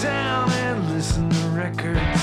[0.00, 2.20] down and listen to records.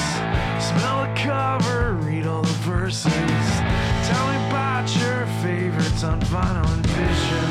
[0.63, 3.11] Smell the cover, read all the verses.
[3.11, 7.49] Tell me about your favorites on Vinyl and Vision.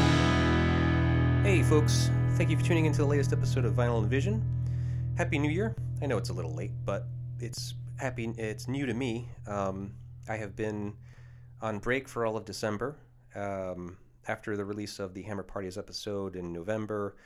[1.44, 2.10] Hey, folks.
[2.36, 4.44] Thank you for tuning into the latest episode of Vinyl and Vision.
[5.16, 5.74] Happy New Year.
[6.00, 7.06] I know it's a little late, but
[7.40, 8.32] it's happy.
[8.38, 9.28] It's new to me.
[9.46, 9.92] Um,
[10.28, 10.94] I have been
[11.60, 12.96] on break for all of December
[13.34, 13.96] um,
[14.28, 17.16] after the release of the Hammer Parties episode in November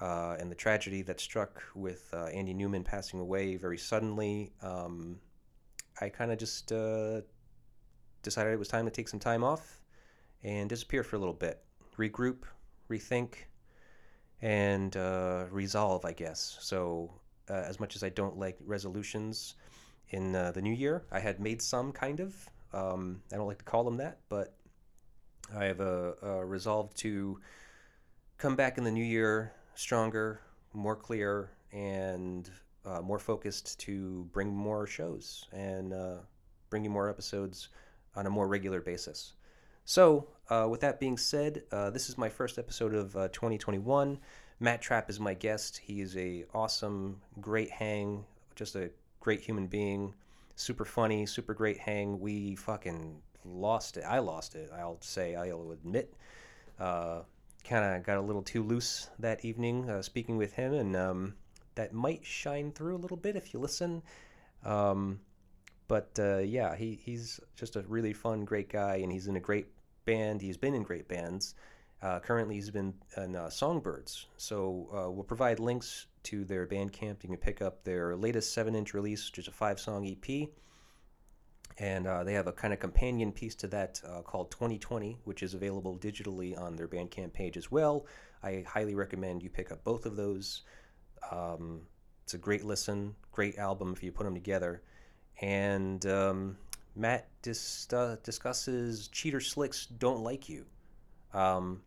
[0.00, 4.52] uh, and the tragedy that struck with uh, Andy Newman passing away very suddenly.
[4.62, 5.18] Um,
[6.00, 7.22] I kind of just uh,
[8.22, 9.80] decided it was time to take some time off
[10.44, 11.62] and disappear for a little bit,
[11.98, 12.42] regroup,
[12.90, 13.34] rethink,
[14.42, 16.58] and uh, resolve, I guess.
[16.60, 17.10] So,
[17.48, 19.54] uh, as much as I don't like resolutions
[20.10, 22.34] in uh, the new year, I had made some kind of.
[22.72, 24.54] Um, I don't like to call them that, but
[25.56, 27.40] I have uh, uh, resolved to
[28.36, 30.40] come back in the new year stronger,
[30.72, 32.50] more clear, and
[32.84, 36.16] uh, more focused to bring more shows and uh,
[36.70, 37.68] bring you more episodes
[38.14, 39.34] on a more regular basis.
[39.84, 44.18] So, uh, with that being said, uh, this is my first episode of uh, 2021.
[44.58, 45.76] Matt Trapp is my guest.
[45.76, 50.14] He is a awesome, great hang, just a great human being,
[50.56, 52.18] super funny, super great hang.
[52.18, 54.04] We fucking lost it.
[54.04, 54.70] I lost it.
[54.76, 55.36] I'll say.
[55.36, 56.14] I'll admit.
[57.68, 61.34] Kind of got a little too loose that evening uh, speaking with him, and um,
[61.74, 64.02] that might shine through a little bit if you listen.
[64.64, 65.20] Um,
[65.88, 69.40] but uh, yeah, he, he's just a really fun, great guy, and he's in a
[69.40, 69.66] great
[70.04, 70.42] band.
[70.42, 71.54] He's been in great bands.
[72.02, 74.26] Uh, currently, he's been in uh, Songbirds.
[74.36, 77.22] So uh, we'll provide links to their Bandcamp.
[77.22, 80.48] You can pick up their latest seven-inch release, which is a five-song EP.
[81.78, 85.42] And uh, they have a kind of companion piece to that uh, called 2020, which
[85.42, 88.06] is available digitally on their Bandcamp page as well.
[88.42, 90.62] I highly recommend you pick up both of those.
[91.30, 91.82] Um,
[92.24, 94.82] it's a great listen, great album if you put them together.
[95.42, 96.56] And um,
[96.94, 100.64] Matt dis- uh, discusses Cheater Slick's Don't Like You.
[101.34, 101.82] Um,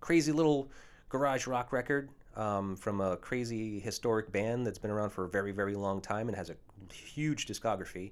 [0.00, 0.70] crazy little
[1.08, 5.52] garage rock record um, from a crazy historic band that's been around for a very,
[5.52, 6.56] very long time and has a
[6.92, 8.10] huge discography.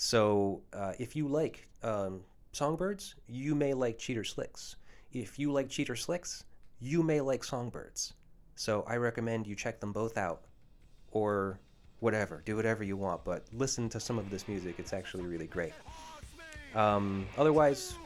[0.00, 2.20] So uh, if you like um,
[2.52, 4.76] Songbirds, you may like Cheater Slicks.
[5.12, 6.44] If you like Cheater Slicks,
[6.78, 8.14] you may like Songbirds.
[8.54, 10.44] So I recommend you check them both out,
[11.10, 11.58] or
[11.98, 12.44] whatever.
[12.46, 14.76] Do whatever you want, but listen to some of this music.
[14.78, 15.72] It's actually really great.
[16.76, 17.96] Um, otherwise,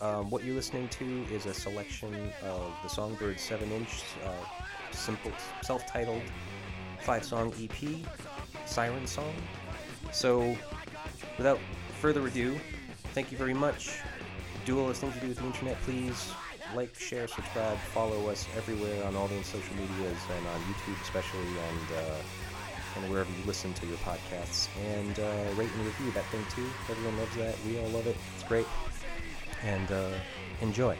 [0.00, 6.22] um, what you're listening to is a selection of the Songbirds 7-inch, uh, simple, self-titled
[7.00, 7.98] five-song EP,
[8.64, 9.34] Siren Song.
[10.10, 10.56] So
[11.38, 11.58] without
[12.00, 12.58] further ado,
[13.14, 14.00] thank you very much.
[14.66, 16.32] Do all those things you do with the internet, please.
[16.74, 21.46] Like, share, subscribe, follow us everywhere on all the social medias and on YouTube especially,
[21.46, 22.16] and uh,
[22.96, 24.68] and wherever you listen to your podcasts.
[24.98, 26.68] And uh, rate and review that thing too.
[26.90, 27.54] Everyone loves that.
[27.66, 28.16] We all love it.
[28.34, 28.66] It's great.
[29.64, 30.10] And uh,
[30.60, 30.96] enjoy.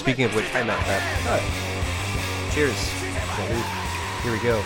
[0.00, 2.50] Speaking of which, I met that.
[2.54, 2.88] Cheers.
[4.22, 4.62] Here we go.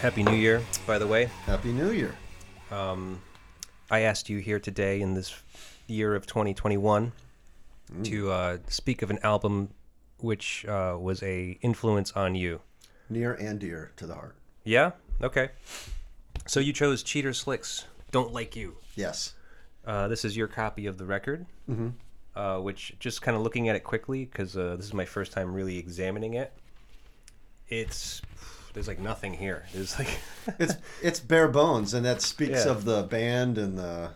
[0.00, 1.26] Happy New Year, by the way.
[1.44, 2.14] Happy New Year.
[2.70, 3.20] Um,
[3.90, 5.34] I asked you here today in this
[5.86, 7.12] year of 2021
[8.04, 9.68] to uh, speak of an album
[10.20, 12.62] which uh, was a influence on you.
[13.10, 14.36] Near and dear to the heart.
[14.64, 14.92] Yeah.
[15.22, 15.50] Okay.
[16.46, 17.84] So you chose Cheater Slicks.
[18.12, 18.76] Don't like you.
[18.96, 19.34] Yes.
[19.84, 21.88] Uh, this is your copy of the record, mm-hmm.
[22.36, 25.32] Uh, which just kind of looking at it quickly because uh, this is my first
[25.32, 26.52] time really examining it.
[27.68, 28.20] It's
[28.72, 29.66] there's like nothing here.
[29.72, 30.08] There's like
[30.58, 32.70] It's it's bare bones, and that speaks Yeah.
[32.72, 34.10] of the band and the,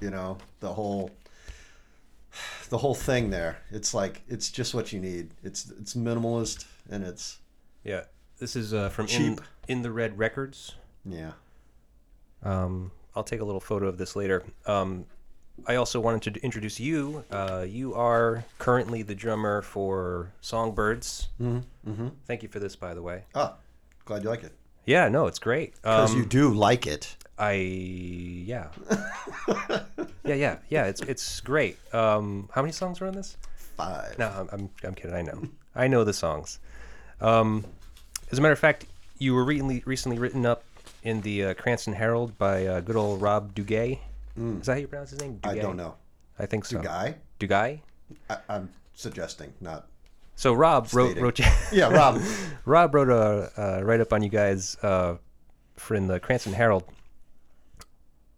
[0.00, 1.10] you know, the whole,
[2.70, 3.58] the whole thing there.
[3.70, 5.30] It's like it's just what you need.
[5.42, 7.38] It's it's minimalist and it's
[7.84, 8.02] yeah.
[8.38, 9.40] This is uh, from in, Cheap.
[9.66, 10.74] in the Red Records.
[11.04, 11.32] yeah.
[12.44, 14.44] Um, I'll take a little photo of this later.
[14.64, 15.06] Um,
[15.66, 17.24] I also wanted to introduce you.
[17.30, 21.28] Uh, you are currently the drummer for Songbirds.
[21.40, 21.90] Mm-hmm.
[21.90, 22.08] Mm-hmm.
[22.26, 23.24] Thank you for this, by the way.
[23.34, 23.54] Ah,
[24.04, 24.52] glad you like it
[24.86, 25.74] Yeah, no, it's great.
[25.82, 27.16] because Um, you do like it.
[27.38, 28.68] I yeah,
[30.24, 30.84] yeah, yeah, yeah.
[30.86, 31.78] It's it's great.
[31.94, 33.36] Um, how many songs are on this?
[33.76, 34.18] Five.
[34.18, 35.14] No, I'm I'm, I'm kidding.
[35.14, 35.42] I know,
[35.76, 36.58] I know the songs.
[37.20, 37.64] Um,
[38.32, 38.86] as a matter of fact,
[39.18, 40.64] you were recently recently written up
[41.04, 44.00] in the uh, Cranston Herald by uh, good old Rob Duguay.
[44.60, 45.40] Is that how you pronounce his name?
[45.44, 45.94] I don't know.
[46.38, 46.78] I think so.
[46.78, 47.16] Do guy?
[47.40, 47.80] Duguay.
[48.30, 49.88] I, I'm suggesting, not
[50.36, 51.22] So Rob wrote Stating.
[51.24, 51.40] wrote
[51.72, 52.20] Yeah, Rob.
[52.64, 55.16] Rob wrote a uh, write up on you guys uh,
[55.76, 56.84] for in the Cranston Herald.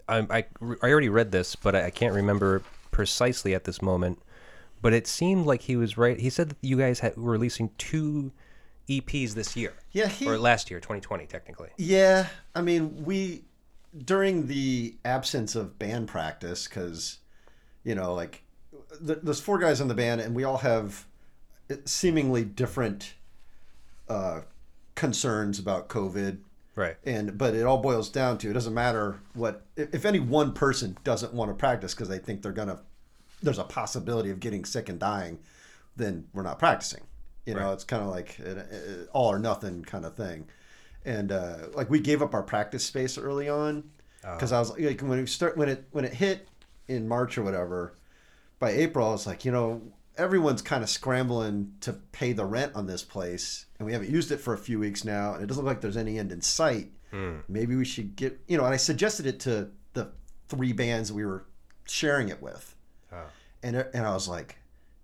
[0.09, 0.45] I, I,
[0.83, 4.21] I already read this, but I, I can't remember precisely at this moment.
[4.83, 6.19] But it seemed like he was right.
[6.19, 8.33] He said that you guys had, were releasing two
[8.89, 10.27] EPs this year, Yeah, he.
[10.27, 11.69] or last year, 2020, technically.
[11.77, 13.45] Yeah, I mean, we
[13.97, 17.19] during the absence of band practice, because
[17.85, 18.43] you know, like
[19.07, 21.07] th- there's four guys in the band, and we all have
[21.71, 23.15] eh, seemingly different
[24.09, 24.43] uh,
[24.95, 26.39] concerns about COVID.
[26.77, 26.97] Right.
[27.05, 30.97] And but it all boils down to it doesn't matter what if, any one person
[31.05, 32.81] doesn't want to practice because they think they're gonna
[33.43, 35.39] there's a possibility of getting sick and dying,
[35.97, 37.03] then we're not practicing.
[37.47, 37.73] You know, Right.
[37.73, 40.47] it's kind of like an an all or nothing kind of thing.
[41.05, 43.91] And uh, like we gave up our practice space early on
[44.23, 46.47] because I was like when we start when it when it hit
[46.89, 47.95] in March or whatever.
[48.59, 49.81] By April, I was like, you know,
[50.19, 54.31] everyone's kind of scrambling to pay the rent on this place, and we haven't used
[54.31, 56.43] it for a few weeks now, and it doesn't look like there's any end in
[56.43, 56.91] sight.
[57.49, 60.13] Maybe we should get, you know, and I suggested it to the
[60.49, 61.47] three bands we were
[61.87, 62.77] sharing it with,
[63.11, 63.25] Oh.
[63.63, 64.59] and and I was like,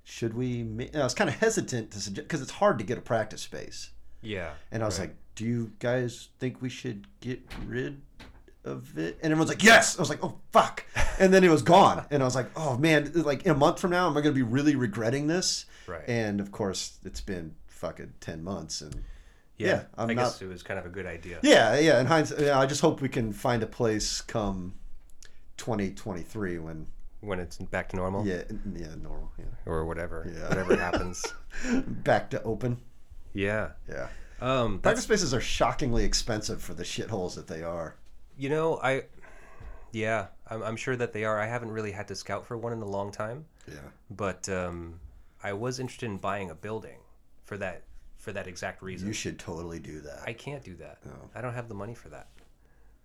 [0.05, 0.61] should we?
[0.61, 3.41] And I was kind of hesitant to suggest because it's hard to get a practice
[3.41, 3.91] space,
[4.21, 4.51] Yeah.
[4.71, 5.09] and I was Right.
[5.09, 8.03] like, do you guys think we should get rid?
[8.65, 10.85] Of it, and everyone's like, "Yes." I was like, "Oh fuck!"
[11.21, 13.79] And then it was gone, and I was like, "Oh man!" Like in a month
[13.79, 15.67] from now, am I going to be really regretting this?
[15.87, 16.03] Right.
[16.09, 19.05] And of course, it's been fucking ten months, and
[19.56, 19.67] yeah.
[19.69, 21.38] yeah, I'm I not- guess it was kind of a good idea.
[21.44, 22.00] yeah, yeah.
[22.00, 24.75] In hindsight, yeah, I just hope we can find a place come
[25.59, 26.87] 2023 when
[27.21, 28.43] When it's back to normal yeah,
[28.75, 30.49] yeah, normal, yeah, or whatever, Yeah.
[30.49, 31.25] whatever happens.
[31.87, 32.79] back to open.
[33.33, 33.71] Yeah.
[33.88, 34.09] Yeah,
[34.41, 37.97] Um, that's, spaces are shockingly expensive for the shitholes that they are.
[38.37, 39.05] you know, I,
[39.93, 41.41] yeah, I'm, I'm sure that they are.
[41.41, 43.47] I haven't really had to scout for one in a long time.
[43.67, 43.77] Yeah,
[44.11, 45.00] but um,
[45.43, 46.99] I was interested in buying a building
[47.44, 47.83] for that
[48.19, 49.06] for that exact reason.
[49.09, 50.23] you should totally do that.
[50.27, 50.99] I can't do that.
[51.05, 51.12] No.
[51.35, 52.29] I don't have the money for that.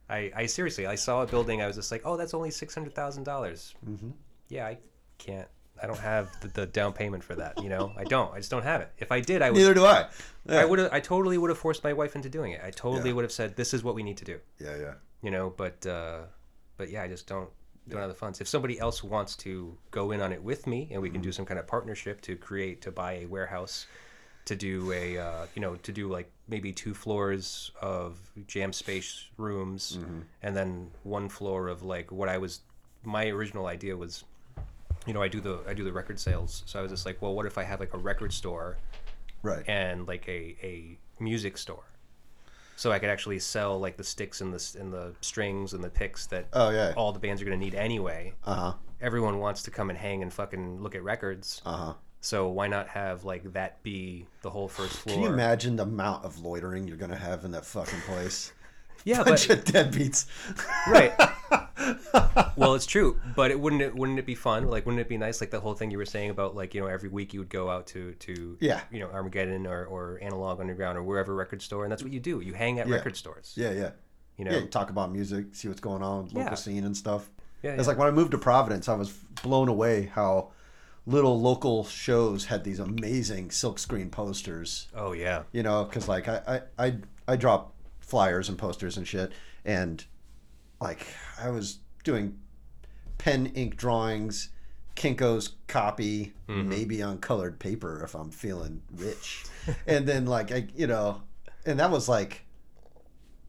[0.10, 1.62] I, I seriously, I saw a building.
[1.62, 3.74] I was just like, oh, that's only six hundred thousand dollars.
[3.88, 4.12] Mhm.
[4.50, 4.78] Yeah, I
[5.18, 5.48] can't.
[5.81, 7.62] I don't have the, the down payment for that.
[7.62, 8.33] You know, I don't.
[8.33, 8.92] I just don't have it.
[9.00, 9.57] If I did, I would.
[9.57, 10.07] Neither do I.
[10.50, 10.80] I would.
[10.80, 12.62] I totally would have forced my wife into doing it.
[12.63, 13.16] I totally Yeah.
[13.16, 14.94] would have said, "This is what we need to do." yeah, yeah.
[15.22, 16.22] You know, but uh,
[16.78, 17.50] but yeah, I just don't
[17.89, 18.39] don't have the funds.
[18.42, 21.31] If somebody else wants to go in on it with me, and we can do
[21.31, 23.88] some kind of partnership to create to buy a warehouse,
[24.45, 29.25] to do a uh, you know to do like maybe two floors of jam space
[29.38, 29.98] rooms,
[30.44, 32.62] and then one floor of like what I was.
[33.04, 34.24] My original idea was,
[35.07, 37.21] you know, I do the I do the record sales, so I was just like,
[37.21, 38.77] well, what if I have like a record store
[39.44, 39.68] Right.
[39.68, 41.83] and like a, a music store
[42.75, 45.89] so i could actually sell like the sticks and the and the strings and the
[45.89, 46.94] picks that Oh yeah.
[46.95, 48.74] all the bands are going to need anyway Uh huh.
[49.01, 51.94] everyone wants to come and hang and fucking look at records Uh huh.
[52.21, 55.83] so why not have like that be the whole first floor Can you imagine the
[55.83, 58.54] amount of loitering you're gonna have in that fucking place?
[59.06, 60.25] Yeah Bunch but of deadbeats.
[60.88, 61.13] right
[62.56, 65.18] well it's true but it wouldn't it wouldn't it be fun like wouldn't it be
[65.18, 67.39] nice like the whole thing you were saying about like you know every week you
[67.39, 68.81] would go out to to Yeah.
[68.92, 72.19] you know armageddon or, or analog underground or wherever record store and that's what you
[72.19, 72.95] do you hang at Yeah.
[72.95, 73.92] record stores Yeah, yeah.
[74.38, 76.54] you know Yeah, you talk about music, see what's going on, local Yeah.
[76.56, 77.30] scene and stuff.
[77.63, 79.12] Yeah, It's like when I moved to Providence, I was
[79.44, 80.51] blown away how
[81.06, 84.87] little local shows had these amazing silkscreen posters.
[84.95, 86.95] oh yeah You know, because like I, I I
[87.28, 87.73] I drop
[88.11, 89.31] flyers and posters and shit,
[89.63, 90.03] and
[90.81, 91.07] like
[91.41, 92.37] I was doing
[93.18, 94.49] pen ink drawings,
[94.95, 96.68] Kinko's copy, Mm-hmm.
[96.69, 99.45] maybe on colored paper if I'm feeling rich,
[99.87, 101.21] and then like I you know,
[101.65, 102.45] and that was like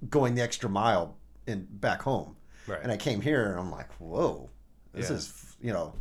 [0.08, 1.16] going the extra mile
[1.48, 2.36] in back home.
[2.68, 2.78] Right.
[2.80, 4.48] And I came here and I'm like, whoa,
[4.92, 5.16] this Yeah.
[5.16, 5.94] is you know.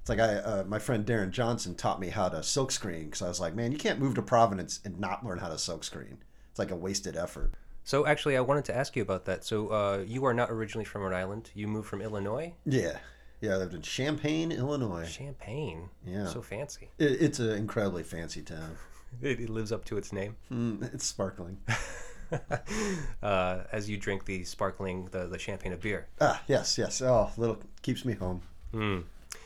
[0.00, 3.28] It's like I, uh, my friend Darren Johnson taught me how to silkscreen because I
[3.28, 6.16] was like, man, you can't move to Providence and not learn how to silkscreen.
[6.50, 7.52] It's like a wasted effort.
[7.90, 9.44] So actually, I wanted to ask you about that.
[9.44, 11.50] So uh, you are not originally from Rhode Island.
[11.54, 12.98] You moved from Illinois, Yeah,
[13.40, 13.54] yeah.
[13.54, 15.08] I lived in Champaign, Illinois.
[15.10, 15.88] Champaign.
[16.06, 16.28] Yeah.
[16.28, 16.90] So fancy.
[17.00, 18.76] It, it's an incredibly fancy town.
[19.20, 20.36] It, it lives up to its name.
[20.52, 21.58] Mm, it's sparkling.
[23.24, 26.06] uh, as you drink the sparkling, the, the champagne of beer.
[26.20, 27.02] Ah, yes, yes.
[27.02, 28.40] Oh, little keeps me home.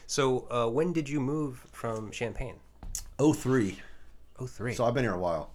[0.06, 2.56] So uh, when did you move from Champaign?
[3.18, 3.78] Oh three.
[4.38, 4.74] Oh three.
[4.74, 5.54] So I've been here a while.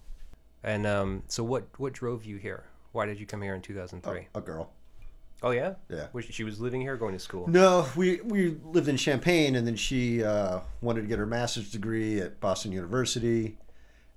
[0.64, 2.64] and um, so what what drove you here?
[2.92, 4.28] Why did you come here in 2003?
[4.34, 4.70] A girl.
[5.42, 5.74] Oh yeah.
[5.88, 6.08] Yeah.
[6.12, 7.48] Was she, she was living here, or going to school.
[7.48, 11.70] No, we we lived in Champaign, and then she uh, wanted to get her master's
[11.70, 13.56] degree at Boston University,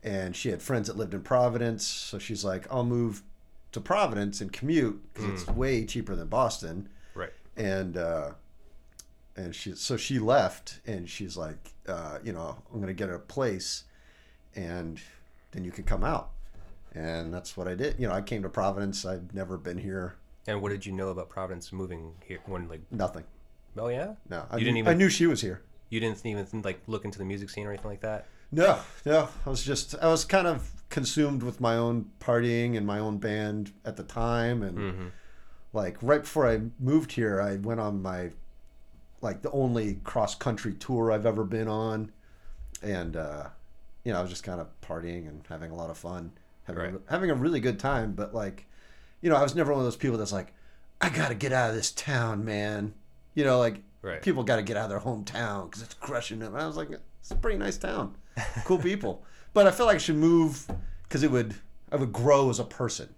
[0.04, 3.24] and she had friends that lived in Providence, so she's like, "I'll move
[3.72, 7.32] to Providence and commute because it's way cheaper than Boston." Right.
[7.56, 8.32] And uh,
[9.38, 13.20] and she so she left, and she's like, uh, "You know, I'm gonna get a
[13.20, 13.86] place."
[14.56, 15.00] and
[15.52, 16.30] then you can come out.
[16.96, 17.96] And that's what I did.
[18.00, 19.06] You know, I came to Providence.
[19.06, 20.16] I'd never been here.
[20.48, 22.40] And what did you know about Providence moving here?
[22.46, 23.24] When like, Nothing.
[23.78, 25.62] oh yeah, No, I You didn't knew, even- I knew she was here.
[25.90, 28.28] you didn't even like look into the music scene or anything like that.
[28.52, 29.30] No, no.
[29.46, 33.18] I was just I was kind of consumed with my own partying and my own
[33.18, 35.08] band at the time, and Mm-hmm.
[35.72, 38.32] like right before I moved here, I went on my
[39.22, 42.12] like the only cross country tour I've ever been on,
[42.84, 43.48] and uh,
[44.04, 46.32] you know I was just kind of partying and having a lot of fun,
[46.66, 46.94] having Right.
[46.96, 48.14] a, having a really good time.
[48.14, 48.66] But like,
[49.22, 50.54] you know, I was never one of those people that's like,
[51.02, 52.94] I gotta get out of this town, man.
[53.34, 54.22] You know, like Right.
[54.22, 56.56] people got to get out of their hometown because it's crushing them.
[56.58, 58.16] I was like, it's a pretty nice town,
[58.66, 59.24] cool people.
[59.54, 60.70] but I felt like I should move
[61.04, 61.56] because it would
[61.92, 63.14] I would grow as a person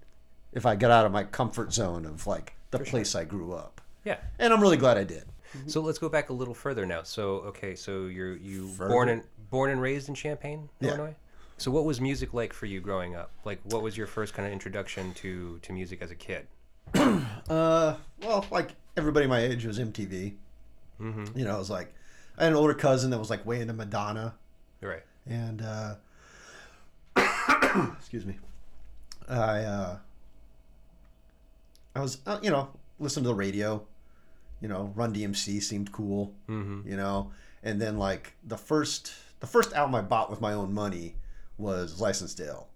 [0.53, 3.81] if I got out of my comfort zone of like the place I grew up.
[4.03, 4.17] Yeah.
[4.37, 5.25] And I'm really glad I did.
[5.57, 5.69] Mm-hmm.
[5.69, 7.01] So let's go back a little further now.
[7.03, 8.89] So okay, so you're you Further?
[8.91, 10.69] born and born and raised in Champaign.
[10.81, 11.15] Illinois.
[11.57, 13.31] So what was music like for you growing up?
[13.45, 16.47] Like what was your first kind of introduction to to music as a kid?
[17.47, 20.33] Uh, well, like everybody my age was MTV.
[20.99, 21.37] Mm-hmm.
[21.37, 21.93] You know, I was like
[22.37, 24.33] I had an older cousin that was like way into Madonna.
[24.81, 25.03] Right.
[25.27, 25.95] and uh,
[27.97, 28.37] excuse me,
[29.29, 29.97] I uh,
[31.95, 32.69] I was uh, you know
[32.99, 33.85] listening to the radio,
[34.61, 36.87] you know Run DMC seemed cool, Mm-hmm.
[36.89, 37.31] you know,
[37.63, 41.15] and then like the first the first album I bought with my own money
[41.57, 42.67] was Licensed Ill,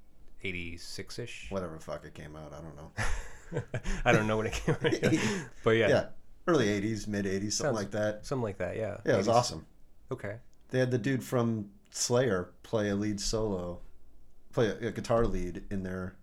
[0.44, 1.48] Eighty six ish.
[1.50, 3.62] whatever the fuck it came out, I don't know,
[4.06, 4.82] I don't know when it came out.
[5.64, 6.06] but yeah, yeah,
[6.48, 8.26] early '80s, mid '80s, something Sounds- like that.
[8.26, 8.76] something like that.
[8.78, 8.98] Yeah.
[9.06, 9.34] Yeah, it was 80s.
[9.34, 9.66] awesome.
[10.12, 10.36] Okay.
[10.70, 13.80] They had the dude from Slayer play a lead solo,
[14.54, 16.16] play a, a guitar lead in their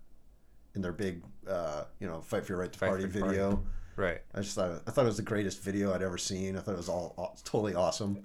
[0.74, 3.62] in their big uh, you know fight for your right to Fight party video.
[3.96, 4.20] Right.
[4.34, 6.56] I just thought I thought it was the greatest video I'd ever seen.
[6.56, 8.24] I thought it was all, all totally awesome.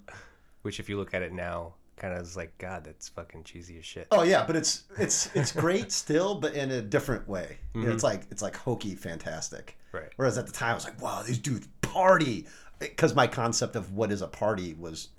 [0.64, 3.77] Which, if you look at it now, kind of is like, God, that's fucking cheesy
[3.79, 4.08] as shit.
[4.12, 7.58] Oh yeah, but it's it's it's great still, but in a different way.
[7.74, 7.96] You know, Mm-hmm.
[7.96, 9.77] it's like it's like hokey, fantastic.
[9.93, 10.10] Right.
[10.17, 12.48] Whereas at the time I was like, wow, these dudes party,
[12.79, 15.10] because my concept of what is a party was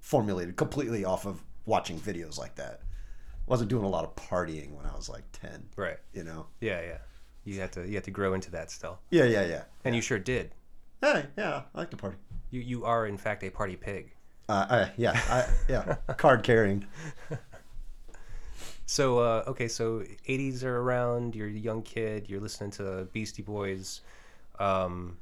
[0.00, 2.80] formulated completely off of watching videos like that.
[2.82, 5.68] I wasn't doing a lot of partying when I was like ten.
[5.76, 5.98] Right.
[6.12, 6.46] You know.
[6.60, 6.98] Yeah, yeah.
[7.44, 9.62] You had to you had to grow into that still, Yeah, yeah, yeah.
[9.84, 10.54] and you sure did.
[11.00, 12.16] Hey, yeah, I like to party.
[12.50, 14.12] You you are in fact a party pig.
[14.50, 16.84] Uh, I, yeah, I, yeah, card carrying.
[18.84, 21.36] So uh, okay, so '80s are around.
[21.36, 22.28] You're a young kid.
[22.28, 24.00] You're listening to Beastie Boys.
[24.58, 25.18] Um,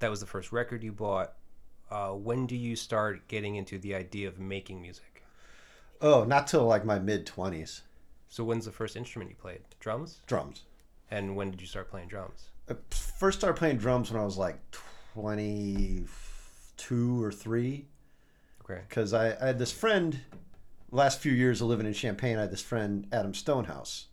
[0.00, 1.34] that was the first record you bought.
[1.88, 5.22] Uh, when do you start getting into the idea of making music?
[6.00, 7.82] Oh, not till like my mid twenties.
[8.28, 9.60] So when's the first instrument you played?
[9.78, 10.18] Drums.
[10.26, 10.64] Drums.
[11.12, 12.48] And when did you start playing drums?
[12.68, 14.58] I first started playing drums when I was like
[15.12, 16.06] twenty
[16.76, 17.86] two or three.
[18.64, 18.80] Okay.
[18.88, 20.20] because I, I had this friend
[20.90, 24.06] last few years of living in champaign i had this friend adam stonehouse.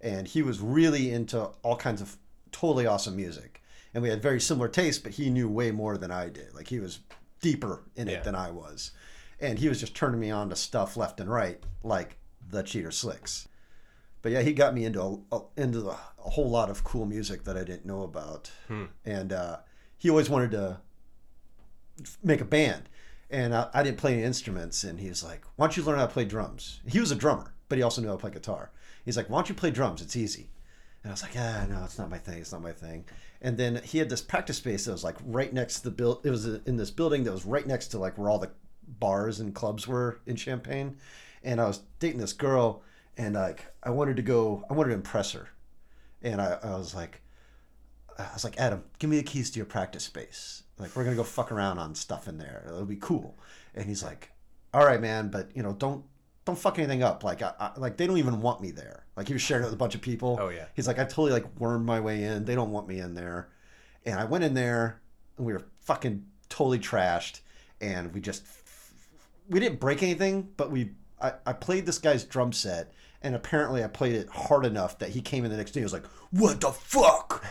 [0.00, 2.16] And he was really into all kinds of
[2.52, 3.62] totally awesome music.
[3.94, 6.54] And we had very similar tastes but he knew way more than i did.
[6.54, 6.98] Like he was
[7.40, 8.14] deeper in Yeah.
[8.14, 8.90] it than i was.
[9.40, 12.16] And he was just turning me on to stuff left and right like
[12.50, 13.48] the cheater slicks.
[14.22, 17.44] But yeah he got me into a, into the, a whole lot of cool music
[17.44, 18.50] that i didn't know about.
[19.06, 19.58] And uh,
[19.96, 20.80] he always wanted to
[22.22, 22.88] make a band.
[23.30, 24.84] And I, I didn't play any instruments.
[24.84, 26.80] And he was like, Why don't you learn how to play drums?
[26.86, 28.70] He was a drummer, but he also knew how to play guitar.
[29.04, 30.02] He's like, Why don't you play drums?
[30.02, 30.50] It's easy.
[31.02, 32.38] And I was like, Ah, no, it's not my thing.
[32.38, 33.04] It's not my thing.
[33.40, 36.24] And then he had this practice space that was like right next to the build.
[36.24, 38.50] It was in this building that was right next to like where all the
[38.86, 40.96] bars and clubs were in Champaign.
[41.42, 42.82] And I was dating this girl,
[43.18, 45.48] and like I wanted to go, I wanted to impress her.
[46.22, 47.20] And I, I was like,
[48.18, 50.63] I was like, Adam, give me the keys to your practice space.
[50.78, 52.64] Like, we're gonna go fuck around on stuff in there.
[52.66, 53.38] It'll be cool.
[53.74, 54.30] And he's like,
[54.72, 56.04] All right, man, but you know, don't
[56.44, 57.24] don't fuck anything up.
[57.24, 59.04] Like, I, I like they don't even want me there.
[59.16, 60.38] Like, he was sharing it with a bunch of people.
[60.40, 60.66] Oh, yeah.
[60.74, 62.44] He's like, I totally like wormed my way in.
[62.44, 63.48] They don't want me in there.
[64.04, 65.00] And I went in there,
[65.36, 67.40] and we were fucking totally trashed.
[67.80, 68.44] And we just
[69.48, 73.84] we didn't break anything, but we I, I played this guy's drum set, and apparently
[73.84, 75.80] I played it hard enough that he came in the next day.
[75.80, 77.44] He was like, "What the fuck?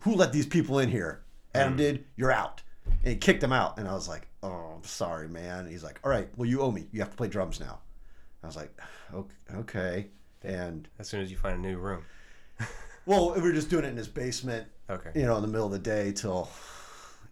[0.00, 1.21] Who let these people in here?"
[1.54, 1.78] Adam mm.
[1.78, 2.04] did.
[2.16, 2.62] You're out.
[2.86, 5.84] And he kicked him out, and I was like, "Oh, I'm sorry, man." And he's
[5.84, 6.86] like, "All right, well, you owe me.
[6.92, 7.80] You have to play drums now."
[8.42, 8.76] I was like,
[9.14, 10.06] "Ok- "Okay."
[10.42, 12.04] And As soon as you find a new room.
[13.06, 15.10] well, we were just doing it in his basement Okay.
[15.14, 16.50] you know, in the middle of the day till,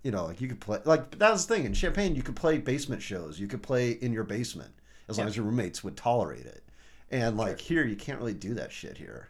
[0.03, 2.37] you know, like you could play, like that was the thing in Champaign, you could
[2.37, 4.73] play basement shows, you could play in your basement
[5.09, 5.31] as long Yeah.
[5.31, 6.63] as your roommates would tolerate it.
[7.11, 9.29] And like here, you can't really do that shit here.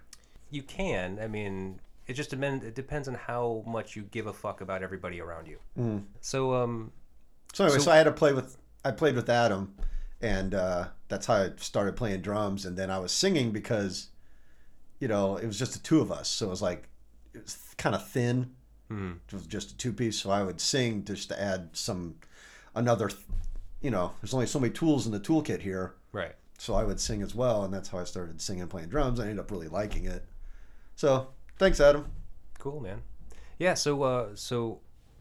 [0.51, 1.19] You can.
[1.21, 2.65] I mean, it just depends.
[2.65, 5.59] It depends on how much you give a fuck about everybody around you.
[5.79, 6.05] Mm.
[6.21, 6.93] So, um,
[7.53, 9.75] So anyway, So- so, I had to play with, I played with Adam,
[10.21, 12.67] and uh, that's how I started playing drums.
[12.67, 14.09] And then I was singing because,
[14.99, 16.89] you know, it was just the two of us, so it was like
[17.35, 18.55] it was kind of thin.
[18.91, 19.19] Mhm.
[19.29, 22.17] It was just a two piece, so I would sing just to add some
[22.75, 23.09] another.
[23.81, 26.35] You know, there's only so many tools in the toolkit here, Right.
[26.59, 29.19] so I would sing as well, and that's how I started singing and playing drums.
[29.21, 30.27] I ended up really liking it.
[30.97, 31.29] So
[31.61, 32.07] thanks, Adam.
[32.59, 33.03] Cool, man.
[33.59, 33.75] Yeah.
[33.75, 34.81] So, uh, so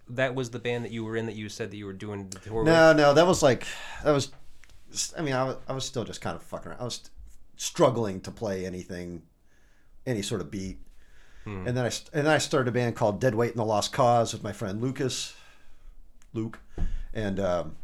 [0.09, 2.29] that was the band that you were in that you said that you were doing
[2.29, 2.73] the tour with.
[2.73, 3.67] No, no, that was like
[4.03, 4.31] that was.
[5.15, 6.81] I mean, I was, I was still just kind of fucking around.
[6.81, 7.11] I was
[7.57, 9.21] struggling to play anything,
[10.07, 10.79] any sort of beat.
[11.45, 13.91] And then I and then I started a band called Dead Weight and the Lost
[13.91, 15.35] Cause with my friend Lucas,
[16.33, 16.59] Luke,
[17.11, 17.75] and um,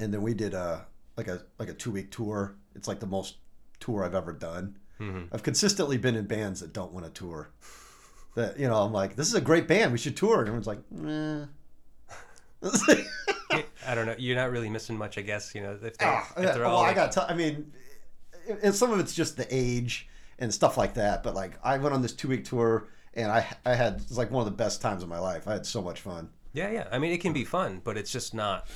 [0.00, 0.86] and then we did a
[1.16, 2.56] like a like a two week tour.
[2.74, 3.36] It's like the most
[3.78, 4.78] tour I've ever done.
[5.32, 7.50] I've consistently been in bands that don't want to tour.
[8.34, 9.92] That you know, I'm like, this is a great band.
[9.92, 10.40] We should tour.
[10.40, 11.46] And everyone's like, nah.
[13.86, 14.14] I don't know.
[14.18, 15.54] You're not really missing much, I guess.
[15.54, 17.12] You know, if, they, ah, if they're well, all I got.
[17.12, 17.72] to I mean,
[18.62, 21.22] and some of it's just the age and stuff like that.
[21.22, 24.46] But like, I went on this two week tour, and I I had like one
[24.46, 25.46] of the best times of my life.
[25.48, 26.30] I had so much fun.
[26.52, 26.88] Yeah, yeah.
[26.92, 28.66] I mean, it can be fun, but it's just not.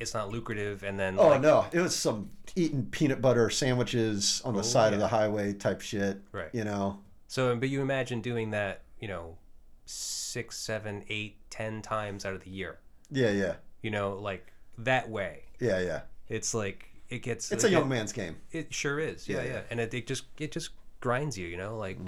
[0.00, 4.40] It's not lucrative, and then Oh like, no, it was some eating peanut butter sandwiches
[4.44, 6.18] on the Oh, side of the highway type shit.
[6.32, 6.48] Right.
[6.52, 7.00] You know.
[7.28, 9.36] So, but you imagine doing that, you know,
[9.84, 12.78] six, seven, eight, ten times out of the year.
[13.10, 15.42] Yeah, yeah, You know, like that way.
[15.60, 16.00] yeah, yeah.
[16.28, 17.50] It's like it gets.
[17.52, 18.36] It's it a young get- man's game.
[18.52, 19.28] It sure is.
[19.28, 19.52] Yeah, Yeah, yeah.
[19.52, 19.60] yeah.
[19.70, 21.46] And it, it just it just grinds you.
[21.46, 21.98] You know, like,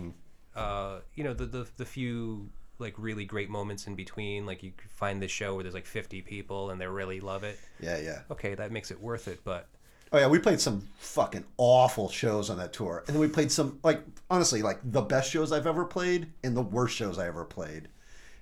[0.56, 2.49] uh, you know, the the the few
[2.82, 4.44] like really great moments in between.
[4.44, 7.58] Like you find this show where there's like 50 people and they really love it.
[7.80, 8.20] Yeah, yeah.
[8.30, 9.40] Okay, that makes it worth it.
[9.44, 9.68] But
[10.12, 13.50] Oh yeah, we played some fucking awful shows on that tour, and then we played
[13.50, 17.26] some like honestly like the best shows I've ever played and the worst shows I
[17.26, 17.88] ever played,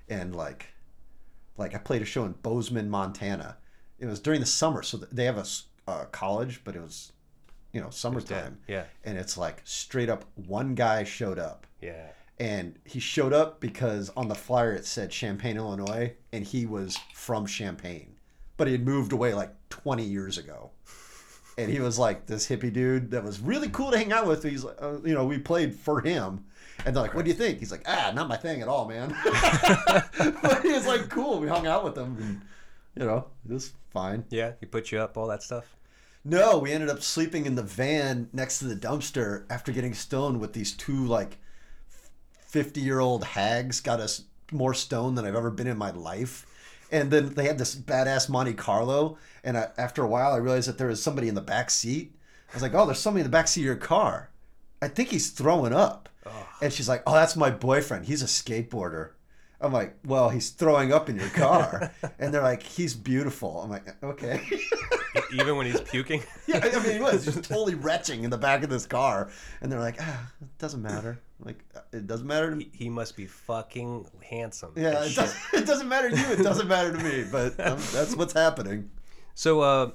[0.09, 0.67] and like,
[1.57, 3.57] like I played a show in Bozeman, Montana.
[4.01, 5.47] It was during the summer, so they have a
[5.89, 7.13] uh, college, but it was,
[7.73, 12.09] you know, summertime, Yeah, and it's like straight up one guy showed up, yeah.
[12.41, 16.99] And he showed up because on the flyer it said Champaign, Illinois, and he was
[17.15, 18.17] from Champaign,
[18.57, 20.71] but he had moved away like 20 years ago.
[21.59, 24.43] And he was like this hippie dude that was really cool to hang out with.
[24.43, 26.47] He's like, uh, you know, we played for him,
[26.87, 28.89] and they're like, "What do you think?" He's like, "Ah, not my thing at all,
[28.89, 29.15] man."
[30.43, 32.41] but he was like, "Cool." We hung out with him, and
[32.97, 34.25] you know, it was fine.
[34.31, 35.77] Yeah, he put you up, all that stuff.
[36.25, 40.41] No, we ended up sleeping in the van next to the dumpster after getting stoned
[40.41, 41.37] with these two like
[42.51, 43.81] 50 year old hags.
[43.81, 46.47] Got us more stoned than I've ever been in my life.
[46.93, 49.17] And then they had this badass Monte Carlo.
[49.45, 52.15] And I, after a while, I realized that there was somebody in the back seat.
[52.51, 54.31] I was like, oh, there's somebody in the back seat of your car.
[54.83, 56.09] I think he's throwing up.
[56.61, 58.05] And she's like, oh, that's my boyfriend.
[58.07, 59.11] He's a skateboarder.
[59.61, 61.93] I'm like, well, he's throwing up in your car.
[62.19, 63.63] and they're like, he's beautiful.
[63.63, 64.41] I'm like, okay.
[65.35, 66.23] Even when he's puking.
[66.47, 69.71] Yeah, I mean, he was just totally retching in the back of this car, and
[69.71, 71.21] they're like, ah, it doesn't matter.
[71.45, 72.69] Like, "Uh, it doesn't matter to me.
[72.73, 74.73] he, he must be fucking handsome.
[74.77, 76.27] Yeah, it, does, it doesn't matter to you.
[76.33, 77.25] It doesn't matter to me.
[77.31, 78.91] But um, that's what's happening.
[79.35, 79.91] So, uh,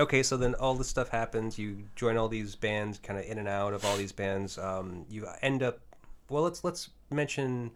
[0.00, 1.58] okay, so then all this stuff happens.
[1.58, 4.56] You join all these bands, kind of in and out of all these bands.
[4.58, 5.80] Um, you end up,
[6.30, 7.72] well, let's let's mention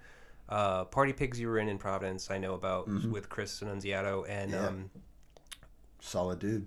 [0.48, 1.38] uh, Party Pigs.
[1.38, 2.30] You were in in Providence.
[2.30, 4.62] I know about with Chris Annunziato, and Mm-hmm.
[4.62, 4.68] Yeah.
[4.68, 4.90] um,
[6.02, 6.66] Solid dude.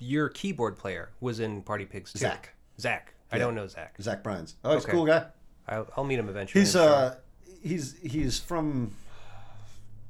[0.00, 2.18] your keyboard player was in Party Pigs too.
[2.18, 2.54] Zach.
[2.80, 3.14] Zach.
[3.30, 3.94] I don't know Zach.
[4.00, 4.56] Zach Bryan's.
[4.64, 4.92] Oh, he's Okay.
[4.92, 5.26] a cool guy.
[5.68, 6.62] I'll, I'll meet him eventually.
[6.62, 7.16] He's uh,
[7.62, 8.92] he's he's from.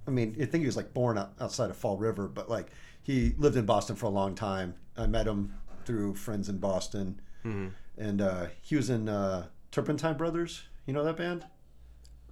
[0.06, 2.68] I mean, I think he was like born out, outside of Fall River, but like
[3.02, 4.74] he lived in Boston for a long time.
[4.96, 7.72] I met him through friends in Boston, Mhm.
[7.96, 10.62] and uh, he was in uh, Turpentine Brothers.
[10.86, 11.44] You know that band?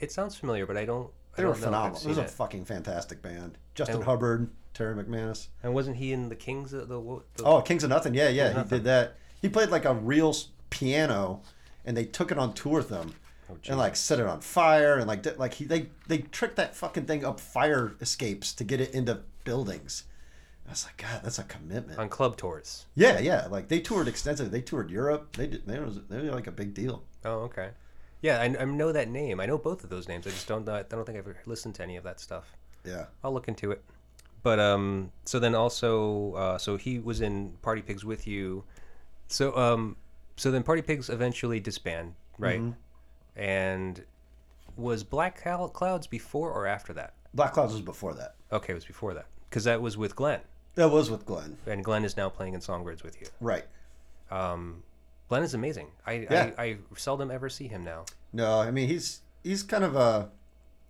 [0.01, 1.11] It sounds familiar, but I don't.
[1.35, 2.01] I They were don't know phenomenal.
[2.03, 3.59] It was a fucking fantastic band.
[3.75, 5.49] Justin And- Hubbard, Terry McManus.
[5.63, 6.73] And wasn't he in the Kings?
[6.73, 8.15] Of the, what- the Oh, Kings of Nothing.
[8.15, 9.17] Yeah, yeah, he did that.
[9.43, 10.35] He played like a real
[10.71, 11.43] piano,
[11.87, 13.15] and they took it on tour with them,
[13.49, 16.75] Oh, and like set it on fire, and like like he they they tricked that
[16.75, 20.05] fucking thing up fire escapes to get it into buildings.
[20.67, 21.97] I was like, God, that's a commitment.
[21.99, 22.87] on club tours.
[22.97, 23.47] Yeah, yeah.
[23.49, 24.51] Like they toured extensively.
[24.51, 25.37] They toured Europe.
[25.37, 25.65] They did.
[25.67, 27.05] They was they were like a big deal.
[27.25, 27.71] Oh, okay.
[28.21, 29.39] Yeah, I, I know that name.
[29.39, 30.27] I know both of those names.
[30.27, 30.69] I just don't.
[30.69, 32.57] I don't think I've ever listened to any of that stuff.
[32.85, 33.07] Yeah.
[33.23, 33.85] I'll look into it.
[34.43, 38.65] But um, so then also, uh, so he was in Party Pigs with you.
[39.29, 39.97] So um,
[40.37, 42.63] so then Party Pigs eventually disband, right?
[43.35, 44.05] And
[44.77, 47.15] was Black Cloud- Clouds before or after that?
[47.35, 48.35] Black Clouds was before that.
[48.53, 50.41] Okay, it was before that because that was with Glenn,
[50.75, 51.57] That was with Glenn.
[51.67, 53.27] and Glenn is now playing in Songbirds with you.
[53.41, 53.65] Right.
[54.31, 54.83] Um,
[55.29, 55.89] Glenn is amazing.
[56.07, 56.51] I, Yeah.
[56.57, 58.05] I I seldom ever see him now.
[58.33, 60.31] No, I mean he's he's kind of a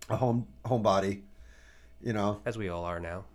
[0.09, 1.21] a home homebody,
[2.01, 2.41] you know.
[2.45, 3.25] as we all are now.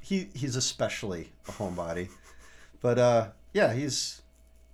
[0.00, 2.08] he he's especially a homebody.
[2.80, 4.21] But uh yeah, he's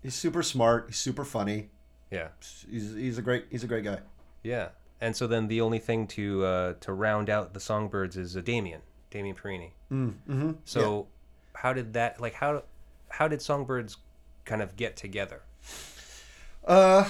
[0.03, 0.87] he's super smart.
[0.89, 1.71] He's super funny.
[2.11, 2.29] Yeah.
[2.71, 3.99] He's he's a great he's a great guy.
[4.43, 4.69] Yeah.
[5.01, 8.41] And so then the only thing to uh, to round out the Songbirds is uh,
[8.41, 9.75] Damien, Damien Perini.
[9.93, 10.53] Mm, mm-hmm.
[10.65, 11.07] So
[11.55, 12.63] how did that like how
[13.09, 13.97] how did Songbirds
[14.45, 15.43] kind of get together?
[16.67, 17.09] Uh,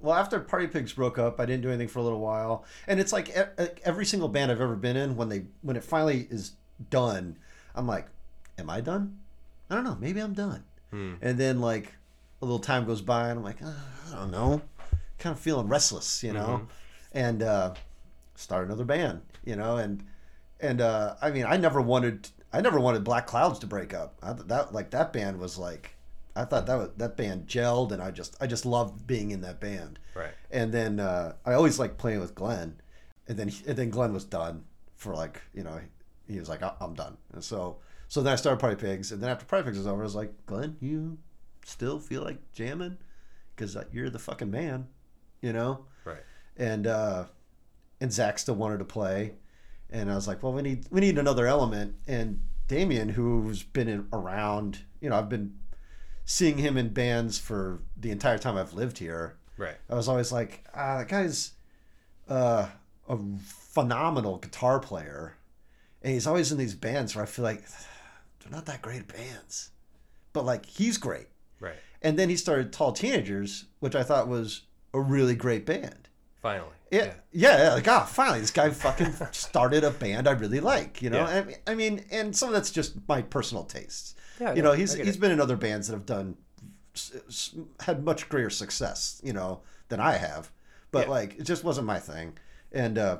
[0.00, 3.00] well, after Party Pigs broke up, I didn't do anything for a little while, and
[3.00, 3.30] it's like
[3.84, 6.52] every single band I've ever been in, when they when it finally is
[6.90, 7.38] done,
[7.74, 8.08] I'm like,
[8.58, 9.18] am I done?
[9.70, 9.96] I don't know.
[9.98, 10.64] Maybe I'm done.
[11.22, 11.92] And then like
[12.40, 13.72] a little time goes by, and I'm like, uh,
[14.12, 14.62] I don't know,
[15.18, 16.66] kind of feeling restless, you know,
[17.12, 17.74] and uh,
[18.34, 20.04] start another band, you know, and
[20.60, 24.18] and uh, I mean, I never wanted I never wanted Black Clouds to break up.
[24.22, 25.96] I, that like that band was like
[26.34, 29.40] I thought that was, that band gelled, and I just I just loved being in
[29.42, 29.98] that band.
[30.14, 30.32] Right.
[30.50, 32.80] And then uh, I always liked playing with Glenn,
[33.28, 34.64] and then and then Glenn was done
[34.96, 35.80] for like you know
[36.28, 37.78] he was like I'm done, and so
[38.12, 40.14] so then I started Party Pigs, and then after Party Pigs was over, I was
[40.14, 41.16] like Glenn, you
[41.64, 42.98] still feel like jamming
[43.56, 44.86] because you're the fucking man,
[45.40, 46.20] you know Right.
[46.58, 47.24] and uh,
[48.02, 49.36] and Zach still wanted to play,
[49.88, 51.94] and I was like, well, we need we need another element.
[52.06, 55.54] And Damien, who's been in, around, you know, I've been
[56.26, 59.38] seeing him in bands for the entire time I've lived here.
[59.56, 59.76] Right.
[59.88, 61.52] I was always like, ah, that guy's
[62.28, 62.66] uh,
[63.08, 65.36] a phenomenal guitar player,
[66.02, 67.62] and he's always in these bands where I feel like
[68.42, 69.70] they're not that great bands,
[70.32, 71.26] but like he's great.
[71.60, 71.76] Right.
[72.02, 76.08] And then he started Tall Teenagers, which I thought was a really great band.
[76.40, 76.70] Finally.
[76.90, 81.00] Yeah, yeah, yeah, like ah, finally, this guy fucking started a band I really like.
[81.00, 81.54] You know, Yeah.
[81.66, 84.14] I, mean, and some of that's just my personal tastes.
[84.40, 85.20] Yeah, you know, he's he's it.
[85.20, 86.36] been in other bands that have done
[87.80, 90.50] had much greater success, you know, than I have.
[90.90, 91.10] But Yeah.
[91.12, 92.36] like, it just wasn't my thing.
[92.72, 93.18] And uh,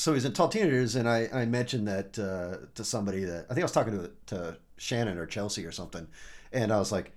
[0.00, 3.54] so he's in Tall Teenagers, and I, I mentioned that uh, to somebody that I
[3.54, 6.06] think I was talking to to Shannon or Chelsea or something,
[6.52, 7.12] and I was like.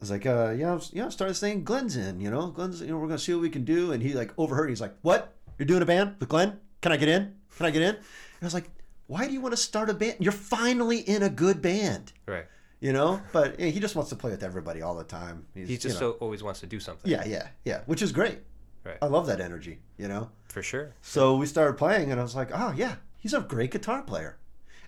[0.00, 2.52] I was like, uh, yeah, I was, yeah, I started saying Glenn's in, you know,
[2.52, 3.90] Glenn's, you know, we're gonna see what we can do.
[3.90, 4.68] And he like overheard.
[4.68, 5.34] He's like, what?
[5.58, 6.60] You're doing a band with Glenn?
[6.82, 7.34] Can I get in?
[7.56, 7.96] Can I get in?
[7.96, 8.04] And
[8.42, 8.70] I was like,
[9.08, 10.18] why do you want to start a band?
[10.20, 12.46] You're finally in a good band, Right.
[12.78, 13.20] you know.
[13.32, 15.46] But yeah, he just wants to play with everybody all the time.
[15.52, 17.10] He's, He you just know, so always wants to do something.
[17.10, 18.38] yeah, yeah, yeah, which is great.
[18.88, 18.98] Right.
[19.02, 20.30] I love that energy, you know.
[20.48, 20.94] For sure.
[21.02, 24.38] So we started playing, and I was like, oh yeah, he's a great guitar player,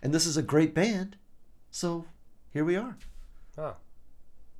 [0.02, 1.16] and this is a great band.
[1.70, 2.06] So
[2.52, 2.96] here we are.
[3.58, 3.74] Oh.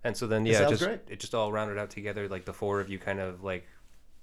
[0.05, 1.01] And so then yeah, it just great.
[1.09, 2.29] it just all rounded out together.
[2.29, 3.67] Like the four of you kind of like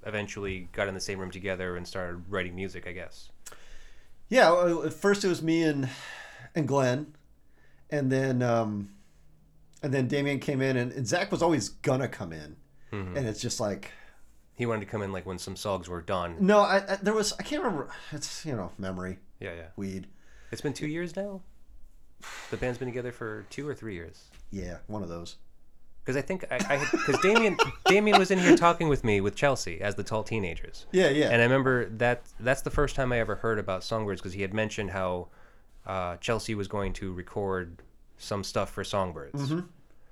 [0.05, 2.87] eventually got in the same room together and started writing music.
[2.87, 3.29] I guess.
[4.29, 5.89] Yeah, well, at first it was me and
[6.53, 7.15] and Glenn,
[7.89, 8.89] and then um,
[9.81, 12.55] and then Damien came in, and, and Zach was always gonna come in,
[12.91, 13.17] Mm-hmm.
[13.17, 13.91] and it's just like
[14.57, 16.35] He wanted to come in like when some songs were done.
[16.39, 17.89] no, I, I there was I can't remember.
[18.11, 19.67] It's you know memory Yeah, yeah.
[19.77, 20.07] weed.
[20.51, 21.41] It's been two years now.
[22.51, 24.25] The band's been together for two or three years.
[24.51, 25.35] Yeah, one of those.
[26.03, 29.79] Because I think I, because Damien Damien was in here talking with me with Chelsea
[29.81, 30.85] as the tall teenagers.
[30.91, 31.29] Yeah, yeah.
[31.29, 34.41] And I remember that that's the first time I ever heard about Songbirds because he
[34.41, 35.27] had mentioned how
[35.85, 37.83] uh, Chelsea was going to record
[38.17, 39.53] some stuff for Songbirds,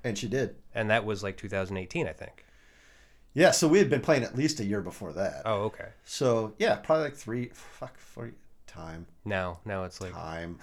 [0.04, 0.56] and she did.
[0.76, 2.45] and that was like 2018, I think.
[3.36, 5.44] Yeah, so we had been playing at least a year before that.
[5.46, 5.90] Oh, okay.
[6.06, 7.52] So yeah, probably like three.
[7.54, 8.32] Fuck, four
[8.66, 10.58] time, Now, now it's like time.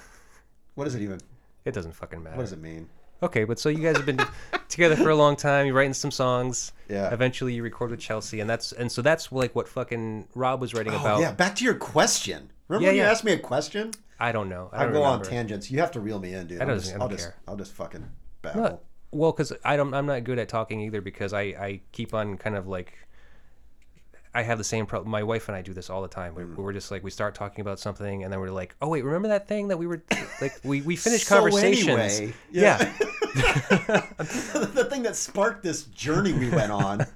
[0.74, 1.20] What does it even?
[1.64, 2.37] it doesn't fucking matter.
[2.37, 2.88] What does it mean?
[3.22, 4.20] Okay, but so you guys have been
[4.68, 5.64] together for a long time.
[5.66, 6.72] You're writing some songs.
[6.88, 7.12] Yeah.
[7.14, 10.74] Eventually, you record with Chelsea, and that's and so that's like what fucking Rob was
[10.74, 11.20] writing Oh about.
[11.20, 12.50] yeah, back to your question.
[12.68, 13.11] Remember Yeah, when you yeah.
[13.11, 13.92] asked me a question?
[14.18, 14.70] I don't know.
[14.72, 15.70] I, I don't go on tangents.
[15.70, 16.58] You have to reel me in, dude.
[16.58, 17.35] I I'll don't- just, I don't I'll just, care.
[17.48, 18.08] I'll just fucking
[18.40, 18.61] babble.
[18.62, 18.80] No,
[19.12, 19.94] well, because I don't.
[19.94, 22.94] I'm not good at talking either because I I keep on kind of like.
[24.35, 25.11] I have the same problem.
[25.11, 26.35] My wife and I do this all the time.
[26.35, 26.57] Mm.
[26.57, 29.29] We're, just like we start talking about something and then we're like, oh wait, remember
[29.29, 30.03] that thing that we were
[30.40, 31.88] like we we finished So conversations.
[32.18, 32.79] anyway, yeah.
[33.35, 37.07] the thing that sparked this journey we went on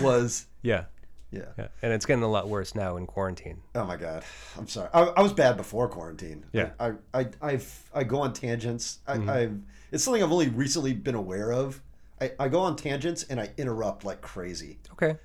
[0.00, 0.84] was yeah,
[1.32, 1.42] yeah.
[1.58, 3.60] yeah, and it's getting a lot worse now in quarantine.
[3.74, 4.22] Oh my god,
[4.56, 4.90] I'm sorry.
[4.94, 6.44] I, I was bad before quarantine.
[6.52, 6.70] Yeah.
[6.78, 8.98] I I I've, I go on tangents.
[9.08, 9.28] I, Mm-hmm.
[9.30, 9.60] I've
[9.92, 11.80] it's something I've only recently been aware of.
[12.20, 15.16] I, I go on tangents and I interrupt like crazy Okay.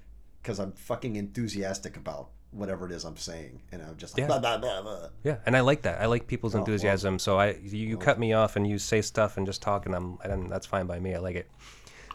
[0.41, 4.39] because I'm fucking enthusiastic about whatever it is I'm saying, and I'm just like Yeah.
[4.39, 5.09] blah blah blah.
[5.23, 6.01] Yeah, and I like that.
[6.01, 6.65] I like people's Oh, well.
[6.65, 7.19] enthusiasm.
[7.19, 9.93] So I, you, you cut me off and you say stuff and just talk, and
[9.93, 11.13] I'm, and that's fine by me.
[11.15, 11.49] I like it.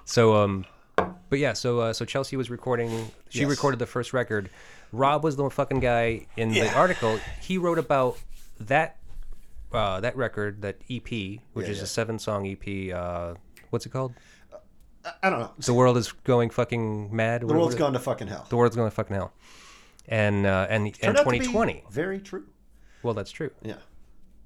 [0.07, 0.65] So, um,
[1.29, 3.11] but yeah, so uh, so Chelsea was recording.
[3.29, 3.51] She Yes.
[3.51, 4.49] recorded the first record.
[4.93, 7.21] Rob was the fucking guy in the article.
[7.43, 8.17] He wrote about
[8.61, 8.97] that,
[9.72, 11.09] uh, that record, that EP,
[11.52, 11.85] which Yeah, is yeah.
[11.85, 12.94] a seven-song EP.
[12.94, 13.35] Uh,
[13.70, 14.14] what's it called?
[15.04, 15.52] I, I don't know.
[15.59, 17.42] The world is going fucking mad.
[17.42, 18.46] the world's gone to fucking hell.
[18.48, 19.33] The world's going to fucking hell.
[20.09, 21.85] And uh, and and Turned out to be 2020.
[21.90, 22.46] Very true.
[23.02, 23.50] Well, that's true.
[23.62, 23.76] Yeah.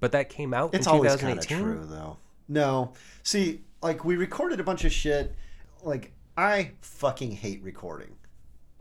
[0.01, 1.59] But that came out It's in always kind of 2018.
[1.65, 2.19] true, though.
[2.47, 5.35] No, see, like we recorded a bunch of shit.
[5.83, 8.17] Like I fucking hate recording.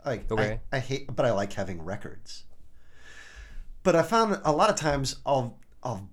[0.04, 0.60] Like Okay.
[0.70, 2.44] I, I hate, but I like having records.
[3.82, 6.08] But I found a lot of times I'll I'll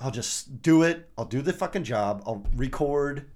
[0.00, 1.08] I'll just do it.
[1.16, 2.22] I'll do the fucking job.
[2.26, 3.26] I'll record,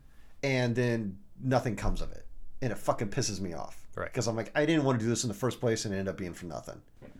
[0.42, 2.26] and then nothing comes of it,
[2.62, 3.86] and it fucking pisses me off.
[3.96, 4.06] Right.
[4.06, 5.98] Because I'm like, I didn't want to do this in the first place, and it
[5.98, 6.80] ended up being for nothing.
[7.02, 7.10] Right.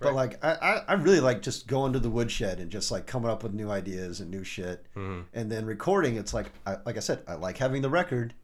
[0.00, 3.06] But like, I, I, I really like just going to the woodshed and just like
[3.06, 5.24] coming up with new ideas and new shit, Mhm.
[5.32, 6.16] and then recording.
[6.16, 8.34] It's like, I, like I said, I like having the record.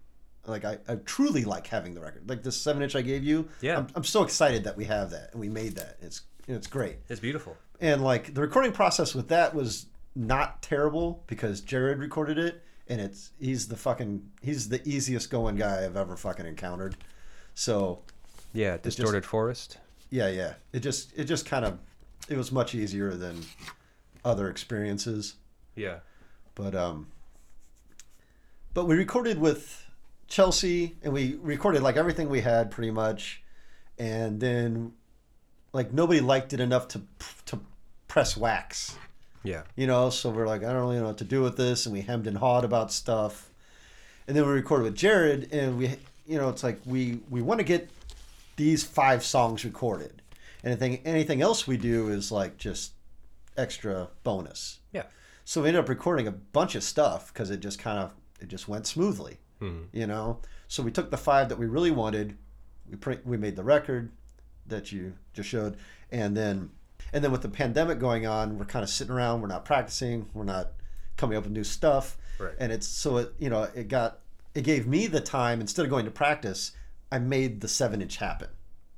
[0.46, 2.28] Like I, I truly like having the record.
[2.28, 3.48] Like this seven inch I gave you.
[3.60, 3.78] Yeah.
[3.78, 5.98] I'm, I'm so excited that we have that and we made that.
[6.00, 7.54] It's it's great It's beautiful.
[7.82, 13.00] and like the recording process with that was not terrible because Jared recorded it and
[13.00, 16.96] it's he's the fucking he's the easiest going guy I've ever fucking encountered.
[17.54, 18.00] So
[18.52, 19.78] Yeah, distorted forest.
[20.10, 20.54] yeah, yeah.
[20.72, 21.78] It just it just kind of
[22.28, 23.42] it was much easier than
[24.24, 25.34] other experiences.
[25.76, 25.98] Yeah.
[26.54, 27.08] But um
[28.74, 29.84] but we recorded with
[30.28, 33.42] Chelsea and we recorded like everything we had pretty much
[33.98, 34.92] and then
[35.72, 37.02] like nobody liked it enough to
[37.46, 37.60] to
[38.08, 38.96] press wax.
[39.48, 39.62] Yeah.
[39.76, 41.92] you know so we're like i don't really know what to do with this and
[41.94, 43.50] we hemmed and hawed about stuff
[44.26, 45.84] and then we recorded with jared and we
[46.26, 47.88] you know it's like we we want to get
[48.56, 50.20] these five songs recorded
[50.64, 52.92] anything anything else we do is like just
[53.56, 55.04] extra bonus Yeah.
[55.44, 58.48] so we ended up recording a bunch of stuff because it just kind of it
[58.48, 59.86] just went smoothly Mhm.
[59.92, 62.36] you know so we took the five that we really wanted
[62.90, 64.10] we pre- we made the record
[64.66, 65.76] that you just showed
[66.12, 66.70] and then
[67.12, 70.28] and then with the pandemic going on we're kind of sitting around we're not practicing
[70.34, 70.72] we're not
[71.16, 72.16] coming up with new stuff.
[72.38, 72.54] Right.
[72.60, 74.20] and it's so it you know it got
[74.54, 76.72] it gave me the time instead of going to practice
[77.10, 78.48] i made the seven inch happen.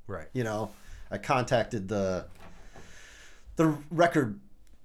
[0.07, 0.27] Right.
[0.33, 0.71] you know
[1.09, 2.25] i contacted the
[3.55, 4.39] the record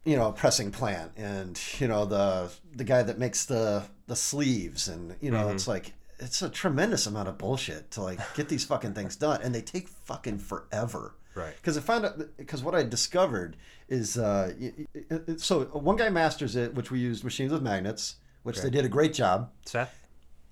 [0.04, 4.88] you know pressing plant and you know the the guy that makes the the sleeves
[4.88, 5.72] and you know it's mm-hmm.
[5.72, 9.40] like it's a tremendous amount of bullshit to like get these fucking things done.
[9.42, 11.54] And they take fucking forever Right.
[11.56, 13.56] because i found out because what i discovered
[13.88, 18.16] is uh y- y- so one guy masters it which we used machines with magnets
[18.42, 20.08] which they did a great job Seth.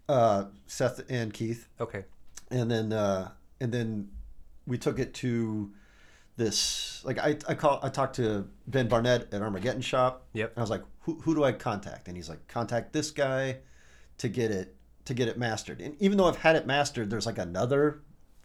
[0.09, 2.05] uh seth and keith Okay.
[2.51, 4.11] and then uh, and then
[4.67, 5.73] we took it to
[6.37, 10.27] this like I I call I talked to Ben Barnett at Armageddon Shop.
[10.33, 10.51] Yep.
[10.51, 12.09] And I was like, who who do I contact?
[12.09, 13.59] And he's like, contact this guy
[14.19, 15.81] to get it to get it mastered.
[15.81, 18.01] And even though I've had it mastered, there's like another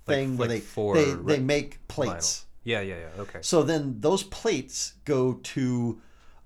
[0.10, 2.42] Like- thing where like they they, re- they make plates.
[2.42, 2.46] Vinyl.
[2.66, 2.82] Yeah.
[2.82, 2.96] Yeah.
[2.98, 3.22] Yeah.
[3.22, 3.40] Okay.
[3.42, 6.02] So then those plates go to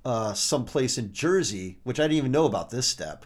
[0.05, 3.25] uh, some place in Jersey, which I didn't even know about this step,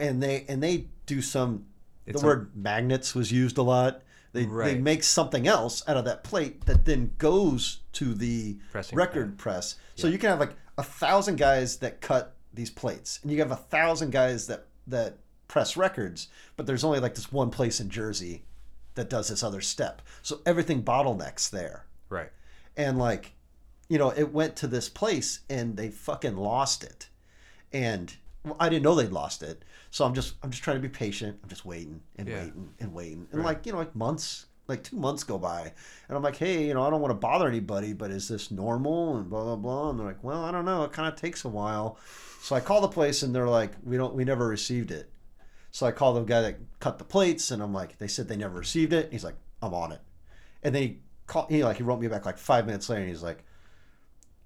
[0.00, 1.66] and they and they do some.
[2.06, 4.02] It's the a- word magnets was used a lot.
[4.32, 8.96] They they make something else out of that plate that then goes to the Pressing
[8.98, 9.76] record press.
[9.94, 13.52] So you can have like a thousand guys that cut these plates, and you have
[13.52, 17.88] a thousand guys that that press records, but there's only like this one place in
[17.90, 18.42] Jersey
[18.94, 20.02] that does this other step.
[20.22, 21.84] So everything bottlenecks there.
[22.08, 22.30] Right.
[22.76, 23.32] and like
[23.88, 27.08] you know it went to this place and they fucking lost it.
[27.72, 29.64] And well, i didn't know they'd lost it.
[29.90, 31.38] So i'm just i'm just trying to be patient.
[31.42, 32.44] I'm just waiting and Yeah.
[32.44, 33.26] waiting and waiting.
[33.32, 33.56] And Right.
[33.56, 35.72] like you know like months like two months go by.
[36.08, 38.50] And i'm like hey you know i don't want to bother anybody but is this
[38.50, 39.16] normal?
[39.16, 39.90] And blah blah blah.
[39.90, 40.84] And they're like well i don't know.
[40.84, 41.98] It kind of takes a while.
[42.42, 45.10] So i call the place and they're like we don't we never received it
[45.74, 48.36] so i call the guy that cut the plates and i'm like they said they
[48.36, 49.10] never received it.
[49.10, 50.00] He's like i'm on it.
[50.62, 53.10] And then he called he like he wrote me back like five minutes later and
[53.10, 53.44] he's like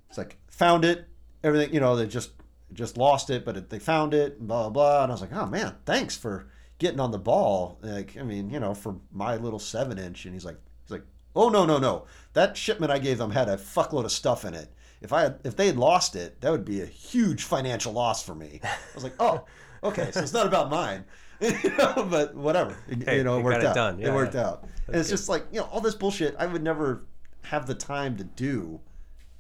[0.09, 1.07] it's like found it.
[1.45, 2.31] Everything you know they just
[2.73, 5.03] just lost it but it, they found it blah blah blah.
[5.03, 7.79] And i was like oh man thanks for getting on the ball.
[7.83, 10.25] Like i mean you know for my little seven inch.
[10.25, 11.05] And he's like he's like
[11.37, 12.07] oh no no no.
[12.33, 14.73] That shipment i gave them had a fuckload of stuff in it.
[15.03, 18.25] If i had if they had lost it that would be a huge financial loss
[18.25, 18.61] for me.
[18.65, 19.45] I was like oh
[19.83, 21.05] okay so it's not about mine
[21.41, 24.01] you know, but whatever Hey, you know it worked out done.
[24.01, 24.47] it worked yeah.
[24.49, 25.17] out and it's good.
[25.17, 27.05] just like you know all this bullshit i would never
[27.43, 28.81] have the time to do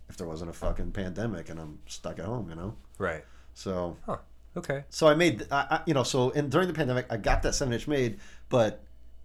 [0.09, 3.25] if there wasn't a fucking pandemic and i'm stuck at home you know Right.
[3.55, 4.19] so Huh.
[4.57, 4.85] Okay.
[4.91, 7.55] so i made I, I, you know so and during the pandemic i got that
[7.55, 8.83] seven inch made but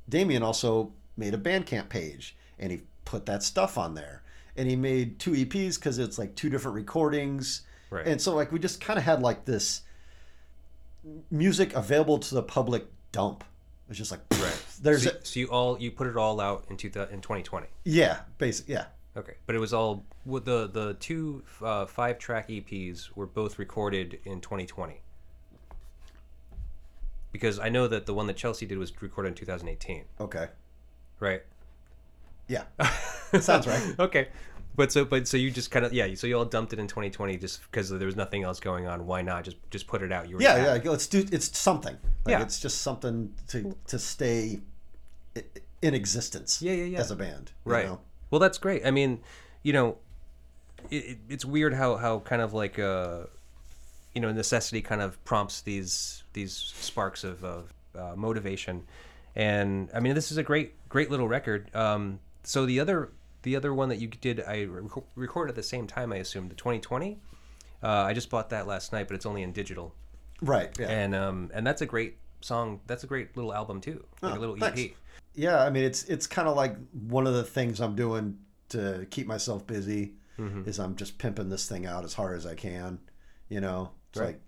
[0.09, 4.23] damien also made a bandcamp page and he put that stuff on there
[4.57, 8.07] and he made two eps because it's like two different recordings Right.
[8.07, 9.81] and so like we just kind of had like this
[11.29, 13.43] music available to the public dump
[13.89, 14.65] it's just like Right.
[14.81, 17.67] there's so, a, so you all you put it all out in two in 2020.
[17.83, 18.85] yeah basic yeah
[19.15, 24.19] Okay, but it was all the the two uh, five track EPs were both recorded
[24.25, 25.01] in 2020.
[27.31, 30.47] Because I know that the one that Chelsea did was recorded in 2018, okay
[31.19, 31.43] right?
[32.47, 32.63] yeah
[33.39, 34.29] sounds right okay,
[34.75, 36.13] but so but so you just kind of yeah.
[36.15, 39.05] So you all dumped it in 2020 just because there was nothing else going on.
[39.05, 40.29] Why not just just put it out?
[40.29, 40.81] You were Yeah, happy.
[40.85, 40.91] yeah.
[40.91, 41.25] Let's do.
[41.31, 41.97] It's something.
[42.25, 42.41] Like, Yeah.
[42.41, 44.59] It's just something to to stay
[45.81, 46.61] in existence.
[46.61, 46.99] Yeah, yeah, yeah.
[46.99, 47.99] As a band, you right know?
[48.31, 49.19] well that's great i mean
[49.61, 49.95] you know
[50.89, 53.21] it, it's weird how how kind of like uh
[54.15, 58.83] you know necessity kind of prompts these these sparks of, of uh, motivation
[59.35, 63.11] and i mean this is a great great little record um so the other
[63.43, 66.49] the other one that you did i rec- recorded at the same time i assume
[66.49, 67.19] the 2020
[67.83, 69.93] uh, i just bought that last night but it's only in digital
[70.41, 70.77] Right.
[70.77, 70.87] Yeah.
[70.89, 74.37] and um and that's a great song that's a great little album too like Oh,
[74.37, 74.81] a little thanks.
[74.81, 74.89] ep
[75.35, 78.37] Yeah, I mean it's it's kind of like one of the things I'm doing
[78.69, 80.67] to keep myself busy Mm-hmm.
[80.67, 82.97] is I'm just pimping this thing out as hard as I can,
[83.49, 83.91] you know.
[84.09, 84.25] It's Right.
[84.27, 84.41] like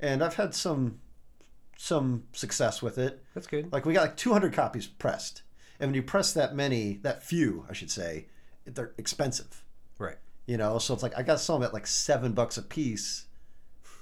[0.00, 1.00] and I've had some
[1.76, 3.22] some success with it.
[3.34, 5.42] that's good Like we got like 200 copies pressed.
[5.80, 8.26] And when you press that many, that few, I should say,
[8.66, 9.64] they're expensive.
[9.98, 10.18] right.
[10.46, 13.26] You know, so it's like I got some at like 7 bucks a piece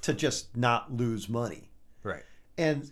[0.02, 1.70] to just not lose money.
[2.02, 2.24] right.
[2.56, 2.90] And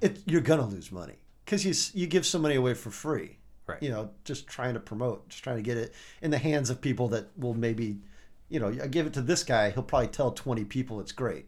[0.00, 3.38] it you're going to lose money cuz you you give some many away for free.
[3.66, 3.82] Right.
[3.82, 6.80] You know, just trying to promote, just trying to get it in the hands of
[6.80, 8.00] people that will maybe,
[8.48, 11.46] you know, I give it to this guy, he'll probably tell 20 people it's great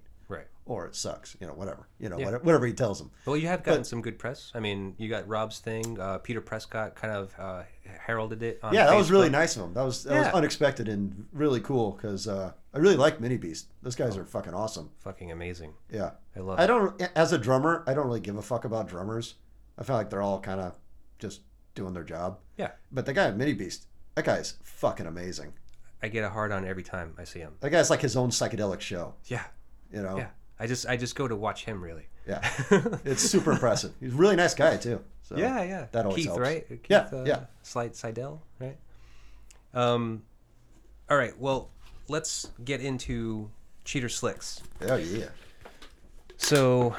[0.66, 2.24] or it sucks, you know, whatever, you know, Yeah.
[2.26, 3.10] whatever, whatever he tells them.
[3.26, 4.50] Well, you have gotten some good press.
[4.54, 6.00] I mean, you got Rob's thing.
[6.00, 8.60] Uh, Peter Prescott kind of uh, heralded it.
[8.62, 9.74] On Yeah, that was really nice of him.
[9.74, 10.18] That was that Yeah.
[10.26, 13.66] was unexpected and really cool because uh, I really like Minibeast.
[13.82, 14.90] Those guys are fucking awesome.
[15.00, 15.74] Fucking amazing.
[15.90, 16.58] Yeah, I love.
[16.58, 16.66] I it.
[16.68, 19.34] don't as a drummer, I don't really give a fuck about drummers.
[19.76, 20.78] I feel like they're all kind of
[21.18, 21.42] just
[21.74, 22.38] doing their job.
[22.56, 25.52] Yeah, But the guy at Minibeast, that guy's fucking amazing.
[26.02, 27.54] I get a hard on every time I see him.
[27.60, 29.14] That guy's like his own psychedelic show.
[29.24, 29.42] Yeah,
[29.90, 30.16] You know.
[30.18, 30.28] yeah.
[30.58, 32.08] I just I just go to watch him really.
[32.26, 32.40] Yeah,
[33.04, 33.92] it's super impressive.
[34.00, 35.00] He's a really nice guy too.
[35.22, 35.86] So yeah, yeah.
[35.92, 36.40] that always Keith, helps.
[36.40, 36.68] right?
[36.68, 37.40] Keith, Yeah, uh, yeah.
[37.62, 38.76] Slide Seidel, right?
[39.72, 40.22] Um,
[41.10, 41.38] all right.
[41.38, 41.70] Well,
[42.08, 43.50] let's get into
[43.84, 44.62] Cheater Slicks.
[44.82, 45.26] Oh yeah.
[46.36, 46.94] So,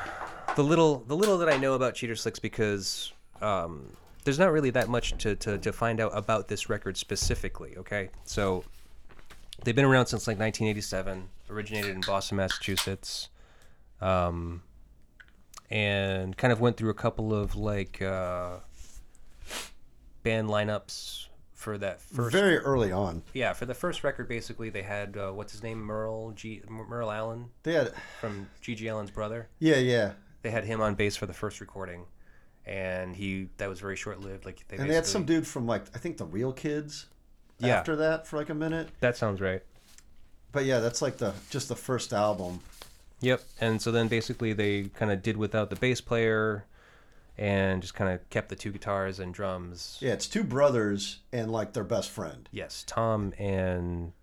[0.55, 4.71] the little the little that I know about Cheater Slicks because um, there's not really
[4.71, 7.75] that much to, to, to find out about this record specifically.
[7.77, 8.63] Okay, so
[9.63, 11.29] they've been around since like 1987.
[11.49, 13.29] Originated in Boston, Massachusetts,
[14.01, 14.61] um,
[15.69, 18.57] and kind of went through a couple of like uh,
[20.23, 24.83] band lineups for that first Very early on, yeah for the first record basically they
[24.83, 29.49] had uh, what's his name Merle G Merle Allin they had from GG Allin's brother
[29.59, 30.11] yeah, yeah,
[30.43, 32.05] they had him on bass for the first recording,
[32.65, 34.45] and he that was very short lived.
[34.45, 37.07] Like they and they had some dude from like I think the Real Kids.
[37.57, 37.77] Yeah.
[37.77, 39.63] After that, for like a minute, That sounds right.
[40.51, 42.59] but yeah, that's like the just the first album.
[43.25, 43.41] Yep.
[43.59, 46.65] And so then basically they kind of did without the bass player,
[47.37, 49.97] and just kind of kept the two guitars and drums.
[49.99, 54.13] Yeah, it's two brothers and like their best friend, Yes, Tom and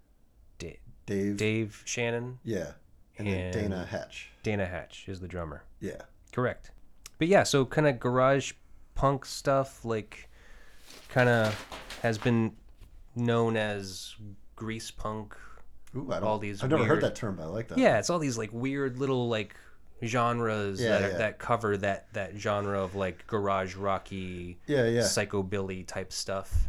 [0.59, 1.37] Da- Dave.
[1.37, 2.39] Dave Shannon.
[2.45, 2.73] Yeah,
[3.19, 4.31] and, And- then Dana Hatch.
[4.43, 5.65] Dana Hatch is the drummer.
[5.81, 6.71] Yeah, Correct.
[7.19, 8.53] But yeah, so kind of garage
[8.95, 10.29] punk stuff, like
[11.09, 11.67] kind of
[12.03, 12.53] has been
[13.15, 14.15] known as
[14.57, 15.35] grease punk.
[15.97, 16.25] Ooh, I don't.
[16.29, 17.79] All these I've never heard that term, but I like that.
[17.79, 19.55] Yeah, it's all these like weird little like
[20.05, 21.19] genres Yeah, that yeah.
[21.19, 25.01] that cover that that genre of like garage rocky, Yeah, yeah.
[25.03, 26.69] psychobilly type stuff.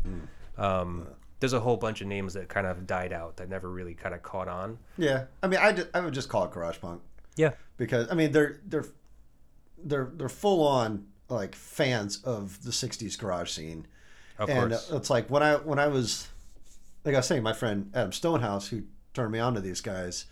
[0.58, 1.08] Um,
[1.40, 4.14] there's a whole bunch of names that kind of died out that never really kind
[4.16, 4.78] of caught on.
[4.98, 7.02] Yeah, I mean, I, I would just call it garage punk
[7.36, 8.86] Yeah, because I mean they're they're
[9.84, 13.88] they're they're full on like fans of the '60s garage scene,
[14.38, 14.92] of and course.
[14.92, 16.28] it's like when I when I was
[17.04, 18.84] like I was saying, my friend Adam Stonehouse who
[19.14, 20.26] turned me on to these guys,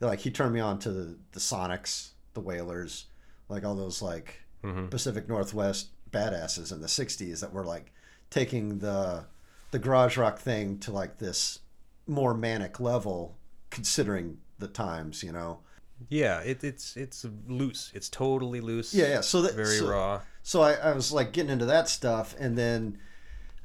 [0.00, 3.06] like he turned me on to the, the Sonics, the Wailers,
[3.48, 4.90] like all those like Mhm.
[4.90, 7.92] Pacific Northwest badasses in the '60s that were like
[8.30, 9.24] taking the
[9.70, 11.60] the garage rock thing to like this
[12.06, 13.36] more manic level,
[13.70, 15.60] considering the times, you know.
[16.08, 17.92] yeah, it, it's it's loose.
[17.94, 18.94] It's totally loose.
[18.94, 19.20] Yeah, yeah.
[19.20, 20.20] So that very so, raw.
[20.42, 22.98] So I, I was like getting into that stuff, and then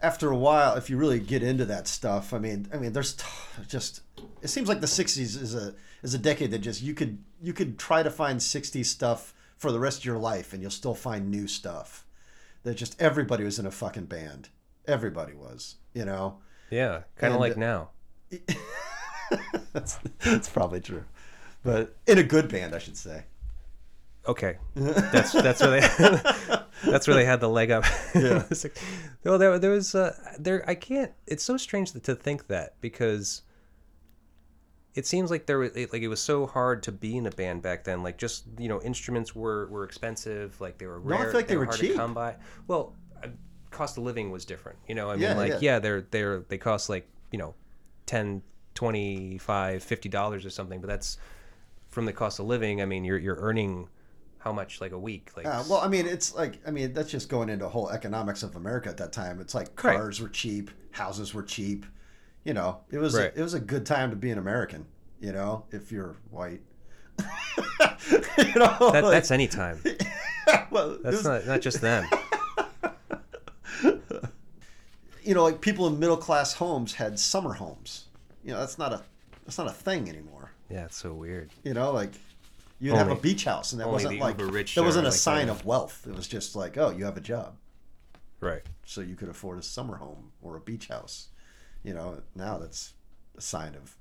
[0.03, 3.13] after a while, if you really get into that stuff, I mean, I mean, there's
[3.13, 3.25] t-
[3.67, 4.01] just
[4.41, 7.53] it seems like the '60s is a is a decade that just you could you
[7.53, 10.93] could try to find '60s stuff for the rest of your life, and you'll still
[10.93, 12.05] find new stuff.
[12.63, 14.49] That just everybody was in a fucking band.
[14.85, 16.39] Everybody was, you know.
[16.69, 17.89] Yeah, kind of like now.
[19.73, 21.05] that's that's probably true,
[21.63, 23.23] but in a good band, I should say.
[24.27, 26.59] Okay, that's that's where they
[26.89, 27.83] that's where they had the leg up.
[28.15, 28.43] Yeah.
[28.63, 28.77] Like-
[29.25, 30.63] well, there there was uh, there.
[30.69, 31.11] I can't.
[31.27, 33.41] It's so strange to think that because
[34.95, 37.31] it seems like there was it, like it was so hard to be in a
[37.31, 38.03] band back then.
[38.03, 40.59] Like just you know instruments were were expensive.
[40.61, 41.91] Like they were No, I feel like they were hard cheap.
[41.91, 42.35] to come by.
[42.67, 42.93] Well,
[43.23, 43.27] uh,
[43.71, 44.77] cost of living was different.
[44.87, 45.57] You know, I mean, Yeah, like yeah.
[45.61, 47.55] yeah, they're they're they cost like you know
[48.05, 48.41] 10
[48.75, 51.17] 25 50 dollars or something but that's
[51.89, 53.87] from the cost of living i mean you're you're earning
[54.43, 57.09] how much like a week like Uh, well, I mean, it's like I mean that's
[57.09, 59.39] just going into whole economics of America at that time.
[59.39, 59.95] It's like Right.
[59.95, 61.85] cars were cheap, houses were cheap.
[62.43, 63.33] You know, it was Right.
[63.33, 64.85] a, it was a good time to be an American.
[65.21, 66.61] You know, if you're white.
[67.19, 67.25] you
[68.55, 69.79] know, that, like- that's any time
[70.71, 72.05] well, that's was- not not just them
[75.23, 78.05] you know, like people in middle class homes had summer homes.
[78.43, 79.01] You know, that's not a
[79.45, 80.51] that's not a thing anymore.
[80.69, 82.11] yeah it's so weird You know, like
[82.79, 85.17] you'd have a beach house, and that wasn't the like uber-rich that wasn't a like
[85.17, 85.53] sign that.
[85.53, 86.05] of wealth.
[86.07, 87.55] It was just like, oh, you have a job,
[88.39, 91.29] right so you could afford a summer home or a beach house.
[91.83, 92.93] You know, now that's
[93.37, 93.95] a sign of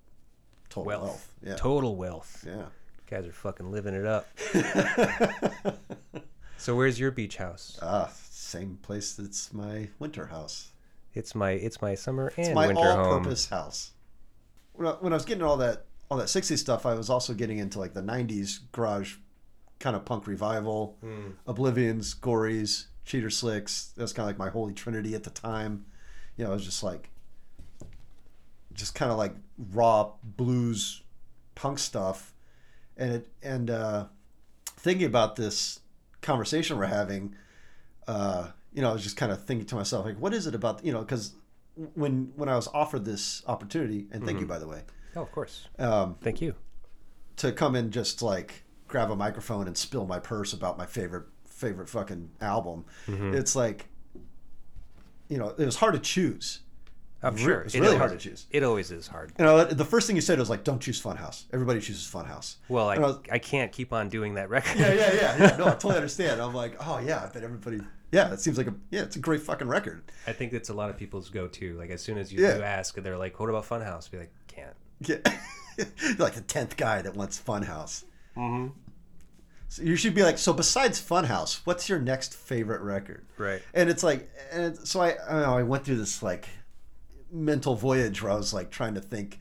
[0.69, 1.03] total wealth.
[1.03, 2.65] wealth, Yeah, total wealth yeah.
[3.11, 4.27] guys are fucking living it up
[6.57, 10.71] so where's your beach house Ah, same place that's my winter house.
[11.15, 13.91] it's my it's my summer and my winter home all-purpose house.
[14.75, 17.33] When I, when I was getting all that all that '60s stuff, I was also
[17.33, 19.17] getting into like the '90s garage
[19.79, 21.31] kind of punk revival, Hmm.
[21.47, 23.93] Oblivions, Gories, Cheater Slicks.
[23.97, 25.87] That's kind of like my holy trinity at the time.
[26.37, 27.11] You know, it was just like
[28.75, 29.35] just kind of like
[29.73, 31.03] raw blues
[31.55, 32.35] punk stuff,
[32.97, 34.07] and it and uh,
[34.67, 35.81] thinking about this
[36.21, 37.35] conversation we're having
[38.07, 40.55] uh, you know, I was just kind of thinking to myself, like, what is it
[40.55, 41.33] about, you know, because
[41.95, 44.83] when when I was offered this opportunity, and thank you by the way,
[45.17, 46.55] oh of course um, thank you
[47.37, 51.25] to come and just like grab a microphone and spill my purse about my favorite
[51.47, 53.87] favorite fucking album, it's like,
[55.29, 56.61] you know, it was hard to choose.
[57.23, 58.47] i'm sure It's It really always- hard to choose.
[58.51, 61.01] it always is hard You know, the first thing you said was like, don't choose
[61.01, 61.45] Funhouse.
[61.53, 62.57] Everybody chooses Funhouse.
[62.69, 65.57] well I, I was- I can't keep on doing that record yeah, yeah, yeah, yeah.
[65.57, 66.41] No, I totally understand.
[66.41, 67.81] I'm like, oh yeah, I bet everybody.
[68.11, 70.03] Yeah, it seems like a yeah, it's a great fucking record.
[70.27, 71.79] I think that's a lot of people's go-to.
[71.79, 72.57] Like as soon as you, Yeah.
[72.57, 74.33] you ask, they're like, "What about Funhouse?" Be like.
[75.09, 75.19] Yeah.
[76.19, 78.05] Like the tenth guy that wants Funhouse.
[78.37, 78.69] Mm-hmm.
[79.69, 83.25] So you should be like, so besides Funhouse, what's your next favorite record?
[83.39, 83.63] Right.
[83.73, 86.47] And it's like, and so I, I know, I went through this like
[87.33, 89.41] mental voyage where I was like trying to think,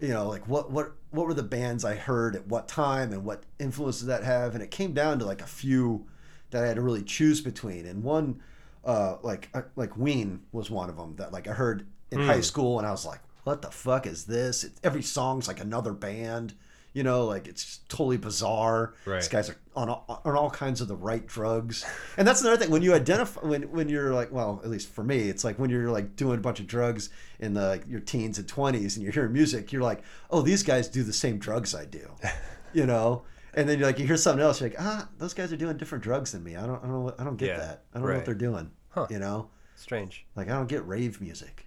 [0.00, 3.24] you know, like what what what were the bands I heard at what time and
[3.24, 4.52] what influence did that have?
[4.54, 6.06] And it came down to like a few
[6.50, 7.86] that I had to really choose between.
[7.86, 8.42] And one,
[8.84, 12.42] uh, like uh, like Ween was one of them that like I heard in high
[12.42, 14.64] school, and I was like, what the fuck is this?
[14.64, 16.54] It, every song's like another band.
[16.92, 18.94] You know, like it's totally bizarre.
[19.04, 19.16] Right.
[19.16, 21.84] These guys are on all, on all kinds of the right drugs,
[22.16, 22.70] and that's another thing.
[22.70, 25.70] When you identify, when when you're like, well, at least for me, it's like when
[25.70, 29.02] you're like doing a bunch of drugs in the like, your teens and twenties, and
[29.02, 32.08] you're hearing music, you're like, oh, these guys do the same drugs I do,
[32.72, 33.24] you know.
[33.54, 35.76] And then you're like, you hear something else, you're like, ah, those guys are doing
[35.76, 36.54] different drugs than me.
[36.54, 37.82] I don't, I don't, know I don't get Yeah, that.
[37.92, 38.70] I don't know what they're doing.
[38.90, 39.08] Huh.
[39.10, 40.26] You know, Strange.
[40.36, 41.66] like I don't get rave music.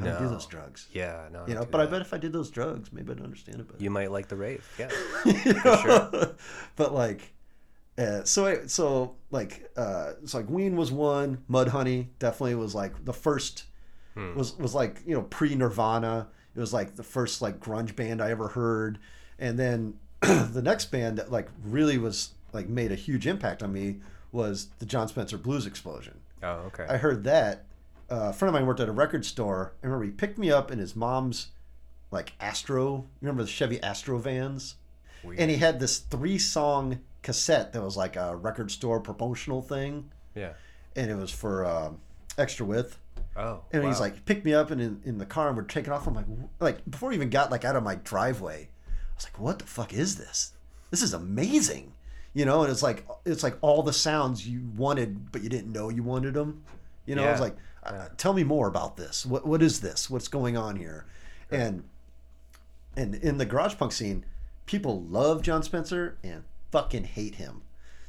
[0.00, 0.86] I don't do those drugs.
[0.92, 1.28] Yeah.
[1.32, 1.44] No.
[1.46, 3.68] You know, do but I bet if I did those drugs, maybe I'd understand it
[3.68, 3.82] better.
[3.82, 4.66] you might like the rave.
[4.78, 4.88] Yeah.
[5.82, 6.34] Sure.
[6.76, 7.32] But like,
[7.96, 11.42] uh, so I, so like, uh, it's like Ween was one.
[11.50, 13.64] Mudhoney definitely was like the first.
[14.14, 14.36] Hmm.
[14.36, 16.28] Was was like you know pre Nirvana.
[16.54, 18.98] It was like the first like grunge band I ever heard,
[19.38, 23.72] and then the next band that like really was like made a huge impact on
[23.72, 24.00] me
[24.32, 26.18] was the Jon Spencer Blues Explosion.
[26.42, 26.86] Oh, okay.
[26.88, 27.64] I heard that.
[28.10, 29.74] Uh, a friend of mine worked at a record store.
[29.82, 31.48] I remember he picked me up in his mom's
[32.10, 32.96] like Astro.
[32.96, 34.76] You remember the Chevy Astro vans?
[35.22, 35.40] Weird.
[35.40, 40.10] And he had this three song cassette that was like a record store promotional thing,
[40.34, 40.52] yeah.
[40.96, 42.00] and it was for um,
[42.38, 42.98] extra width.
[43.36, 43.62] Oh.
[43.72, 46.06] And he's like, picked me up and in, in the car and we're taking off.
[46.06, 46.26] I'm like,
[46.60, 49.66] like before we even got like out of my driveway, I was like, what the
[49.66, 50.52] fuck is this?
[50.90, 51.92] This is amazing,
[52.34, 52.62] you know.
[52.62, 56.02] And it's like it's like all the sounds you wanted, but you didn't know you
[56.02, 56.64] wanted them.
[57.06, 57.56] You know, I was like,
[57.88, 59.24] uh, tell me more about this.
[59.26, 60.08] What what is this?
[60.10, 61.06] What's going on here?
[61.50, 61.84] And
[62.96, 64.24] and in the garage punk scene,
[64.66, 67.62] people love Jon Spencer and fucking hate him.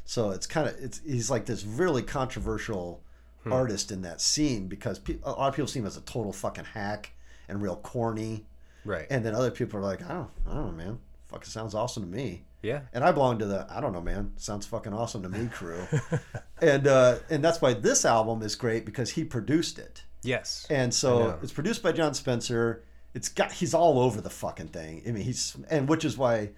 [0.06, 3.02] So it's kind of it's he's like this really controversial
[3.50, 6.32] artist in that scene because pe- a lot of people see him as a total
[6.34, 7.12] fucking hack
[7.48, 8.46] and real corny,
[8.86, 9.08] Right.
[9.10, 11.00] and then other people are like, I don't, I don't know, man,
[11.30, 12.44] fucking sounds awesome to me.
[12.62, 12.82] yeah.
[12.94, 15.82] And I belong to the I don't know, man, sounds fucking awesome to me crew,
[16.62, 20.04] and uh, and that's why this album is great because he produced it.
[20.24, 20.68] Yes.
[20.70, 22.84] And so it's produced by Jon Spencer.
[23.14, 25.02] It's got he's all over the fucking thing.
[25.08, 26.50] I mean, he's and which is why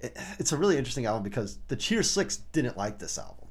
[0.00, 3.48] it, it's a really interesting album because the Cheater Slicks didn't like this album.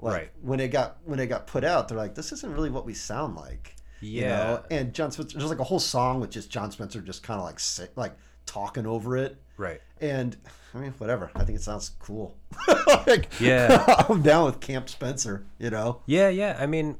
[0.00, 0.30] Like, Right.
[0.42, 2.94] When it got when it got put out, they're like, this isn't really what we
[2.94, 3.76] sound like.
[4.00, 4.28] You Yeah.
[4.28, 4.62] know?
[4.70, 7.46] And Jon Spencer, there's like a whole song with just Jon Spencer just kind of
[7.46, 7.60] like
[7.96, 9.40] like talking over it.
[9.60, 9.80] Right.
[10.00, 10.38] And
[10.74, 11.30] I mean, whatever.
[11.34, 12.34] I think it sounds cool.
[13.06, 13.84] like, Yeah.
[14.08, 15.44] I'm down with Camp Spencer.
[15.58, 16.00] You know.
[16.06, 16.30] Yeah.
[16.30, 16.56] Yeah.
[16.58, 16.96] I mean,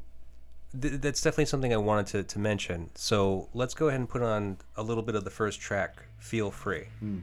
[0.78, 2.90] th- that's definitely something I wanted to, to mention.
[2.94, 6.50] So let's go ahead and put on a little bit of the first track, Feel
[6.50, 6.84] Free.
[6.98, 7.20] Hmm.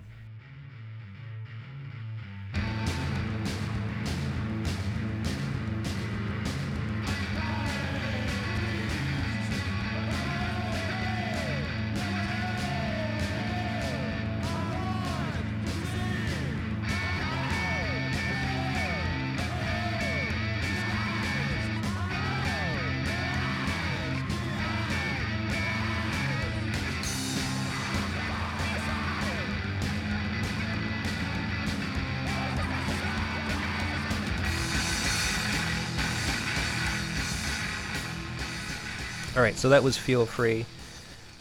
[39.38, 40.66] All right, so that was Feel Free.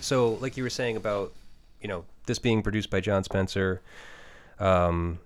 [0.01, 1.32] So, like you were saying about,
[1.80, 3.80] you know, this being produced by Jon Spencer,
[4.61, 5.18] um,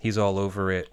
[0.00, 0.90] he's all over it.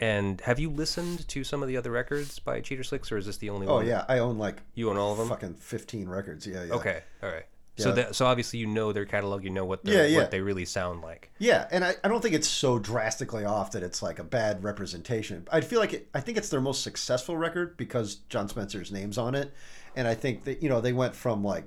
[0.00, 3.26] And have you listened to some of the other records by Cheater Slicks, or is
[3.26, 3.86] this the only Oh one?
[3.86, 5.28] yeah, I own like You own all of them?
[5.28, 6.46] fucking fifteen records.
[6.46, 6.74] Yeah, yeah.
[6.74, 7.46] Okay, all right.
[7.76, 10.18] So that so obviously you know their catalog, you know what Yeah, yeah.
[10.18, 11.30] what they really sound like.
[11.38, 14.64] Yeah, and I, I don't think it's so drastically off that it's like a bad
[14.64, 15.46] representation.
[15.52, 19.16] I feel like it, I think it's their most successful record because Jon Spencer's name's
[19.16, 19.52] on it,
[19.96, 21.64] and I think that you know they went from like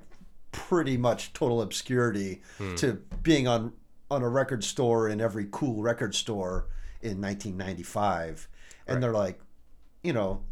[0.52, 2.74] pretty much total obscurity hmm.
[2.76, 3.72] to being on
[4.10, 6.68] on a record store in every cool record store
[7.00, 8.48] in 1995,
[8.86, 9.40] and they're like,
[10.02, 10.42] you know,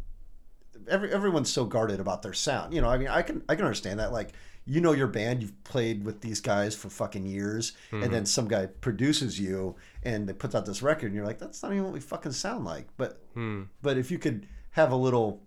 [0.87, 2.73] every everyone's so guarded about their sound.
[2.73, 4.11] You know, I mean, I can I can understand that.
[4.11, 4.31] Like,
[4.65, 8.11] you know, your band, you've played with these guys for fucking years, and hmm.
[8.11, 11.61] then some guy produces you and they puts out this record, and you're like, that's
[11.63, 12.87] not even what we fucking sound like.
[12.97, 13.63] But hmm.
[13.81, 15.41] but if you could have a little,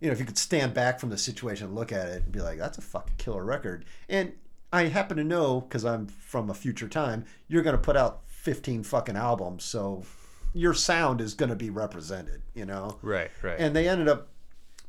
[0.00, 2.32] you know, if you could stand back from the situation, and look at it, and
[2.32, 4.32] be like, that's a fucking killer record, and
[4.72, 8.82] I happen to know because I'm from a future time, you're gonna put out 15
[8.82, 10.04] fucking albums, so
[10.52, 12.98] your sound is gonna be represented, you know.
[13.02, 13.56] Right, right.
[13.58, 14.28] And they ended up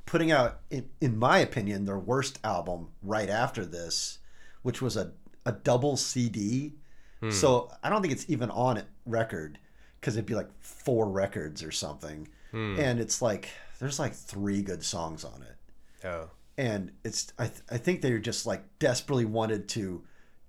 [0.05, 4.19] putting out, in, in my opinion, their worst album right after this,
[4.63, 5.11] which was a,
[5.45, 6.73] a double CD.
[7.19, 7.29] Hmm.
[7.29, 9.59] So I don't think it's even on record
[9.99, 12.27] because it'd be like four records or something.
[12.51, 12.79] Hmm.
[12.79, 13.49] And it's like,
[13.79, 16.07] there's like three good songs on it.
[16.07, 20.03] oh, And it's, I, th- I think they just like desperately wanted to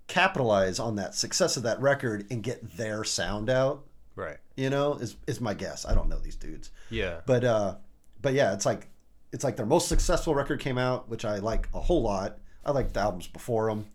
[0.06, 3.84] capitalize on that success of that record and get their sound out,
[4.16, 4.38] right.
[4.56, 5.84] you know, is, is my guess.
[5.86, 7.20] I don't know these dudes Yeah.
[7.26, 7.76] but uh
[8.20, 8.88] but yeah it's like
[9.32, 12.72] it's like their most successful record came out which i like a whole lot i
[12.72, 13.86] like the albums before them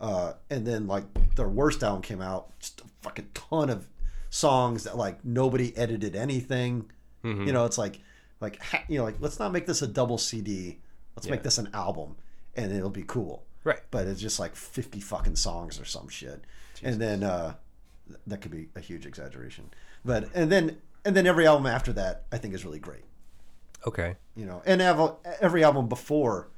[0.00, 1.04] uh and then like
[1.36, 3.88] their worst album came out just a fucking ton of
[4.30, 6.90] songs that like nobody edited anything
[7.46, 8.00] you know it's like
[8.40, 10.78] like you know like let's not make this a double cd
[11.16, 12.16] let's make this an album
[12.56, 13.44] and it'll be cool.
[13.64, 13.80] Right.
[13.90, 16.42] but it's just like 50 fucking songs or some shit.
[16.82, 17.54] And then uh
[18.26, 19.70] that could be a huge exaggeration.
[20.04, 23.04] But and then and then every album after that i think is really great.
[23.86, 24.16] Okay.
[24.36, 26.48] you know and ev- every album before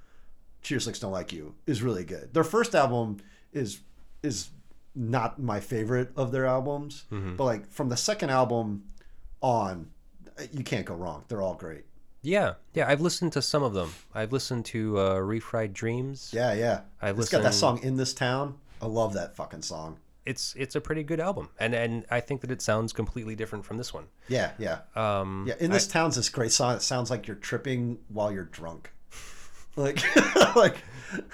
[0.63, 2.35] Cheater Slicks don't like you is really good.
[2.35, 3.17] Their first album
[3.53, 3.81] is
[4.23, 4.51] is
[4.95, 7.05] not my favorite of their albums.
[7.11, 8.85] But like from the second album
[9.41, 9.89] on
[10.53, 11.85] you can't go wrong they're all great
[12.23, 12.87] Yeah, yeah.
[12.89, 13.93] I've listened to some of them.
[14.15, 16.31] I've listened to uh, Refried Dreams.
[16.33, 19.97] yeah yeah I it's got that song in this town i love that fucking song
[20.27, 23.65] It's it's a pretty good album, and and I think that it sounds completely different
[23.65, 24.07] from this one.
[24.29, 26.77] yeah yeah Um, Yeah, in this town's this great song.
[26.77, 28.93] It sounds like you're tripping while you're drunk.
[29.77, 29.99] Like,
[30.57, 30.77] like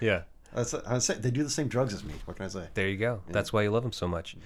[0.00, 0.22] yeah.
[0.54, 2.14] that's I say they do the same drugs as me.
[2.26, 2.66] What can I say?
[2.74, 3.22] There you go.
[3.30, 4.36] That's why you love them so much.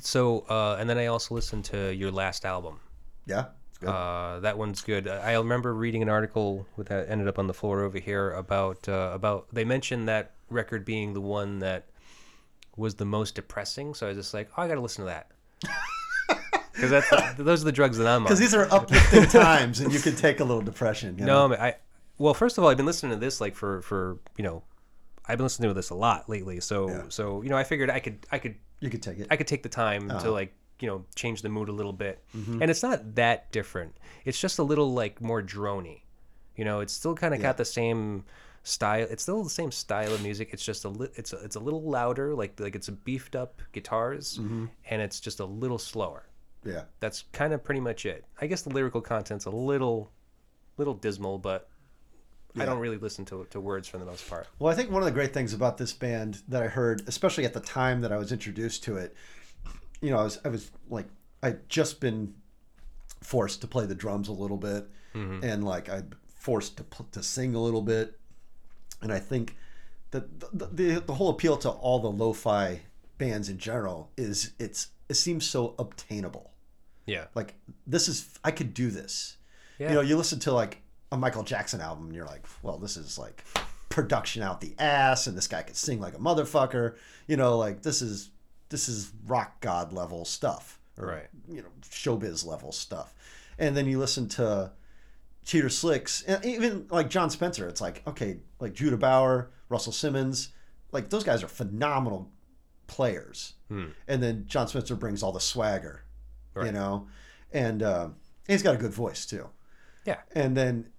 [0.00, 2.78] So, uh, and then I also listened to your last album.
[3.26, 3.46] Yeah.
[3.88, 5.08] Uh, that one's good.
[5.08, 9.10] I remember reading an article that ended up on the floor over here about uh,
[9.14, 11.86] about they mentioned that record being the one that
[12.76, 13.94] was the most depressing.
[13.94, 15.30] So I was just like, oh, I got to listen to that
[16.74, 18.24] because that's those are the drugs that I'm on.
[18.24, 21.18] Because these are uplifting times, and you can take a little depression.
[21.18, 21.52] You No.
[21.52, 21.76] I, I
[22.18, 24.62] well, first of all, I've been listening to this like for for you know,
[25.26, 26.60] I've been listening to this a lot lately.
[26.60, 27.02] So Yeah.
[27.08, 29.28] so you know, I figured I could I could you could take it.
[29.30, 30.20] I could take the time Uh-huh.
[30.24, 32.60] to like you know change the mood a little bit, Mm-hmm.
[32.60, 33.96] and it's not that different.
[34.26, 36.02] It's just a little like more drony.
[36.56, 37.48] You know, it's still kind of Yeah.
[37.48, 38.24] got the same
[38.64, 39.06] style.
[39.10, 40.50] It's still the same style of music.
[40.52, 43.34] It's just a li- it's a, it's a little louder, like like it's a beefed
[43.36, 44.66] up guitars, Mm-hmm.
[44.90, 46.26] and it's just a little slower.
[46.64, 48.24] yeah, That's kind of pretty much it.
[48.40, 50.10] I guess the lyrical content's a little
[50.78, 51.68] little dismal, but
[52.58, 54.46] I don't really listen to to words for the most part.
[54.58, 57.44] Well, I think one of the great things about this band that I heard, especially
[57.46, 59.14] at the time that I was introduced to it,
[60.02, 61.06] you know, I was I was like
[61.42, 62.34] I'd just been
[63.22, 65.42] forced to play the drums a little bit, mm-hmm.
[65.42, 66.02] and like I
[66.34, 68.18] forced to to sing a little bit,
[69.00, 69.56] and I think
[70.10, 72.80] that the, the the whole appeal to all the lo-fi
[73.16, 76.52] bands in general is it's it seems so obtainable.
[77.06, 77.26] Yeah.
[77.34, 77.54] Like
[77.86, 79.36] this is I could do this.
[79.78, 79.88] Yeah.
[79.88, 82.96] You know, you listen to like a Michael Jackson album, and you're like, well, this
[82.96, 83.44] is like
[83.88, 86.96] production out the ass, and this guy could sing like a motherfucker.
[87.26, 88.30] You know, like this is
[88.72, 91.28] this is rock god level stuff, or Right.
[91.48, 93.14] you know, showbiz level stuff.
[93.58, 94.72] And then you listen to
[95.44, 97.68] Cheater Slicks, and even like Jon Spencer.
[97.68, 100.48] It's like okay, like Judah Bauer, Russell Simins,
[100.90, 102.30] like those guys are phenomenal
[102.88, 103.54] players.
[104.06, 106.02] And then Jon Spencer brings all the swagger,
[106.62, 107.08] you know,
[107.52, 108.08] and uh,
[108.46, 109.48] he's got a good voice too
[110.04, 110.18] Yeah.
[110.34, 110.90] and then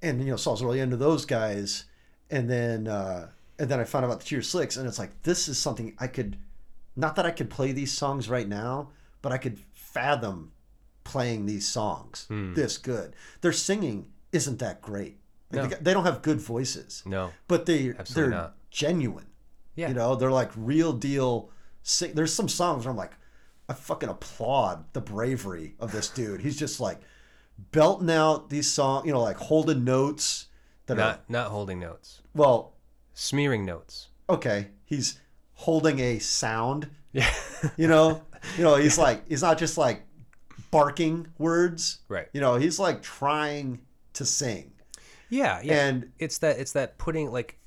[0.00, 1.84] and you know was really into those guys
[2.30, 3.28] and then uh
[3.58, 5.94] and then I found out about the Cheater Slicks and it's like this is something
[5.98, 6.38] I could
[6.96, 8.90] not that I could play these songs right now
[9.22, 10.52] but I could fathom
[11.04, 12.54] playing these songs hmm.
[12.54, 15.18] this good their singing isn't that great
[15.50, 15.68] Like, No.
[15.68, 17.30] they, they don't have good voices No.
[17.48, 18.54] but they Absolutely they're not.
[18.70, 19.26] genuine
[19.74, 19.88] Yeah.
[19.88, 21.50] you know they're like real deal
[21.82, 23.12] sing- there's some songs where I'm like
[23.68, 27.00] I fucking applaud the bravery of this dude he's just like
[27.70, 30.46] belting out these songs you know like holding notes
[30.86, 32.22] that are Not not holding notes.
[32.34, 32.74] well
[33.14, 34.08] Smearing notes.
[34.28, 35.20] okay he's
[35.62, 37.30] holding a sound Yeah.
[37.76, 38.22] you know
[38.56, 40.02] you know he's like he's not just like
[40.70, 42.28] barking words Right.
[42.32, 43.80] you know he's like trying
[44.14, 44.72] to sing
[45.30, 45.86] Yeah, yeah.
[45.86, 47.58] And- it's that it's that putting like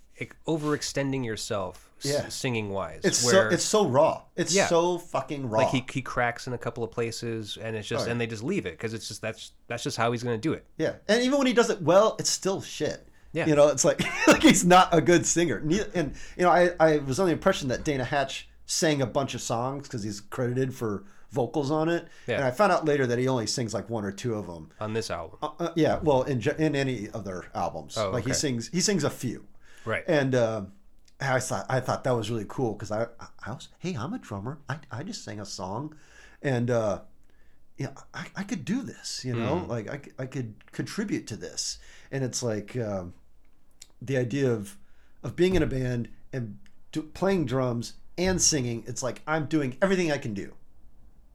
[0.47, 2.27] overextending yourself Yeah.
[2.29, 3.01] singing wise.
[3.03, 4.67] it's where so it's so raw it's Yeah.
[4.67, 8.05] so fucking raw like he, he cracks in a couple of places and it's just
[8.05, 8.11] yeah.
[8.11, 10.53] and they just leave it because it's just that's that's just how he's gonna do
[10.53, 10.65] it.
[10.77, 13.07] Yeah, and even when he does it well, it's still shit.
[13.35, 13.45] Yeah.
[13.47, 15.57] you know, it's like like he's not a good singer.
[15.93, 19.35] And you know, I I was on the impression that Dana Hatch sang a bunch
[19.35, 22.07] of songs because he's credited for vocals on it.
[22.27, 22.35] Yeah.
[22.37, 24.69] And I found out later that he only sings like one or two of them.
[24.79, 25.37] on this album.
[25.43, 28.79] Uh, uh, yeah, well, in in any of their albums, Oh, like he sings he
[28.81, 29.45] sings a few.
[29.85, 30.03] Right.
[30.07, 30.61] And uh,
[31.19, 33.07] I thought I thought that was really cool because I
[33.45, 35.93] I was hey I'm a drummer I, I just sang a song,
[36.41, 37.01] and uh,
[37.77, 39.69] yeah I, I could do this you know Hmm.
[39.69, 41.77] like I could contribute to this
[42.11, 43.13] and it's like um,
[44.05, 44.77] the idea of
[45.23, 46.57] of being in a band and
[46.91, 50.53] do, playing drums and singing it's like I'm doing everything I can do,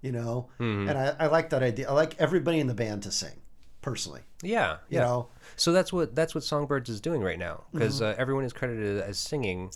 [0.00, 0.88] you know Hmm.
[0.88, 3.34] and I, I like that idea I like everybody in the band to sing
[3.82, 4.78] personally yeah.
[4.88, 5.04] you Yeah.
[5.06, 8.52] know So that's what that's what Songbirds is doing right now because uh, everyone is
[8.52, 9.70] credited as singing.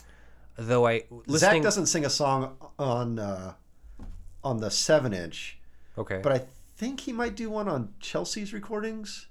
[0.56, 3.54] Though I Zach doesn't sing a song on uh,
[4.44, 5.58] on the seven inch,
[5.98, 6.20] okay.
[6.22, 6.40] but I
[6.76, 9.26] think he might do one on Chelsea's recordings.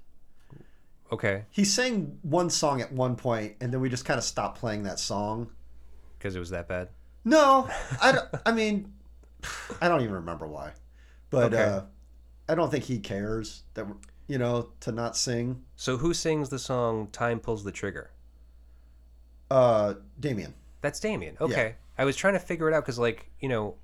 [1.12, 1.46] Okay.
[1.50, 4.84] He sang one song at one point, and then we just kind of stopped playing
[4.84, 5.50] that song.
[6.18, 6.90] Because it was that bad.
[7.26, 7.70] No,
[8.02, 8.94] I, don't- I mean,
[9.82, 10.74] I don't even remember why,
[11.30, 11.64] but Okay.
[11.64, 11.82] uh,
[12.50, 13.86] I don't think he cares that
[14.28, 15.62] you know to not sing.
[15.76, 18.12] So who sings the song "Time Pulls the Trigger"?
[19.50, 20.54] Uh, Damien.
[20.82, 21.38] That's Damien.
[21.40, 21.76] Okay.
[21.98, 23.76] I was trying to figure it out because, like, you know,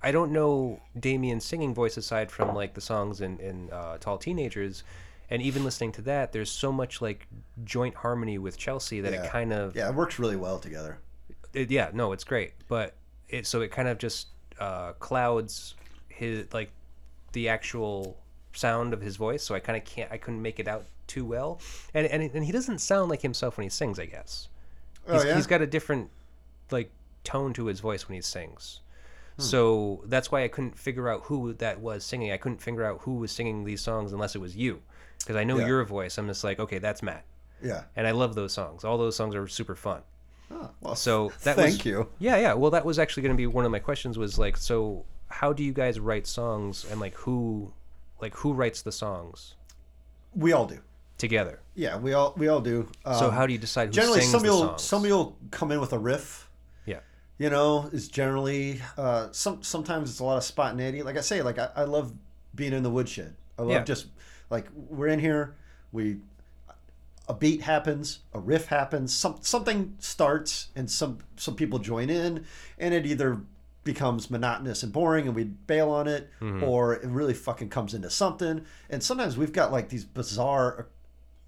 [0.00, 4.16] I don't know Damien's singing voice aside from like the songs in in uh, Tall
[4.16, 4.84] Teenagers,
[5.30, 7.26] and even listening to that, there's so much like
[7.64, 9.24] joint harmony with Chelsea that Yeah.
[9.24, 10.98] it kind of Yeah, it works really well together.
[11.54, 12.94] it, yeah no it's great but
[13.28, 14.28] it so it kind of just
[14.60, 15.74] uh, clouds
[16.08, 16.70] his like
[17.32, 18.18] the actual
[18.52, 21.24] sound of his voice so i kind of can't i couldn't make it out too
[21.24, 21.58] well
[21.94, 24.48] and, and and he doesn't sound like himself when he sings i guess
[25.10, 25.36] he's, Oh, yeah?
[25.36, 26.10] he's got a different
[26.70, 26.90] like
[27.24, 28.80] tone to his voice when he sings
[29.36, 29.42] Hmm.
[29.42, 33.00] so that's why i couldn't figure out who that was singing i couldn't figure out
[33.02, 34.82] who was singing these songs unless it was you
[35.18, 35.66] because i know Yeah.
[35.66, 37.24] your voice i'm just like okay that's matt
[37.62, 37.84] Yeah.
[37.96, 40.02] and i love those songs all those songs are super fun
[40.50, 42.08] Oh, well, so that thank was, you.
[42.18, 42.54] Yeah, yeah.
[42.54, 44.16] Well, that was actually going to be one of my questions.
[44.16, 47.70] Was like, so how do you guys write songs, and like who,
[48.18, 49.56] like who writes the songs
[50.34, 50.78] We all do.
[51.18, 51.60] together?
[51.74, 52.88] Yeah, we all we all do.
[53.04, 55.80] So Um, how do you decide who generally sings somebody will somebody will come in
[55.80, 56.48] with a riff
[56.86, 57.00] yeah,
[57.36, 61.42] you know is generally uh some sometimes it's a lot of spontaneity like i say
[61.42, 62.14] like i, I love
[62.54, 63.84] being in the woodshed i love Yeah.
[63.84, 64.06] just
[64.50, 65.54] like we're in here
[65.92, 66.18] we
[67.28, 72.44] a beat happens a riff happens some something starts and some some people join in
[72.78, 73.40] and it either
[73.84, 76.62] becomes monotonous and boring and we bail on it mm-hmm.
[76.62, 80.88] or it really fucking comes into something and sometimes we've got like these bizarre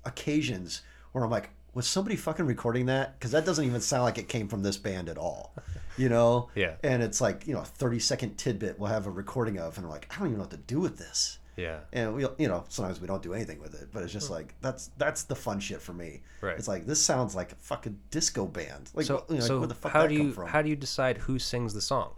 [0.05, 0.83] occasions
[1.13, 3.19] where I'm like, was somebody fucking recording that?
[3.19, 5.55] Because that doesn't even sound like it came from this band at all,
[5.97, 6.49] you know?
[6.55, 6.75] Yeah.
[6.83, 9.87] And it's like, you know, a 30 second tidbit we'll have a recording of, and
[9.87, 11.39] we're like, I don't even know what to do with this.
[11.61, 14.31] Yeah, And we, you know, sometimes we don't do anything with it, but it's just
[14.31, 16.23] like that's that's the fun shit for me.
[16.41, 16.57] Right.
[16.59, 18.91] It's like this sounds like a fucking disco band.
[18.95, 20.49] Like, So, you know, like, so where the fuck how that do come you from?
[20.49, 22.15] how do you decide who sings the song?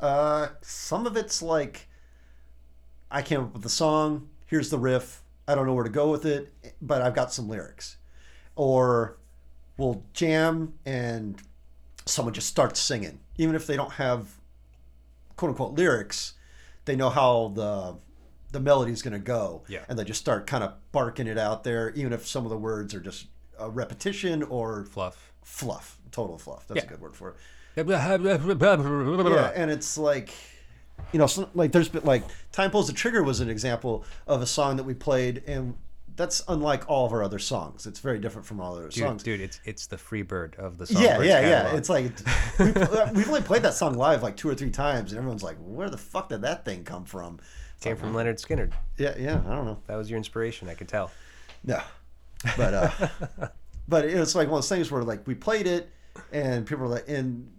[0.00, 1.88] Uh, some of it's like
[3.10, 4.28] I came up with the song.
[4.46, 5.22] Here's the riff.
[5.46, 7.96] I don't know where to go with it, but I've got some lyrics.
[8.56, 9.18] Or
[9.76, 11.40] we'll jam and
[12.06, 14.38] someone just starts singing, even if they don't have
[15.36, 16.34] quote unquote lyrics.
[16.86, 17.96] They know how the
[18.52, 19.62] the melody's going to go.
[19.68, 19.84] Yeah.
[19.88, 22.56] And they just start kind of barking it out there, even if some of the
[22.58, 23.26] words are just
[23.58, 25.32] a repetition or Fluff.
[25.42, 26.66] fluff, total fluff.
[26.68, 26.86] That's Yeah.
[26.86, 27.36] a good word for it.
[29.36, 30.32] Yeah, and it's like,
[31.12, 34.42] you know, some, like there's been like "Time Pulls the Trigger" was an example of
[34.42, 35.74] a song that we played, and
[36.16, 37.86] that's unlike all of our other songs.
[37.86, 39.22] It's very different from all other Dude, songs.
[39.22, 41.00] dude, it's it's the free bird of the song.
[41.02, 41.76] yeah, yeah, yeah.
[41.76, 42.12] It's like
[42.58, 42.66] we,
[43.14, 45.88] we've only played that song live like two or three times, and everyone's like, "Where
[45.88, 47.38] the fuck did that thing come from?"
[47.80, 48.72] Came from Lynyrd Skynyrd.
[48.98, 49.40] Yeah, yeah.
[49.46, 49.78] I don't know.
[49.86, 51.10] That was your inspiration, I could tell.
[51.64, 51.80] No,
[52.56, 53.48] but uh,
[53.88, 55.90] but it was like one of those things where like we played it,
[56.32, 57.50] and people were like, and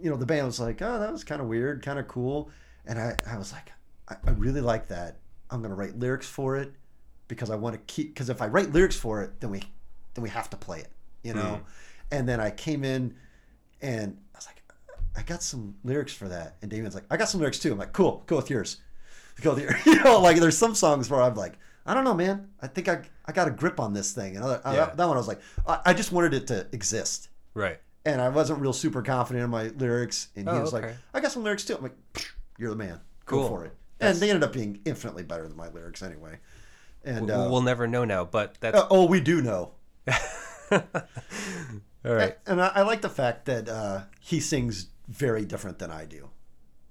[0.00, 2.50] you know the band was like, oh, that was kind of weird, kind of cool,
[2.86, 3.70] and I I was like,
[4.08, 5.18] I, I really like that.
[5.50, 6.72] I'm gonna write lyrics for it
[7.28, 9.62] because I want to keep because if I write lyrics for it, then we
[10.14, 10.90] then we have to play it,
[11.22, 11.60] you know.
[12.10, 13.14] And then I came in,
[13.82, 14.62] and I was like,
[15.14, 17.70] I got some lyrics for that, and Damien's like, I got some lyrics too.
[17.72, 18.78] I'm like, cool, go with yours.
[19.42, 21.54] Go your, you know, like there's some songs where I'm like,
[21.86, 22.48] I don't know, man.
[22.60, 24.36] I think I I got a grip on this thing.
[24.36, 24.76] And other, uh, Yeah.
[24.86, 27.78] that, that one I was like, I, I just wanted it to exist, Right.
[28.04, 30.28] and I wasn't real super confident in my lyrics.
[30.36, 30.94] And he Oh, was like.
[31.14, 31.76] I got some lyrics too.
[31.76, 31.96] I'm like,
[32.58, 33.00] you're the man.
[33.26, 33.48] Go Cool.
[33.48, 33.74] for it.
[34.00, 36.38] And they ended up being infinitely better than my lyrics anyway.
[37.04, 39.72] And uh, we'll never know now, but that's uh, oh, we do know.
[40.70, 40.82] all
[42.04, 42.36] right.
[42.46, 46.28] And I, I like the fact that uh, he sings very different than I do.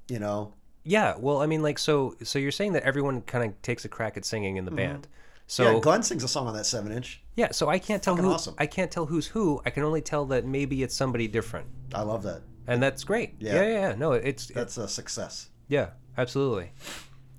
[0.09, 0.53] You know,
[0.87, 3.89] Yeah, well, I mean, like, so so you're saying that everyone kind of takes a
[3.89, 5.07] crack at singing in the band.
[5.45, 5.79] So yeah.
[5.79, 7.21] Glenn sings a song on that seven inch.
[7.35, 8.55] Yeah, so I can't tell Fucking who awesome.
[8.57, 9.61] I can't tell who's who.
[9.65, 12.41] I can only tell that maybe it's somebody different, I love that.
[12.67, 13.35] and that's great.
[13.39, 13.55] Yeah.
[13.55, 13.95] Yeah, yeah, yeah.
[13.95, 15.49] No, it's That's a success.
[15.67, 16.71] yeah, absolutely.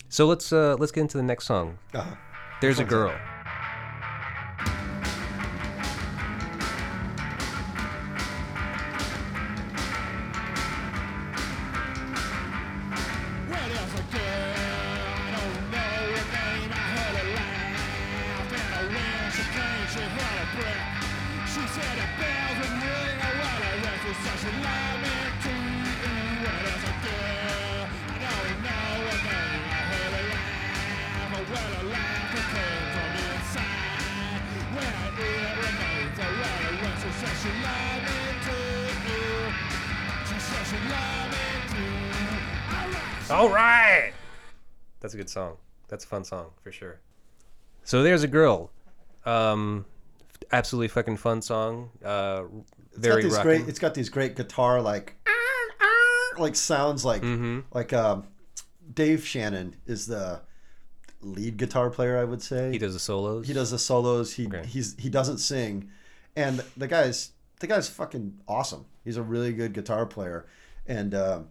[0.08, 1.78] So let's uh let's get into the next song.
[1.94, 2.14] Uh-huh.
[2.60, 3.14] There's a girl.
[46.08, 47.00] A fun song for sure.
[47.84, 48.70] So there's a girl.
[49.24, 49.84] Um,
[50.52, 51.90] absolutely fucking fun song.
[52.04, 52.44] Uh,
[52.92, 53.50] It's very got these rocking.
[53.50, 53.68] great.
[53.68, 55.14] It's got these great guitar like
[56.38, 57.60] like sounds like Mm-hmm.
[57.72, 58.26] like um,
[58.94, 60.40] Dave Shannon is the
[61.20, 62.16] lead guitar player.
[62.18, 63.46] I would say He does the solos.
[63.46, 64.34] He does the solos.
[64.34, 64.64] He Okay.
[64.66, 65.90] he's he doesn't sing,
[66.36, 68.86] and the guy's the guy's fucking awesome.
[69.04, 70.46] He's a really good guitar player,
[70.86, 71.48] and um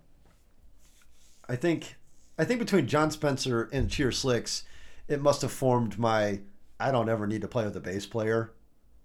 [1.49, 1.95] I think
[2.37, 4.63] I think between Jon Spencer and Cheater Slicks,
[5.07, 6.41] it must have formed my
[6.79, 8.51] I don't ever need to play with a bass player.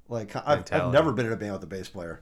[0.08, 2.20] Like I've, I've never been in a band with a bass player,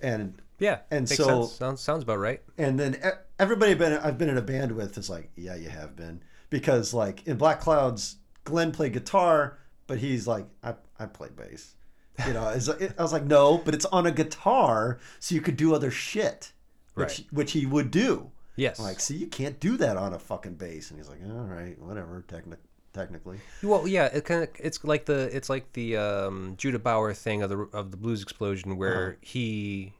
[0.00, 1.52] and Yeah, And makes so- sense.
[1.54, 2.40] sounds sounds about right.
[2.58, 3.00] and then
[3.38, 6.94] everybody been I've been in a band with is like, yeah, you have been because
[6.94, 11.74] like in Black Clouds, Glenn played guitar, but he's like, I I play bass.
[12.26, 15.56] You know, it, I was like, no, but it's on a guitar, so you could
[15.56, 16.52] do other shit,
[16.94, 17.26] which Right.
[17.32, 18.30] which he would do.
[18.56, 18.78] Yes.
[18.78, 21.44] I'm like, see, you can't do that on a fucking bass, and he's like, all
[21.44, 22.56] right, whatever, techni-
[22.92, 23.38] technically.
[23.62, 27.42] well, yeah, it kind of it's like the it's like the um, Judah Bauer thing
[27.42, 29.16] of the of the blues explosion where Uh-huh.
[29.22, 29.94] he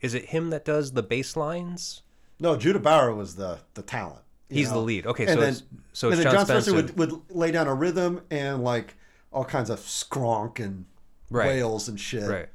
[0.00, 2.02] is it him that does the bass lines?
[2.38, 4.22] No, Judah Bauer was the the talent.
[4.48, 5.06] He's the lead.
[5.06, 5.62] Okay, and so then, it's,
[5.92, 6.70] so and it's then Jon, Jon Spencer.
[6.72, 8.96] Spencer, would, would lay down a rhythm and like
[9.32, 10.86] all kinds of skronk and
[11.30, 11.46] Right.
[11.46, 12.28] wails and shit.
[12.28, 12.48] right.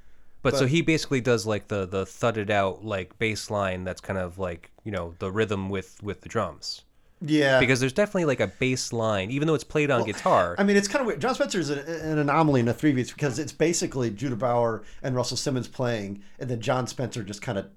[0.52, 4.18] But, so he basically does like the the thudded out like bass line that's kind
[4.20, 6.84] of like you know the rhythm with with the drums
[7.22, 7.60] Yeah.
[7.60, 10.56] because there's definitely like a bass line even though it's played on guitar.
[10.58, 11.20] I mean, it's kind of weird.
[11.22, 14.84] Jon Spencer is an, an anomaly in the three beats because it's basically Judah Bauer
[15.02, 17.68] and Russell Simins playing, and then Jon Spencer just kind of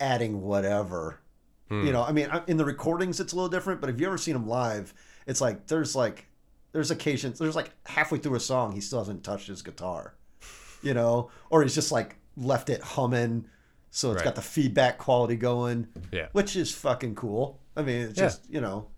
[0.00, 1.20] adding whatever.
[1.68, 1.86] Hmm.
[1.86, 4.18] You know, I mean, in the recordings it's a little different, but if you ever
[4.18, 4.92] seen him live,
[5.26, 6.26] it's like there's like
[6.72, 10.14] there's occasions there's like halfway through a song he still hasn't touched his guitar,
[10.84, 13.46] you know, or he's just like left it humming,
[13.90, 14.24] so it's Right.
[14.24, 16.28] got the feedback quality going, Yeah.
[16.32, 17.60] which is fucking cool.
[17.76, 18.24] I mean, it's Yeah.
[18.26, 18.88] just you know,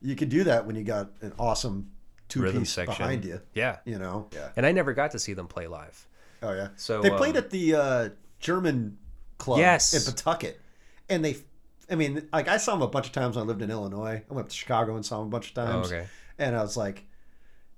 [0.00, 1.90] you can do that when you got an awesome
[2.28, 2.96] two Rhythm piece section.
[3.04, 3.40] behind you.
[3.54, 3.78] Yeah.
[3.84, 4.28] You know.
[4.32, 4.50] Yeah.
[4.56, 6.06] And I never got to see them play live.
[6.42, 6.68] Oh yeah.
[6.76, 8.08] So, they played um, at the uh,
[8.40, 8.98] German
[9.38, 9.94] club Yes.
[9.94, 10.60] in Pawtucket,
[11.08, 11.36] and they,
[11.90, 14.22] I mean, like I saw them a bunch of times when I lived in Illinois.
[14.28, 15.90] I went up to Chicago and saw them a bunch of times.
[15.92, 16.06] Oh, okay.
[16.38, 17.04] And I was like,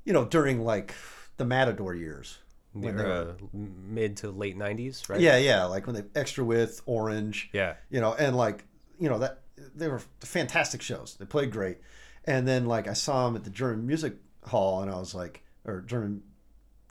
[0.04, 0.94] you know, during like
[1.36, 2.38] the Matador years.
[2.72, 5.20] When they were, uh, mid to late 90s, right?
[5.20, 7.50] yeah, yeah, like when they Extra Width Orange.
[7.52, 7.74] Yeah.
[7.90, 8.64] you know, and like
[8.98, 9.40] you know that
[9.74, 11.16] they were fantastic shows.
[11.18, 11.78] They played great,
[12.24, 14.14] And then like I saw them at the German Music
[14.44, 16.22] Hall, and I was like, or German,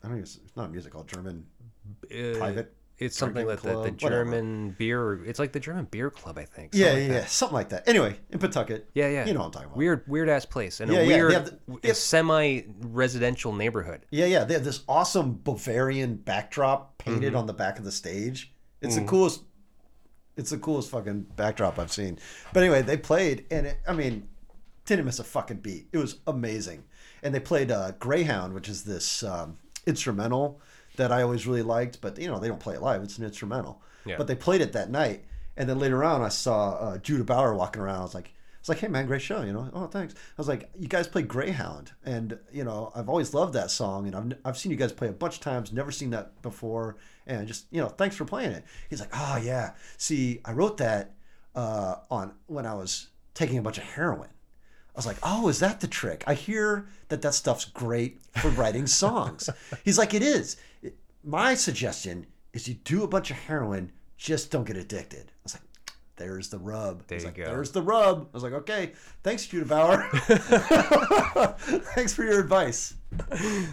[0.04, 1.46] I don't know, it's not a music hall, German
[2.12, 2.74] Uh, private.
[3.00, 4.24] It's something that the, the club, whatever.
[4.26, 5.24] German beer.
[5.26, 6.72] It's like the German beer club, I think.
[6.74, 7.30] Yeah, something yeah, like yeah, that.
[7.30, 7.88] something like that.
[7.88, 8.90] Anyway, in Pawtucket.
[8.96, 9.26] Yeah, yeah.
[9.28, 9.78] You know what I'm talking about.
[9.78, 11.32] Weird, weird ass place and Yeah, a yeah, weird,
[11.82, 14.06] the- have- semi-residential neighborhood.
[14.10, 14.44] Yeah, yeah.
[14.44, 17.36] They have this awesome Bavarian backdrop painted Mm-hmm.
[17.38, 18.54] on the back of the stage.
[18.82, 19.44] It's the coolest.
[20.36, 22.20] It's the coolest fucking backdrop I've seen.
[22.54, 24.28] But anyway, they played, and it, I mean,
[24.86, 25.88] didn't miss a fucking beat.
[25.92, 26.84] It was amazing.
[27.24, 30.62] And they played uh, Greyhound, which is this um, instrumental
[30.98, 32.02] that I always really liked.
[32.02, 33.82] But you know, they don't play it live; it's an instrumental.
[34.06, 34.18] Yeah.
[34.18, 35.26] But they played it that night,
[35.56, 38.00] and then later on, I saw uh, Judah Bauer walking around.
[38.00, 38.34] I was like.
[38.58, 39.70] I was like, hey man, great show, you know.
[39.72, 40.14] Oh, thanks.
[40.14, 44.08] I was like, you guys play Greyhound, and you know, I've always loved that song,
[44.08, 46.98] and I've, I've seen you guys play a bunch of times, never seen that before,
[47.26, 48.66] and just you know, thanks for playing it.
[48.90, 49.72] He's like, oh yeah.
[49.96, 51.14] See, I wrote that
[51.56, 54.30] uh, on when I was taking a bunch of heroin.
[54.30, 56.24] I was like, oh, is that the trick?
[56.26, 59.48] I hear that that stuff's great for writing songs.
[59.86, 60.58] He's like, it is.
[61.28, 65.26] My suggestion is you do a bunch of heroin, just don't get addicted.
[65.28, 65.64] I was like,
[66.16, 67.06] there's the rub.
[67.08, 67.44] There you like, go.
[67.44, 68.30] There's the rub.
[68.32, 70.08] I was like, okay, thanks, Judah Bauer.
[71.96, 72.94] thanks for your advice.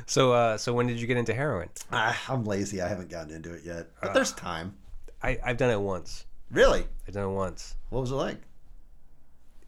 [0.06, 1.68] So, uh, so when did you get into heroin?
[1.92, 2.82] Ah, I'm lazy.
[2.82, 4.74] I haven't gotten into it yet, but there's time.
[5.22, 6.26] I, I've done it once.
[6.50, 6.84] Really?
[7.06, 7.76] I've done it once.
[7.90, 8.38] What was it like?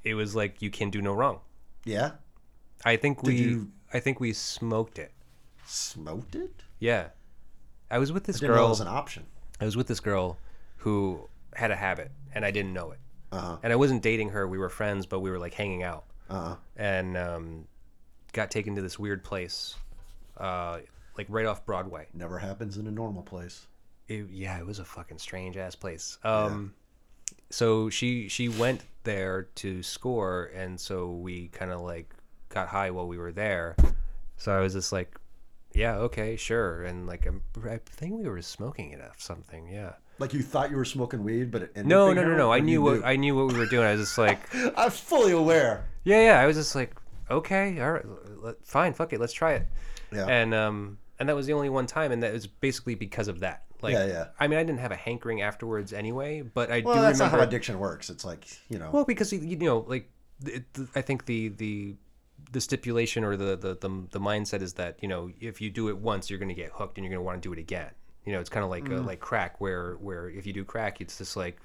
[0.03, 1.39] It was like you can do no wrong.
[1.85, 2.11] Yeah,
[2.85, 5.13] I think we, you- I think we smoked it.
[5.67, 6.51] smoked it.
[6.81, 7.11] Yeah,
[7.91, 8.69] I was with this know it girl.
[8.69, 9.25] was an option.
[9.61, 10.39] I was with this girl
[10.79, 12.99] who had a habit, and I didn't know it.
[13.33, 13.57] Uh-huh.
[13.63, 14.47] And I wasn't dating her.
[14.47, 16.05] We were friends, but we were like hanging out.
[16.29, 16.57] Uh-huh.
[16.77, 17.67] And um,
[18.33, 19.75] got taken to this weird place,
[20.37, 20.79] uh,
[21.17, 22.07] like right off Broadway.
[22.15, 23.67] Never happens in a normal place.
[24.09, 26.19] It, yeah, it was a fucking strange ass place.
[26.23, 26.75] Um,
[27.51, 32.13] so she she went there to score, and so we kind of like
[32.49, 33.77] got high while we were there.
[34.37, 35.19] So I was just like,
[35.77, 39.69] yeah, okay, sure, and like I'm, I think we were smoking it or something.
[39.69, 39.93] Yeah.
[40.19, 42.51] Like you thought you were smoking weed, but it No, no, no, no.
[42.53, 43.87] I knew what I knew what we were doing.
[43.87, 44.39] I was just like,
[44.77, 45.85] I'm fully aware.
[46.05, 46.41] yeah, yeah.
[46.41, 46.95] I was just like,
[47.31, 48.05] okay, all right,
[48.43, 49.67] let- fine, fuck it, let's try it.
[50.13, 50.27] Yeah.
[50.27, 53.41] And um, and that was the only one time, and that was basically because of
[53.41, 53.65] that.
[53.83, 54.27] Like, Yeah, yeah.
[54.41, 57.27] I mean, I didn't have a hankering afterwards anyway, but I Well, do that's not
[57.27, 57.43] remember.
[57.43, 58.09] how addiction works.
[58.09, 58.91] It's like you know.
[58.91, 60.09] well, because you you know, like,
[60.47, 60.65] it,
[60.95, 61.95] I think the the
[62.53, 65.89] the stipulation or the, the the the mindset is that you know if you do
[65.89, 67.59] it once, you're going to get hooked and you're going to want to do it
[67.59, 67.91] again.
[68.25, 68.99] You know, it's kind of like Mm.
[68.99, 71.59] uh, like crack, where where if you do crack, it's just like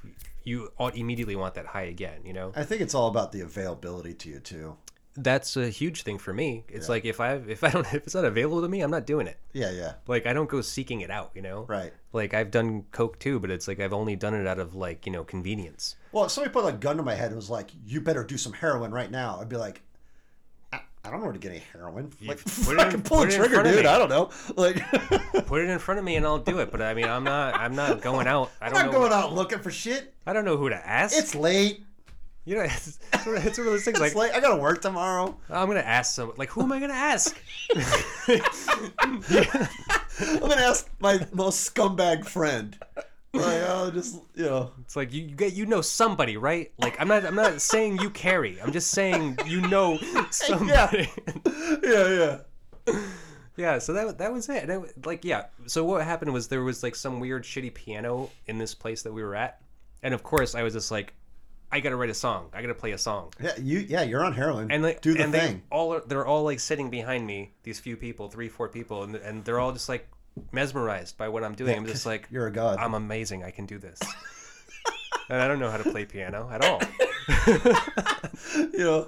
[0.44, 2.22] you immediately want that high again.
[2.26, 4.78] You know, I think it's all about the availability to you too.
[5.18, 6.64] that's a huge thing for me.
[6.70, 9.06] It's like if I if I don't if it's not available to me, I'm not
[9.06, 9.38] doing it.
[9.54, 11.32] Yeah, yeah, Like I don't go seeking it out.
[11.36, 11.92] You know, right.
[12.14, 15.06] Like I've done coke too, but it's like I've only done it out of like
[15.06, 15.96] you know convenience.
[16.12, 18.38] Well, if somebody put a gun to my head and was like, "You better do
[18.38, 19.82] some heroin right now," I'd be like,
[21.04, 22.12] "I, I don't know where to get any heroin.
[22.26, 23.84] Like, put in- fucking pull the trigger, dude.
[23.84, 24.30] me." I don't know.
[24.56, 24.78] Like,
[25.48, 26.72] Put it in front of me and I'll do it.
[26.72, 28.52] But I mean, I'm not I'm not going out.
[28.62, 29.00] I I'm don't not know.
[29.00, 30.14] going out looking for shit.
[30.26, 31.18] I don't know who to ask.
[31.18, 31.84] It's late.
[32.46, 34.32] you know, it's, it's one of- it's one of those things It's like late.
[34.36, 35.38] I gotta work tomorrow.
[35.50, 36.38] I'm gonna ask someone.
[36.38, 37.36] Like, who am I gonna ask?
[39.00, 39.20] I'm
[40.40, 42.78] gonna ask my most scumbag friend.
[43.34, 44.72] Like, I'll just, you know.
[44.82, 46.72] It's like you, you get you know somebody, right?
[46.78, 48.62] Like I'm not I'm not saying you carry.
[48.62, 49.98] I'm just saying you know
[50.32, 51.10] somebody.
[51.84, 52.40] Yeah,
[52.88, 52.96] yeah.
[53.58, 54.70] Yeah, so that that was it.
[54.70, 55.46] And it- like, yeah.
[55.66, 59.14] So what happened was there was like some weird shitty piano in this place that
[59.14, 59.62] we were at,
[60.04, 61.14] and of course I was just like,
[61.72, 62.50] I gotta write a song.
[62.54, 63.34] I gotta play a song.
[63.42, 63.80] Yeah, you.
[63.80, 64.72] Yeah, you're on heroin.
[64.72, 65.56] And like, do the and thing.
[65.58, 67.52] They all are, they're all like sitting behind me.
[67.64, 70.08] These few people, three, four people, and and they're all just like
[70.52, 71.76] mesmerized by what I'm doing.
[71.78, 72.80] I'm just like, You're a god.
[72.80, 73.44] I'm amazing.
[73.44, 74.00] I can do this.
[75.30, 76.82] and I don't know how to play piano at all.
[78.74, 79.08] you know,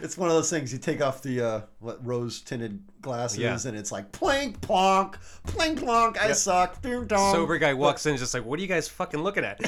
[0.00, 0.72] it's one of those things.
[0.72, 3.56] You take off the uh, what rose tinted glasses, Yeah.
[3.64, 6.20] and it's like plink plonk, plink plonk.
[6.20, 6.80] I suck.
[6.82, 7.32] Dong.
[7.32, 9.64] Sober guy walks in, just like, what are you guys fucking looking at?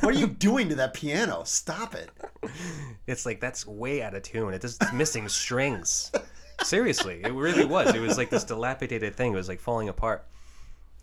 [0.00, 1.42] What are you doing to that piano?
[1.44, 2.10] Stop it.
[3.06, 4.54] It's like that's way out of tune.
[4.54, 6.12] It just it's missing strings.
[6.64, 7.94] Seriously, it really was.
[7.94, 9.32] It was like this dilapidated thing.
[9.32, 10.24] It was like falling apart.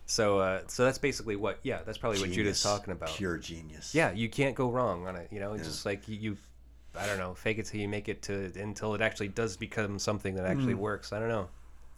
[0.05, 1.59] So, uh, so that's basically what.
[1.63, 2.63] Yeah, that's probably what Judah's Genius.
[2.63, 3.09] talking about.
[3.09, 3.93] Pure genius.
[3.93, 5.27] Yeah, you can't go wrong on it.
[5.31, 6.37] You know, it's just like you, you,
[6.97, 9.99] I don't know, fake it till you make it to until it actually does become
[9.99, 10.79] something that actually Mm.
[10.79, 11.13] works.
[11.13, 11.47] I don't know.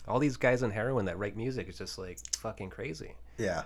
[0.08, 3.14] All these guys on heroin that write music is just like fucking crazy.
[3.38, 3.64] Yeah.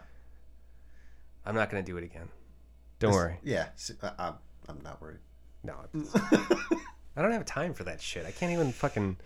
[1.45, 2.27] I'm not gonna do it again.
[2.99, 3.37] Don't worry.
[3.43, 3.67] Yeah.
[4.19, 4.35] I'm,
[4.67, 5.19] I'm not worried.
[5.63, 5.73] No,
[7.17, 8.25] I don't have time for that shit.
[8.25, 9.17] I can't even fucking.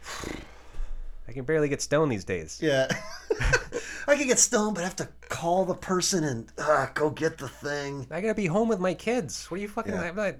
[1.29, 2.59] I can barely get stoned these days.
[2.59, 2.87] Yeah.
[4.07, 7.37] I can get stoned, but I have to call the person and uh, go get
[7.37, 8.07] the thing.
[8.09, 9.45] I gotta be home with my kids.
[9.51, 9.93] What are you fucking?
[9.93, 10.01] Yeah.
[10.01, 10.35] I'm not.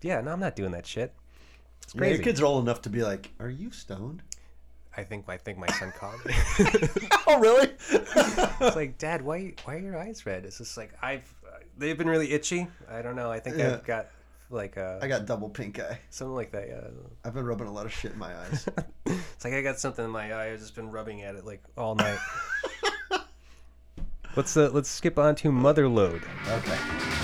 [0.00, 1.14] Yeah, no, I'm not doing that shit.
[1.84, 2.14] It's Yeah, crazy.
[2.16, 4.24] your kids are old enough to be like, "Are you stoned?"
[4.96, 6.34] I think I think my son called me.
[7.28, 7.70] oh, really?
[7.92, 10.44] it's like, Dad, why why are your eyes red?
[10.44, 11.32] It's just like I've
[11.78, 12.66] they've been really itchy.
[12.90, 13.30] I don't know.
[13.30, 13.74] I think Yeah.
[13.74, 14.08] I've got
[14.52, 15.98] like uh I got double pink eye.
[16.10, 16.68] something like that.
[16.68, 16.80] Yeah.
[17.24, 18.68] I've been rubbing a lot of shit in my eyes.
[19.04, 20.52] It's like I got something in my eye.
[20.52, 22.18] I've just been rubbing at it like all night.
[24.36, 26.22] let's uh, let's skip on to Motherload.
[26.48, 27.21] okay.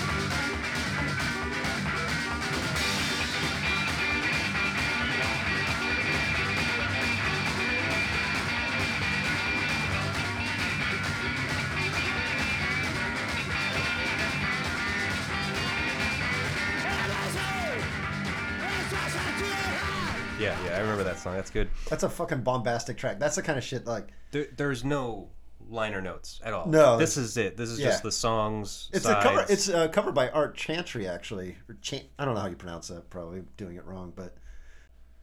[21.38, 21.70] That's good.
[21.88, 23.20] That's a fucking bombastic track.
[23.20, 25.28] That's the kind of shit like There, there's no
[25.70, 26.66] liner notes at all.
[26.66, 27.56] No, this is it.
[27.56, 27.86] This is yeah.
[27.86, 28.90] just the songs.
[28.92, 29.46] it's a cover.
[29.48, 31.56] It's a cover by Art Chantry actually.
[31.68, 33.08] Or Chan- I don't know how you pronounce that.
[33.08, 34.34] Probably doing it wrong, but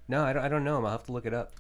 [0.08, 0.44] no, I don't.
[0.46, 0.86] I don't know.
[0.86, 1.52] I'll have to look it up.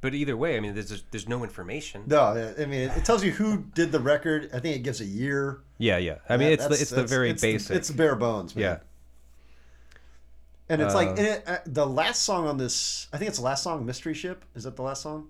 [0.00, 2.04] But either way, I mean, there's just, there's no information.
[2.06, 2.52] no.
[2.58, 4.48] I mean, it, tells you who did the record.
[4.52, 5.60] I think it gives a year.
[5.78, 6.18] Yeah, yeah.
[6.28, 7.76] I mean, That- it's the it's the very it's basic.
[7.76, 8.54] it's bare bones.
[8.54, 8.62] Man.
[8.62, 8.78] yeah.
[10.68, 13.08] And it's Uh, like and it, uh, the last song on this.
[13.12, 15.28] I think it's the last song, "Mystery Ship." Is that the last song?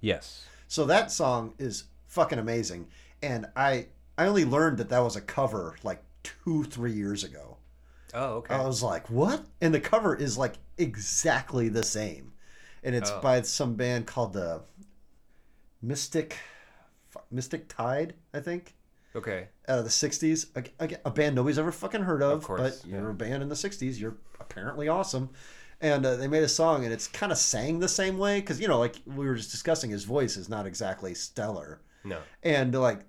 [0.00, 0.44] Yes.
[0.66, 2.88] So that song is fucking amazing,
[3.22, 7.58] and I I only learned that that was a cover like two three years ago.
[8.14, 8.54] Oh, okay.
[8.54, 9.44] I was like, what?
[9.60, 12.32] And the cover is like exactly the same,
[12.82, 13.20] and it's Oh.
[13.20, 14.62] by some band called the
[15.82, 16.38] Mystic
[17.30, 18.74] Mystic Tide, I think,
[19.18, 19.48] okay.
[19.68, 20.46] out of the '60s.
[20.80, 22.98] A, a, band nobody's ever fucking heard of, Of course, but yeah.
[22.98, 23.98] you're a band in the '60s.
[24.00, 25.30] You're apparently awesome.
[25.80, 28.60] And uh, they made a song, and it's kind of sang the same way because
[28.60, 32.18] you know, like we were just discussing, his voice is not exactly stellar, No.
[32.42, 33.00] and like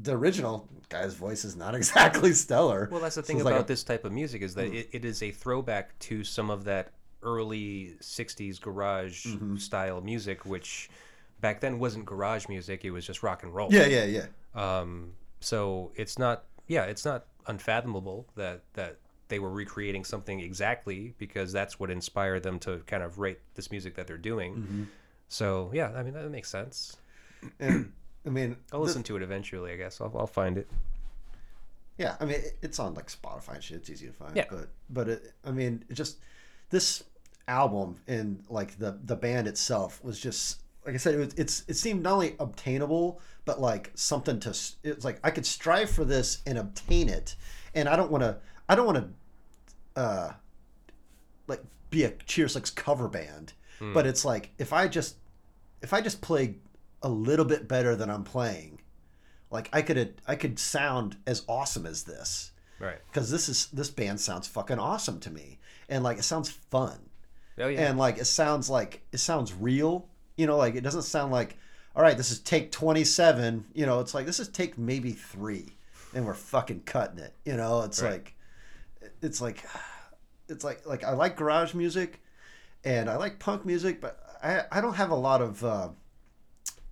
[0.00, 2.88] the original guy's voice is not exactly stellar.
[2.92, 4.88] Well, that's the thing it's about like a- this type of music is that it,
[4.92, 6.92] it is a throwback to some of that
[7.22, 9.56] early '60s garage Mm-hmm.
[9.56, 10.90] style music, which
[11.40, 13.72] back then wasn't garage music; it was just rock and roll.
[13.72, 14.26] Yeah, yeah, yeah.
[14.54, 21.14] Um, so it's not, yeah, it's not unfathomable that that they were recreating something exactly
[21.18, 24.54] because that's what inspired them to kind of write this music that they're doing.
[24.54, 24.82] Mm-hmm.
[25.28, 26.96] So yeah, I mean that makes sense.
[27.60, 27.92] And
[28.26, 29.72] I mean, I'll the- listen to it eventually.
[29.72, 30.68] I guess I'll, I'll find it.
[31.98, 33.76] Yeah, I mean it's on like Spotify and shit.
[33.78, 34.34] It's easy to find.
[34.34, 34.46] Yeah.
[34.50, 36.18] But but it, I mean, just
[36.70, 37.04] this
[37.46, 41.64] album and like the the band itself was just like I said, it was, it's
[41.68, 44.50] it seemed not only obtainable but like something to.
[44.82, 47.36] It's like I could strive for this and obtain it,
[47.74, 48.38] and I don't want to.
[48.70, 50.00] I don't want to.
[50.00, 50.32] Uh,
[51.46, 53.52] like be a Cheater Slicks cover band,
[53.92, 55.16] but it's like if I just
[55.82, 56.54] if I just play
[57.02, 58.80] a little bit better than I'm playing,
[59.50, 62.96] like I could I could sound as awesome as this Right.
[63.10, 65.58] because this is this band sounds fucking awesome to me
[65.88, 67.10] and like it sounds fun
[67.58, 67.88] Oh yeah.
[67.88, 70.06] and like it sounds like it sounds real
[70.38, 71.58] you know like it doesn't sound like
[71.94, 75.66] all right this is take 27 you know it's like this is take maybe three
[76.14, 78.12] and we're fucking cutting it you know it's Right.
[78.12, 78.34] like
[79.20, 79.62] it's like
[80.48, 82.22] it's like like i like garage music
[82.84, 85.88] and i like punk music but i i don't have a lot of uh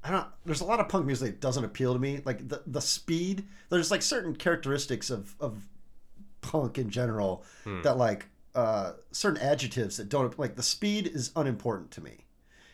[0.05, 0.27] I don't.
[0.45, 2.21] There's a lot of punk music that doesn't appeal to me.
[2.25, 3.45] Like the the speed.
[3.71, 5.67] There's like certain characteristics of of
[6.43, 7.83] punk in general Hmm.
[7.83, 12.25] that like uh certain adjectives that don't like the speed is unimportant to me.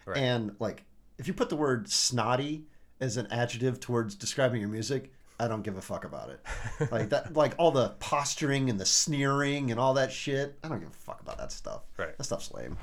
[0.06, 0.16] Right.
[0.18, 0.84] And like
[1.18, 2.66] if you put the word snotty
[3.00, 6.40] as an adjective towards describing your music, I don't give a fuck about it.
[6.90, 10.80] like that like all the posturing and the sneering and all that shit, I don't
[10.80, 11.82] give a fuck about that stuff.
[11.96, 12.16] Right.
[12.16, 12.76] That stuff's lame.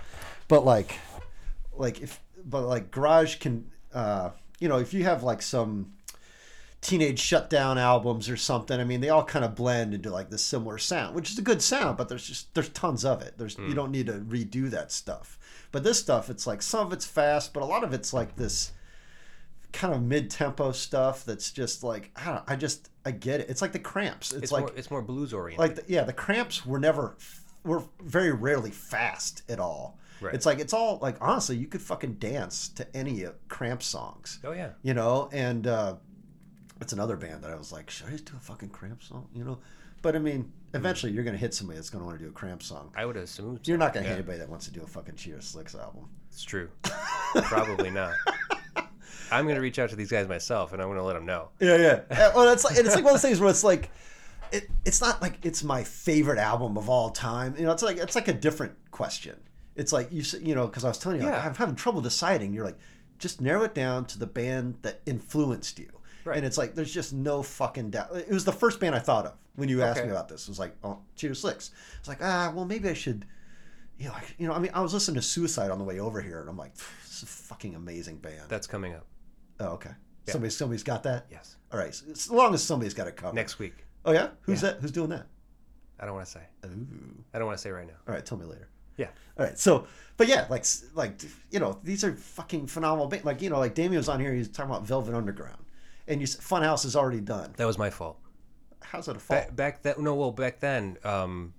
[0.47, 0.97] But like
[1.73, 5.93] like if but like garage can uh you know if you have like some
[6.81, 10.43] teenage shutdown albums or something i mean they all kind of blend into like this
[10.43, 13.57] similar sound which is a good sound but there's just there's tons of it there's
[13.57, 15.37] you don't need to redo that stuff
[15.71, 18.35] but this stuff it's like some of it's fast but a lot of it's like
[18.35, 18.71] this
[19.71, 23.61] kind of mid-tempo stuff that's just like i don't i just i get it it's
[23.61, 25.59] like the cramps it's, it's like more it's more blues oriented.
[25.59, 27.15] like the, yeah the cramps were never
[27.63, 30.33] were very rarely fast at all Right.
[30.33, 34.51] it's like it's all like honestly you could fucking dance to any cramp songs oh
[34.51, 34.71] yeah.
[34.81, 35.95] you know and uh
[36.81, 39.29] it's another band that i was like should i just do a fucking cramp song
[39.33, 39.59] you know
[40.01, 40.77] but i mean hmm.
[40.77, 43.17] eventually you're gonna hit somebody that's gonna want to do a cramp song I would
[43.17, 43.59] assume.
[43.63, 44.11] you're not gonna yeah.
[44.11, 46.69] hit anybody that wants to do a fucking Cheater Slicks album It's true.
[47.43, 48.13] Probably not.
[49.31, 51.49] I'm gonna reach out to these guys myself, and I'm gonna let them know.
[51.59, 51.77] Yeah,
[52.09, 52.31] yeah.
[52.35, 53.91] Well, it's like and it's like one of those things where it's like,
[54.51, 57.55] it, it's not like it's my favorite album of all time.
[57.57, 59.39] You know, it's like it's like a different question.
[59.75, 62.53] It's like you you know because I was telling you like, I'm having trouble deciding.
[62.53, 62.79] You're like,
[63.17, 65.89] just narrow it down to the band that influenced you.
[66.25, 66.37] Right.
[66.37, 68.15] And it's like there's just no fucking doubt.
[68.15, 70.07] It was the first band I thought of when you asked Okay.
[70.07, 70.43] me about this.
[70.43, 71.71] It was like, oh, Cheater Slicks.
[71.99, 73.25] It's like ah, well maybe I should.
[73.97, 75.99] you know, like, you know, I mean, I was listening to Suicide on the way
[75.99, 78.43] over here, and I'm like, this is a fucking amazing band.
[78.47, 79.05] That's coming up.
[79.59, 79.91] oh, okay.
[80.25, 80.31] Yeah.
[80.33, 81.25] Somebody, somebody's got that.
[81.29, 81.57] Yes.
[81.71, 81.93] All right.
[81.93, 83.35] So, as long as somebody's got it covered.
[83.35, 83.73] Next week.
[84.05, 84.29] Oh yeah.
[84.41, 84.71] Who's Yeah.
[84.71, 84.81] that?
[84.81, 85.27] Who's doing that?
[85.99, 86.41] I don't want to say.
[86.65, 87.23] Ooh.
[87.33, 87.93] I don't want to say right now.
[88.07, 88.25] All right.
[88.25, 88.69] Tell me later.
[88.95, 89.07] Yeah.
[89.37, 89.57] All right.
[89.57, 89.85] So,
[90.17, 93.07] but yeah, like, like you know, these are fucking phenomenal.
[93.07, 94.33] Ba- like you know, like Damien was on here.
[94.33, 95.63] He's talking about Velvet Underground,
[96.07, 97.53] and you Funhouse is already done.
[97.57, 98.17] That was my fault.
[98.91, 99.39] How's that a fault?
[99.47, 101.53] Back, back then, no, well, back then, um,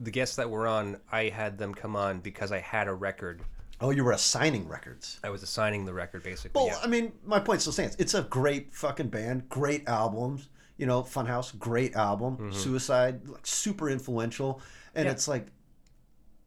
[0.00, 3.42] the guests that were on, I had them come on because I had a record.
[3.80, 5.18] oh, you were assigning records.
[5.24, 6.52] I was assigning the record basically.
[6.54, 6.78] Well, yeah.
[6.82, 7.96] I mean, my point still stands.
[7.98, 10.48] It's a great fucking band, great albums.
[10.78, 12.52] You know, Funhouse, great album.
[12.52, 14.60] Suicide, like super influential.
[14.94, 15.06] And Mm-hmm.
[15.06, 15.12] Yeah.
[15.12, 15.46] it's like,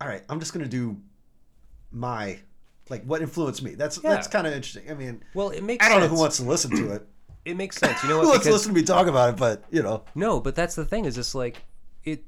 [0.01, 0.97] all right, I'm just gonna do
[1.91, 2.39] my
[2.89, 3.75] like what influenced me.
[3.75, 4.89] That's that's kind of interesting.
[4.91, 5.85] I mean, Well, it makes.
[5.85, 7.07] I don't know who wants to listen to it.
[7.45, 8.01] It makes sense.
[8.03, 8.33] You know what?
[8.33, 9.37] Because listen to me talk about it?
[9.37, 11.05] But you know, no, but that's the thing.
[11.05, 11.63] Is just like
[12.03, 12.23] it.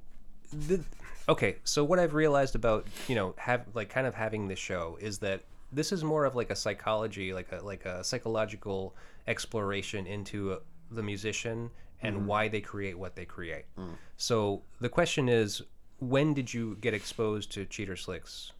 [0.53, 0.83] The,
[1.27, 4.97] okay, so what I've realized about you know have like kind of having this show
[5.01, 5.41] is that
[5.71, 8.95] this is more of like a psychology, like a like a psychological
[9.27, 10.59] exploration into
[10.91, 11.69] the musician
[12.01, 12.27] and mm-hmm.
[12.27, 13.65] why they create what they create.
[13.77, 13.95] Mm.
[14.17, 15.63] So the question is,
[15.99, 18.51] when did you get exposed to Cheater Slicks?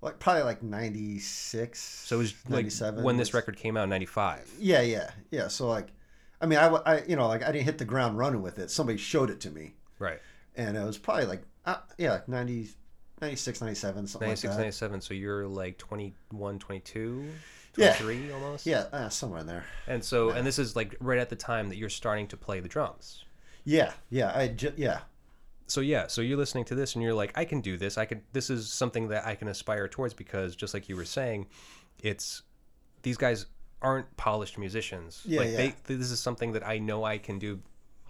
[0.00, 1.78] Like probably like '96.
[1.80, 4.50] So it was like 97 when this record came out in '95.
[4.58, 5.48] Yeah, yeah, yeah.
[5.48, 5.88] So like,
[6.40, 8.70] I mean, I, I you know like I didn't hit the ground running with it.
[8.70, 9.74] Somebody showed it to me.
[9.98, 10.20] Right.
[10.54, 12.68] and it was probably like uh, yeah like 90
[13.20, 15.00] 96 97 something 96, like that 97.
[15.00, 17.28] So you're like 21, 22,
[17.76, 17.96] Yeah.
[18.32, 18.64] almost?
[18.64, 21.68] yeah uh, somewhere in there And so, and this is like right at the time
[21.70, 23.24] that you're starting to play the drums.
[23.64, 25.00] yeah yeah i ju- yeah
[25.68, 27.96] So yeah, so you're listening to this and you're like, I can do this.
[27.98, 28.22] I can.
[28.32, 31.46] This is something that I can aspire towards because, just like you were saying,
[32.02, 32.42] it's
[33.02, 33.46] these guys
[33.82, 35.22] aren't polished musicians.
[35.24, 35.56] Yeah, like yeah.
[35.86, 37.60] they, this is something that I know I can do.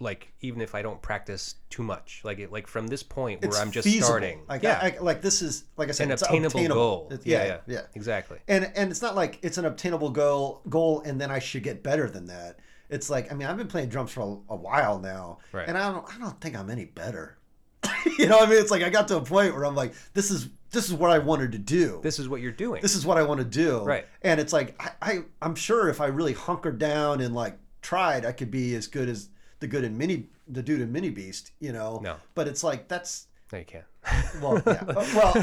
[0.01, 3.49] Like even if I don't practice too much, like it, like from this point where
[3.49, 4.05] it's I'm just feasible.
[4.07, 7.07] starting, like yeah, I, I, like this is like i said an it's obtainable, goal.
[7.11, 8.37] It's- yeah, yeah yeah, yeah exactly.
[8.47, 11.83] and and it's not like it's an obtainable goal goal and then i should get
[11.83, 14.99] better than that it's like i mean i've been playing drums for a, a while
[14.99, 15.67] now Right.
[15.67, 17.37] and i don't i don't think i'm any better
[18.17, 19.93] you know what i mean it's like i got to a point where i'm like
[20.13, 22.81] this is this is what i wanted to do This is what you're doing.
[22.81, 23.79] this is what I want to do.
[23.83, 24.05] Right.
[24.21, 28.23] And it's like I, I I'm sure if I really hunkered down and like tried,
[28.25, 29.29] I could be as good as
[29.61, 31.99] the good in mini the dude in Minibeast, you know.
[32.03, 32.17] No.
[32.35, 33.85] But it's like that's no, you can't.
[34.41, 34.83] well yeah.
[34.87, 35.33] Uh, well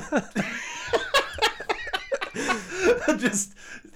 [3.18, 3.52] just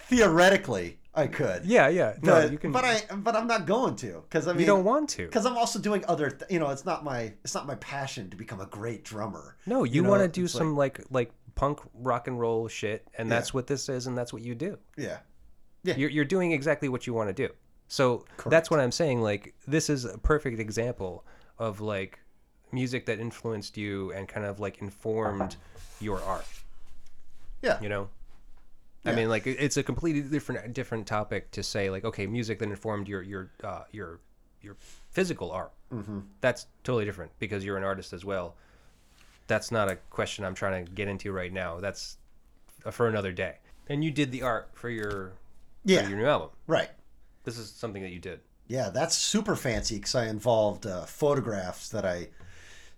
[0.08, 1.64] theoretically I could.
[1.64, 2.14] yeah, yeah.
[2.22, 2.72] No, But, you can.
[2.72, 5.26] but I but I'm not going to because I mean you don't want to.
[5.26, 8.30] because I'm also doing other th- you know it's not my it's not my passion
[8.30, 9.56] to become a great drummer.
[9.66, 13.08] No, you, know, want to do it's some like, like punk rock and roll shit,
[13.18, 14.78] and that's what this is, and that's what you do.
[14.96, 15.18] Yeah.
[15.82, 15.96] Yeah.
[15.96, 17.52] You're you're doing exactly what you want to do.
[17.88, 19.20] So that's what I'm saying.
[19.20, 21.24] Like this is a perfect example
[21.58, 22.20] of like
[22.70, 25.56] music that influenced you and kind of like informed uh-huh.
[26.00, 26.46] your art.
[27.62, 27.80] Yeah.
[27.80, 28.08] You know.
[29.04, 29.16] I Yeah.
[29.16, 33.08] mean, like it's a completely different different topic to say like, okay, music that informed
[33.08, 34.20] your your uh, your
[34.60, 34.76] your
[35.10, 35.72] physical art.
[35.92, 36.20] Mm-hmm.
[36.40, 38.56] That's totally different because you're an artist as well.
[39.46, 41.80] That's not a question I'm trying to get into right now.
[41.80, 42.18] That's
[42.90, 43.56] for another day.
[43.88, 45.32] And you did the art for your
[45.84, 46.02] Yeah.
[46.02, 46.50] for your new album.
[46.66, 46.90] Right.
[47.44, 48.40] This is something that you did.
[48.68, 52.28] Yeah, that's super fancy because I involved uh, photographs that I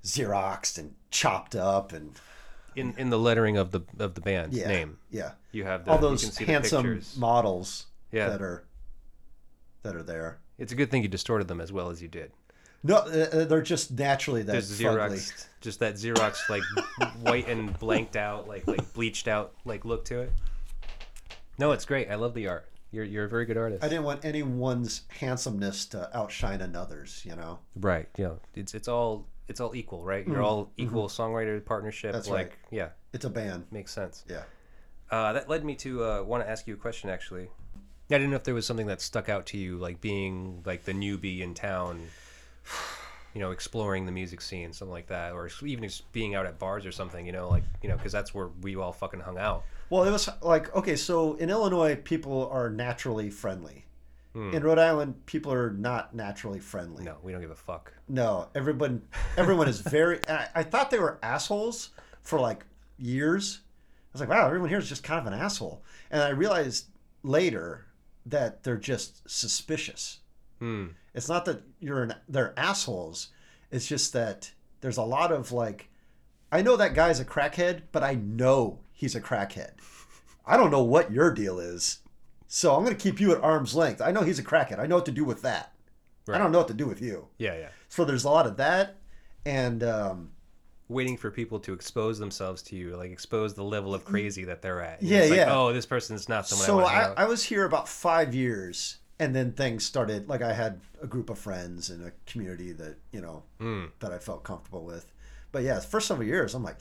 [0.04, 2.18] xeroxed and chopped up and
[2.76, 4.98] In in the lettering of the of the band yeah, name.
[5.10, 8.28] Yeah, You have the, all you those can see handsome models Yeah.
[8.30, 8.64] that are
[9.82, 10.38] that are there.
[10.58, 12.32] It's a good thing you distorted them as well as you did.
[12.84, 16.62] No, uh, uh, they're just naturally that Xerox, just that Xerox like
[17.20, 20.32] white and blanked out, like like bleached out, like look to it.
[21.58, 22.10] No, it's great.
[22.10, 22.68] I love the art.
[22.90, 23.84] You're you're a very good artist.
[23.84, 27.24] I didn't want anyone's handsomeness to outshine another's.
[27.24, 27.60] You know.
[27.76, 28.08] Right.
[28.16, 28.32] Yeah.
[28.54, 30.26] It's it's all it's all equal, right?
[30.26, 32.10] You're all equal songwriter partnership.
[32.10, 32.16] Mm-hmm.
[32.18, 32.56] That's like right.
[32.70, 33.66] yeah, It's a band.
[33.70, 34.24] makes sense.
[34.28, 34.42] Yeah.
[35.10, 37.10] Uh, that led me to uh, want to ask you a question.
[37.10, 37.48] Actually,
[38.10, 40.84] I didn't know if there was something that stuck out to you, like being like
[40.84, 42.00] the newbie in town,
[43.34, 46.58] you know, exploring the music scene, something like that, or even just being out at
[46.58, 47.26] bars or something.
[47.26, 49.64] You know, like you know, because that's where we all fucking hung out.
[49.90, 53.84] Well, it was like okay, so in Illinois, people are naturally friendly.
[54.32, 54.54] Hmm.
[54.54, 57.04] In Rhode Island, people are not naturally friendly.
[57.04, 57.92] No, we don't give a fuck.
[58.08, 59.02] No, everyone,
[59.36, 60.20] everyone is very.
[60.28, 61.90] I, I thought they were assholes
[62.22, 62.64] for like
[62.96, 63.60] years.
[63.64, 66.86] I was like, wow, everyone here is just kind of an asshole, and I realized
[67.22, 67.86] later
[68.26, 70.20] that they're just suspicious.
[70.58, 70.88] Hmm.
[71.14, 73.28] It's not that you're an, they're assholes.
[73.70, 75.88] It's just that there's a lot of like,
[76.50, 79.72] I know that guy's a crackhead, but I know he's a crackhead.
[80.46, 82.00] I don't know what your deal is,
[82.54, 84.02] so I'm gonna keep you at arm's length.
[84.02, 84.78] I know he's a crackhead.
[84.78, 85.72] I know what to do with that.
[86.30, 87.28] I don't know what to do with you.
[87.38, 87.68] Yeah, yeah.
[87.88, 88.98] So there's a lot of that,
[89.46, 90.32] and um,
[90.88, 94.60] waiting for people to expose themselves to you, like expose the level of crazy that
[94.60, 95.02] they're at.
[95.02, 95.54] Yeah, it's like, yeah.
[95.56, 97.24] Oh, this person's not someone so I want to I.
[97.24, 101.28] I was here about five years and then things started like i had a group
[101.30, 103.84] of friends and a community that you know Hmm.
[104.00, 105.12] that i felt comfortable with
[105.52, 106.78] but yeah the first several years i'm like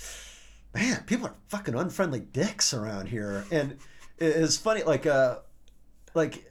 [0.73, 3.73] man people are fucking unfriendly dicks around here and
[4.17, 5.39] it- it's funny like uh
[6.13, 6.45] like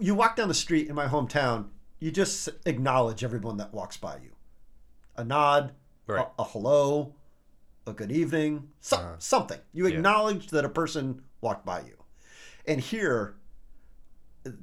[0.00, 1.68] you walk down the street in my hometown
[2.00, 4.32] you just acknowledge everyone that walks by you
[5.16, 5.72] a nod
[6.06, 6.26] Right.
[6.38, 7.14] a, a hello
[7.86, 9.14] a good evening so, Uh-huh.
[9.18, 9.96] something you Yeah.
[9.96, 11.96] acknowledge that a person walked by you
[12.66, 13.36] and here,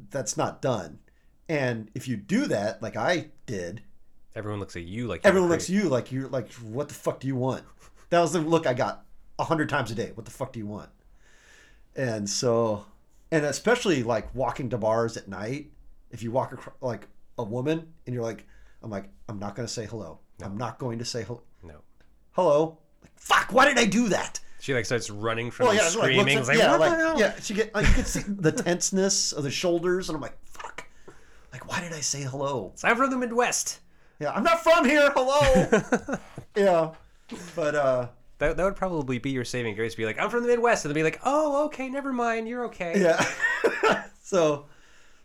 [0.10, 0.98] that's not done.
[1.48, 3.84] And if you do that, like I did,
[4.34, 7.20] Everyone looks at you like everyone looks at you like you're like, what the fuck
[7.20, 7.64] do you want?
[8.10, 9.06] That was the look I got
[9.38, 10.12] a hundred times a day.
[10.16, 10.90] What the fuck do you want?
[11.96, 12.86] And so,
[13.32, 15.72] and especially like walking to bars at night,
[16.12, 18.46] if you walk across like a woman and you're like,
[18.84, 20.20] I'm like, I'm not going to say hello.
[20.44, 21.42] I'm not going to say hello.
[21.64, 21.82] No.
[22.32, 22.78] Hello.
[23.02, 24.40] Like, fuck, why did I do that?
[24.60, 26.38] She like starts running from Well, yeah, like, screaming.
[26.38, 27.36] at- like, yeah, like, yeah.
[27.40, 30.86] She get like you could see the tenseness of the shoulders, and I'm like, fuck.
[31.52, 32.72] Like, why did I say hello?
[32.84, 33.80] I'm from the Midwest.
[34.20, 35.12] Yeah, I'm not from here.
[35.16, 36.18] Hello.
[36.56, 36.92] yeah,
[37.56, 38.08] but uh,
[38.42, 39.94] That, that would probably be your saving grace.
[39.94, 42.66] Be like, I'm from the Midwest, and they'd be like, oh, okay, never mind, you're
[42.66, 43.00] okay.
[43.00, 44.04] yeah.
[44.24, 44.66] so,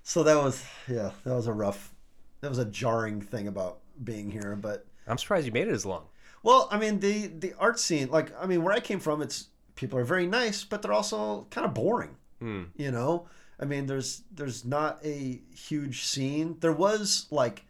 [0.02, 1.94] so that was yeah, that was a rough,
[2.42, 4.54] that was a jarring thing about being here.
[4.54, 6.04] But I'm surprised you made it as long.
[6.42, 9.48] well, I mean the the art scene, like I mean where I came from, it's
[9.76, 12.16] people are very nice, but they're also kind of boring.
[12.38, 12.64] Hmm.
[12.76, 13.28] you know
[13.58, 17.64] i mean there's there's not a huge scene there was like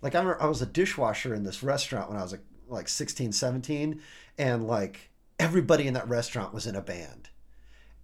[0.00, 2.86] like i remember i was a dishwasher in this restaurant when i was like like
[2.86, 4.00] 16 17
[4.38, 7.28] and like everybody in that restaurant was in a band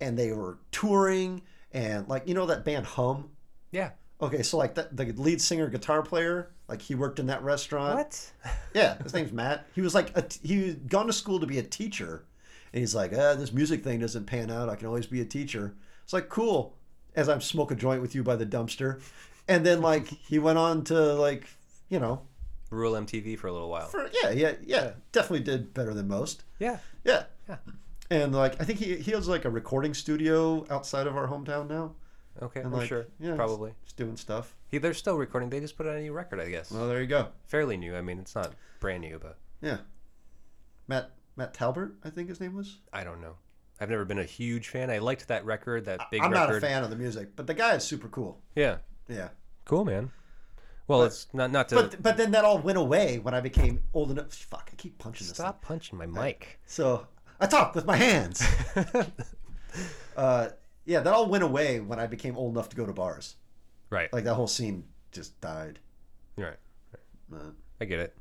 [0.00, 1.42] and they were touring
[1.72, 3.30] and like you know that band hum
[3.70, 3.90] Yeah.
[4.20, 7.96] okay so like that the lead singer guitar player like he worked in that restaurant
[7.96, 8.32] What?
[8.74, 9.66] yeah, his name's Matt.
[9.74, 12.24] He was like a t- he had gone to school to be a teacher,
[12.72, 14.70] and he's like, ah, this music thing doesn't pan out.
[14.70, 15.74] I can always be a teacher.
[16.04, 16.74] It's like cool.
[17.14, 19.02] As I'm smoke a joint with you by the dumpster,
[19.48, 21.46] and then like he went on to like
[21.90, 22.22] you know
[22.72, 23.86] Rural MTV for a little while.
[23.86, 26.44] for yeah yeah yeah definitely did better than most.
[26.58, 26.78] Yeah.
[27.04, 27.24] Yeah.
[27.48, 27.56] Yeah.
[28.10, 31.68] And like I think he he has like a recording studio outside of our hometown
[31.68, 31.94] now.
[32.40, 33.06] Okay, And I'm like sure.
[33.20, 33.74] yeah, Probably.
[33.84, 34.56] just doing stuff.
[34.70, 35.50] He, they're still recording.
[35.50, 36.70] They just put out a new record, I guess.
[36.72, 37.28] Well, there you go.
[37.44, 37.94] Fairly new.
[37.94, 39.78] I mean, it's not brand new, but Yeah.
[40.88, 42.78] Matt Matt Talbott, I think his name was.
[42.92, 43.34] I don't know.
[43.80, 44.90] I've never been a huge fan.
[44.90, 46.48] I liked that record, that big I'm record.
[46.48, 48.40] not a fan of the music, but the guy is super cool.
[48.54, 48.76] Yeah.
[49.08, 49.28] Yeah.
[49.64, 50.10] Cool, man.
[50.88, 53.80] Well, it's not not to But but then that all went away when I became
[53.94, 54.32] old enough.
[54.34, 55.36] Fuck, I keep punching this.
[55.36, 56.58] stop punching my mic.
[56.66, 57.06] So
[57.40, 58.42] I talk with my hands.
[60.16, 60.48] uh,
[60.84, 63.36] yeah, that all went away when I became old enough to go to bars.
[63.90, 64.12] right.
[64.12, 65.78] Like that whole scene just died.
[66.36, 66.56] right.
[67.32, 67.50] Uh,
[67.80, 68.16] I get it.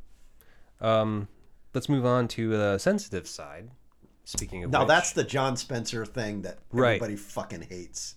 [0.79, 1.27] Um,
[1.73, 3.69] let's move on to the sensitive side.
[4.23, 6.95] Speaking of now which- that's the Jon Spencer thing that Right.
[6.95, 8.15] everybody fucking hates.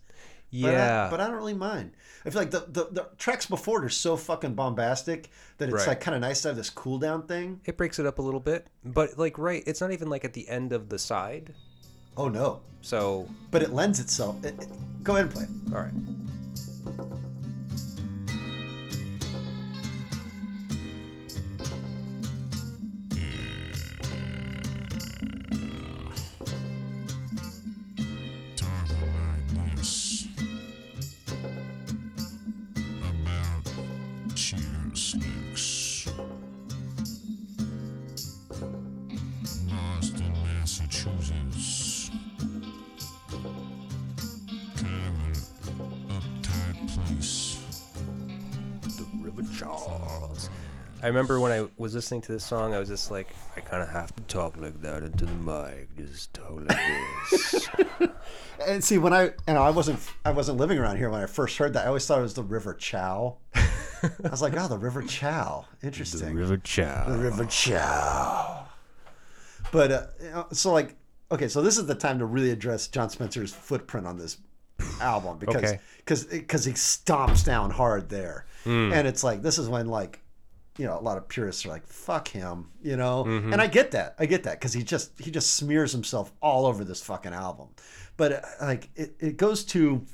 [0.52, 1.92] But yeah, I, but I don't really mind.
[2.26, 5.74] I feel like the, the, the tracks before it are so fucking bombastic that it's
[5.74, 5.88] Right.
[5.88, 7.60] like kind of nice to have this cool down thing.
[7.66, 8.66] it breaks it up a little bit.
[8.84, 11.52] But like, right, it's not even like at the end of the side.
[12.16, 14.42] Oh no, So, but it lends itself.
[14.44, 14.68] It, it-
[15.02, 15.74] go ahead and play it.
[15.74, 15.92] all right.
[51.04, 53.82] I remember when I was listening to this song, I was just like, I kind
[53.82, 55.94] of have to talk like that into the mic.
[55.98, 56.78] Just talk like
[57.30, 57.68] this.
[58.66, 61.26] And see, when I you know I wasn't I wasn't living around here when I
[61.26, 61.84] first heard that.
[61.84, 63.36] I always thought it was the River Chow.
[63.54, 66.28] I was like, oh, the River Chow, interesting.
[66.28, 67.04] The River Chow.
[67.08, 68.66] The River Chow.
[69.72, 70.94] But uh, you know, so like,
[71.32, 74.38] okay, so this is the time to really address Jon Spencer's footprint on this
[75.02, 75.80] album because Okay.
[75.98, 80.20] because because he stomps down hard there, and it's like this is when like.
[80.76, 83.92] You know, a lot of purists are like, "Fuck him," you know, and I get
[83.92, 84.16] that.
[84.18, 87.68] I get that because he just he just smears himself all over this fucking album.
[88.16, 90.04] But uh, like, it, it goes to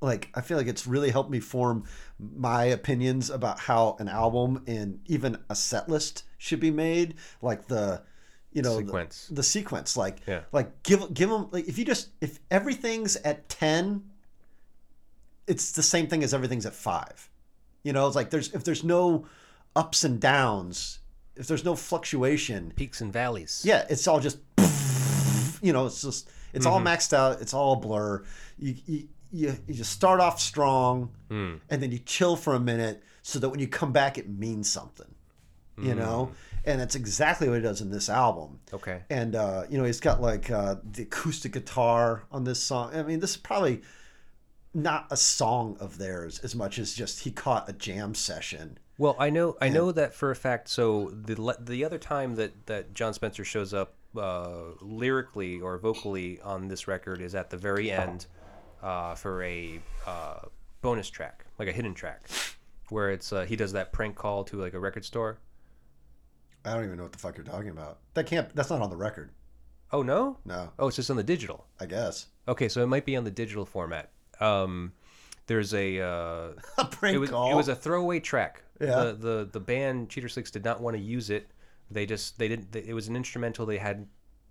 [0.00, 1.84] like I feel like it's really helped me form
[2.18, 7.14] my opinions about how an album and even a set list should be made.
[7.40, 8.02] Like the,
[8.52, 9.28] you know, the- Sequence.
[9.30, 9.96] The, sequence.
[9.96, 10.40] Like, Yeah.
[10.50, 14.02] like give give them like if you just if everything's at ten,
[15.46, 17.30] it's the same thing as everything's at five.
[17.84, 19.26] You know, it's like there's if there's no
[19.78, 20.98] ups and downs,
[21.36, 23.62] if there's no fluctuation, Peaks and valleys.
[23.64, 24.38] yeah, it's all just
[25.62, 27.40] you know, it's just it's all maxed out.
[27.40, 28.24] It's all a blur.
[28.58, 33.02] You you you, you just start off strong, and then you chill for a minute,
[33.22, 35.14] so that when you come back, it means something.
[35.80, 36.32] You know,
[36.64, 38.58] and that's exactly what he does in this album.
[38.72, 39.00] Okay.
[39.10, 42.96] And uh, you know, he's got like uh, the acoustic guitar on this song.
[42.96, 43.82] I mean, this is probably
[44.74, 48.78] not a song of theirs as much as just he caught a jam session.
[48.98, 50.68] Well, I know I know that for a fact.
[50.68, 56.40] So the the other time that that Jon Spencer shows up uh, lyrically or vocally
[56.40, 58.26] on this record is at the very end
[58.82, 60.40] uh, for a uh,
[60.82, 62.28] bonus track, like a hidden track,
[62.88, 65.38] where it's uh, he does that prank call to like a record store.
[66.64, 67.98] I don't even know what the fuck you're talking about.
[68.14, 68.52] That can't.
[68.54, 69.30] That's not on the record.
[69.92, 70.38] Oh no!
[70.44, 71.66] No, Oh, it's just on the digital.
[71.80, 74.10] I guess Okay, so it might be on the digital format.
[74.40, 74.92] Um,
[75.48, 77.50] there's a uh, a prank it was call.
[77.50, 78.62] it was a throwaway track.
[78.80, 78.86] Yeah.
[79.02, 81.50] The the the band Cheater Slicks did not want to use it.
[81.90, 82.76] They just they didn't.
[82.76, 83.66] It was an instrumental.
[83.66, 84.06] They had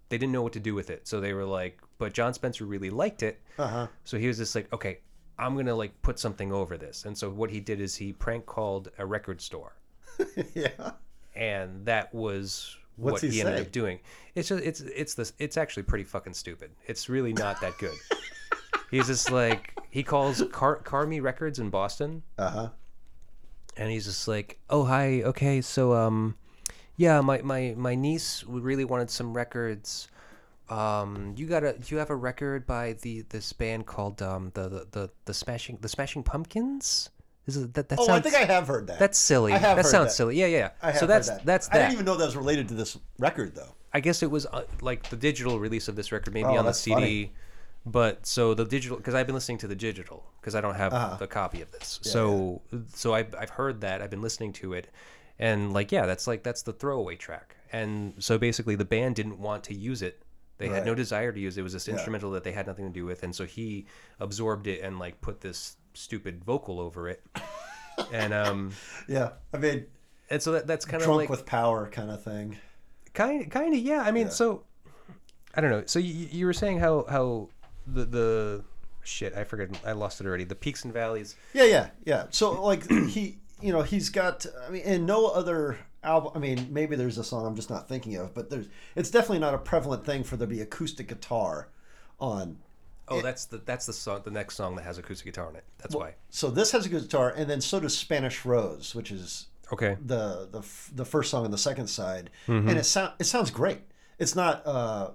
[0.09, 1.07] they didn't know what to do with it.
[1.07, 3.39] So they were like, but Jon Spencer really liked it.
[3.57, 3.87] uh huh.
[4.03, 4.99] So he was just like, okay,
[5.39, 7.05] I'm gonna like put something over this.
[7.05, 9.75] And so what he did is he prank called a record store,
[10.53, 10.91] yeah.
[11.35, 13.99] and that was What's what he he, ended up doing.
[14.33, 16.71] It's just it's it's this it's actually pretty fucking stupid.
[16.87, 17.95] It's really not that good.
[18.91, 22.69] He's just like he calls Car- Carmi Records in Boston, Uh huh.
[23.75, 26.35] and he's just like, "Oh hi, okay, so um,
[26.95, 30.07] yeah, my my my niece really wanted some records.
[30.69, 34.67] Um, you got a you have a record by the this band called um the
[34.67, 37.09] the the, the Smashing the Smashing Pumpkins.
[37.45, 38.99] Is it, that that Oh, sounds I think I have heard that.
[38.99, 39.53] that's silly.
[39.53, 40.15] I have that sounds that.
[40.15, 40.37] silly.
[40.37, 40.69] Yeah, yeah.
[40.81, 41.45] I have so that's heard that.
[41.45, 43.75] that's I didn't even know that was related to this record, though.
[43.93, 46.65] I guess it was uh, like the digital release of this record, maybe Oh, on
[46.65, 46.93] the CD.
[46.95, 47.31] funny.
[47.91, 50.93] But so the digital, because I've been listening to the digital, because I don't have
[50.93, 51.15] Uh-huh.
[51.17, 51.99] the copy of this.
[52.03, 52.61] so
[52.93, 54.01] so I've I've heard that.
[54.01, 54.89] I've been listening to it,
[55.39, 57.55] and like yeah, that's like that's the throwaway track.
[57.71, 60.21] And so basically, the band didn't want to use it.
[60.57, 61.59] They had no desire to use it.
[61.59, 63.85] It was this instrumental that they had nothing to do with, and so he
[64.19, 67.23] absorbed it and like put this stupid vocal over it.
[68.11, 68.71] and um
[69.07, 69.33] Yeah.
[69.53, 69.85] I mean,
[70.29, 72.57] and so that that's kind of drunk like with power kind of thing.
[73.13, 74.63] kind kind of yeah i mean so
[75.55, 77.49] i don't know so you, you were saying how how
[77.87, 78.63] the the
[79.03, 82.25] shit i forget i lost it already the peaks and valleys Yeah, yeah, yeah.
[82.29, 84.45] So like he, you know, he's got.
[84.67, 86.33] I mean, and no other album.
[86.35, 88.67] I mean, maybe there's a song I'm just not thinking of, but there's.
[88.95, 91.69] It's definitely not a prevalent thing for there to be acoustic guitar
[92.19, 92.57] on.
[93.07, 95.63] oh that's the that's the song the next song that has acoustic guitar on it
[95.79, 99.47] that's why So this has a guitar, and then so does Spanish Rose, which is
[99.73, 102.67] okay the the f- the first song on the second side, Mm-hmm.
[102.69, 103.81] and it sound it sounds great.
[104.19, 105.11] It's not uh,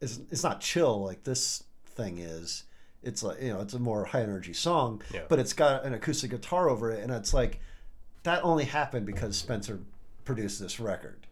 [0.00, 1.62] it's it's not chill like this
[1.98, 2.64] thing is.
[3.02, 5.22] It's like you know, it's a more high energy song, Yeah.
[5.28, 7.60] but it's got an acoustic guitar over it, and it's like
[8.24, 9.80] that only happened because Spencer
[10.24, 11.26] produced this record,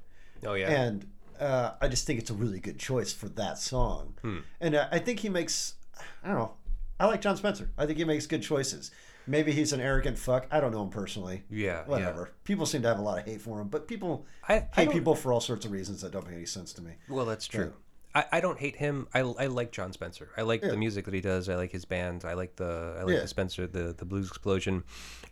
[0.44, 1.06] oh yeah and
[1.40, 4.38] uh, I just think it's a really good choice for that song, Hmm.
[4.60, 5.74] and uh, I think he makes
[6.22, 6.52] I don't know.
[7.00, 7.68] I like Jon Spencer.
[7.76, 8.90] I think he makes good choices.
[9.26, 10.46] Maybe he's an arrogant fuck.
[10.52, 12.30] I don't know him personally yeah whatever.
[12.44, 14.84] People seem to have a lot of hate for him, but people I- I hate
[14.84, 16.92] don't- people for all sorts of reasons that don't make any sense to me.
[17.08, 17.72] well that's true
[18.16, 19.08] I, I don't hate him.
[19.12, 20.30] I, I like Jon Spencer.
[20.38, 20.70] I like Yeah.
[20.70, 21.50] the music that he does.
[21.50, 22.24] I like his band.
[22.24, 23.20] I like the I like Yeah.
[23.20, 24.84] the Spencer the the Blues Explosion.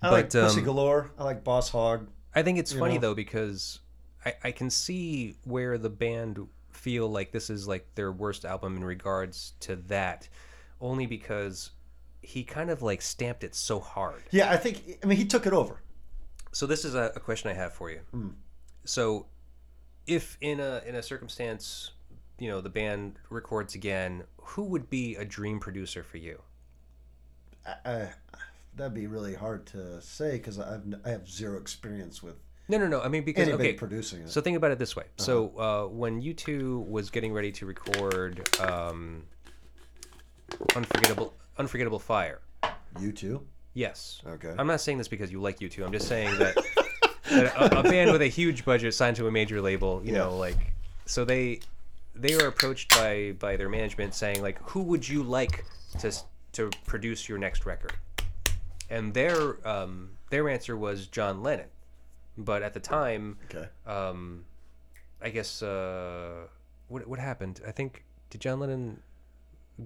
[0.02, 1.10] I but like Pussy um, Galore.
[1.18, 2.08] I like Boss Hog.
[2.34, 3.00] I think it's funny know?
[3.00, 3.80] though because
[4.24, 8.76] I, I can see where the band feel like this is like their worst album
[8.76, 10.28] in regards to that,
[10.80, 11.70] only because
[12.20, 14.24] he kind of like stamped it so hard.
[14.30, 14.98] Yeah, I think.
[15.02, 15.80] I mean, he took it over.
[16.52, 18.00] So this is a, a question I have for you.
[18.84, 19.26] So,
[20.06, 21.92] if in a in a circumstance,
[22.38, 26.40] you know, the band records again, who would be a dream producer for you?
[27.66, 28.08] I, I,
[28.76, 32.36] that'd be really hard to say because I've I have zero experience with
[32.68, 33.00] No, no, no.
[33.00, 33.78] I mean because anybody okay.
[33.78, 34.30] producing it.
[34.30, 35.04] So think about it this way.
[35.16, 39.24] So uh, when U2 was getting ready to record um,
[40.74, 42.40] unforgettable, unforgettable fire.
[42.96, 43.42] U2.
[43.74, 44.22] Yes.
[44.26, 44.54] Okay.
[44.56, 45.84] I'm not saying this because you like U2.
[45.84, 46.54] I'm just saying that,
[47.30, 50.36] that a, a band with a huge budget signed to a major label, you know,
[50.36, 50.72] like
[51.06, 51.60] so they
[52.14, 55.64] they were approached by by their management saying like, who would you like
[56.00, 56.12] to
[56.52, 57.94] to produce your next record?
[58.90, 61.68] And their um, their answer was John Lennon,
[62.36, 63.68] but at the time Okay.
[63.86, 64.44] um,
[65.22, 66.46] I guess uh,
[66.88, 67.60] what what happened?
[67.66, 69.02] I think did John Lennon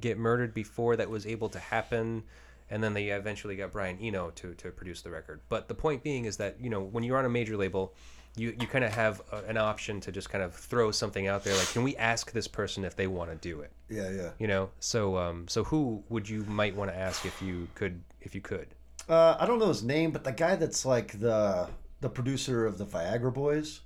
[0.01, 2.25] get murdered before that was able to happen,
[2.71, 5.41] and then they eventually got Brian Eno to to produce the record.
[5.49, 7.95] But the point being is that you know when you're on a major label,
[8.39, 11.44] you you kind of have a, an option to just kind of throw something out
[11.44, 13.73] there like, can we ask this person if they want to do it?
[13.89, 14.31] Yeah, yeah.
[14.39, 18.02] You know, so um, so who would you might want to ask if you could
[18.20, 18.69] if you could?
[19.09, 21.69] Uh, I don't know his name, but the guy that's like the
[22.01, 23.81] the producer of the Viagra Boys.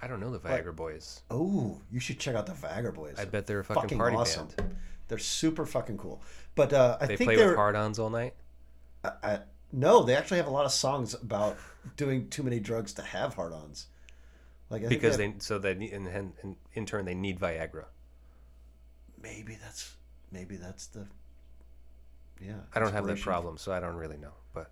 [0.00, 1.22] I don't know the Viagra Boys.
[1.30, 3.14] Oh, you should check out the Viagra Boys.
[3.18, 4.76] I bet they're a fucking, party band.
[5.06, 6.22] They're super fucking cool.
[6.56, 8.34] But uh, I They think play they're with hard-ons all night.
[9.04, 9.38] I, I,
[9.72, 11.56] no, they actually have a lot of songs about
[11.96, 13.86] doing too many drugs to have hard-ons.
[14.70, 17.14] Like I Because they, have- they so they need- and, and, and in turn they
[17.14, 17.84] need Viagra.
[19.20, 19.94] maybe that's
[20.30, 21.06] maybe that's the
[22.40, 22.54] yeah.
[22.74, 24.32] I don't have that problem, so I don't really know.
[24.52, 24.70] But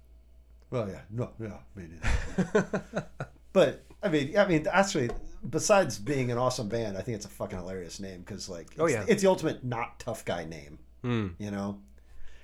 [0.70, 3.06] Well, yeah, no, yeah, neither.
[3.52, 5.10] but I mean, I mean, actually,
[5.48, 8.80] besides being an awesome band, I think it's a fucking hilarious name because, like, it's,
[8.80, 9.04] Oh, yeah.
[9.06, 11.78] it's the ultimate not tough guy name, hmm, you know.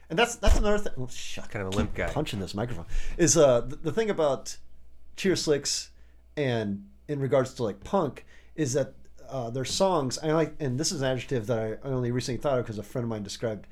[0.08, 0.92] And that's that's another thing.
[0.96, 1.50] Oh, shut.
[1.50, 2.08] kind of a limp guy.
[2.08, 4.56] Punching this microphone is uh the, the thing about
[5.16, 5.90] Cheater Slicks
[6.36, 8.24] and in regards to like punk
[8.54, 8.94] is that
[9.28, 12.40] uh, their songs I like, and this is an adjective that I, I only recently
[12.40, 13.66] thought of because a friend of mine described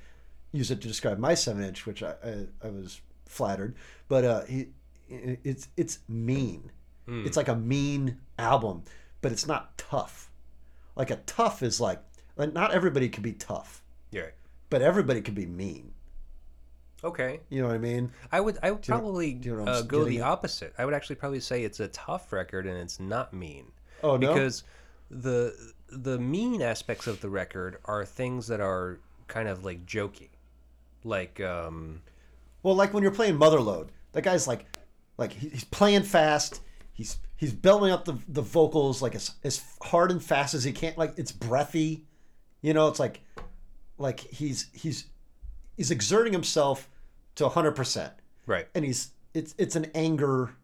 [0.53, 3.75] used it to describe my seven inch, which I, I, I was flattered.
[4.09, 4.69] But uh, he,
[5.09, 6.71] it's it's mean.
[7.07, 7.27] Hmm.
[7.27, 8.85] It's like a mean album,
[9.21, 10.31] but it's not tough.
[10.97, 12.01] Like a tough is like,
[12.37, 14.27] like not everybody can be tough, yeah.
[14.71, 15.93] but everybody can be mean.
[17.05, 17.41] Okay.
[17.51, 18.11] You know what I mean?
[18.33, 20.25] I would I would you know- probably do you know uh, go the at?
[20.25, 20.73] opposite.
[20.79, 23.67] I would actually probably say it's a tough record and it's not mean.
[24.03, 24.65] Oh no, because
[25.11, 25.55] the
[25.89, 28.99] the mean aspects of the record are things that are
[29.29, 30.29] kind of like jokey
[31.05, 32.03] like um
[32.63, 34.65] Well, like when you're playing Motherload, that guy's like,
[35.19, 36.63] like he's playing fast.
[36.95, 40.73] He's he's belting up the the vocals like as as hard and fast as he
[40.73, 40.95] can.
[40.97, 42.07] Like it's breathy,
[42.63, 42.89] you know.
[42.89, 43.21] It's like,
[43.99, 45.07] like he's he's
[45.77, 46.89] he's exerting himself
[47.37, 48.13] to hundred percent,
[48.47, 48.67] right.
[48.75, 50.55] And he's it's it's an anger.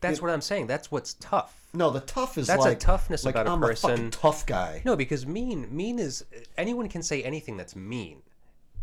[0.00, 0.66] that's what i'm saying.
[0.66, 1.52] That's what's tough.
[1.74, 3.90] No, the tough is That's a toughness like, about a I'm person.
[3.90, 4.82] fucking tough guy.
[4.84, 6.24] no because mean mean is
[6.56, 8.22] anyone can say anything that's mean.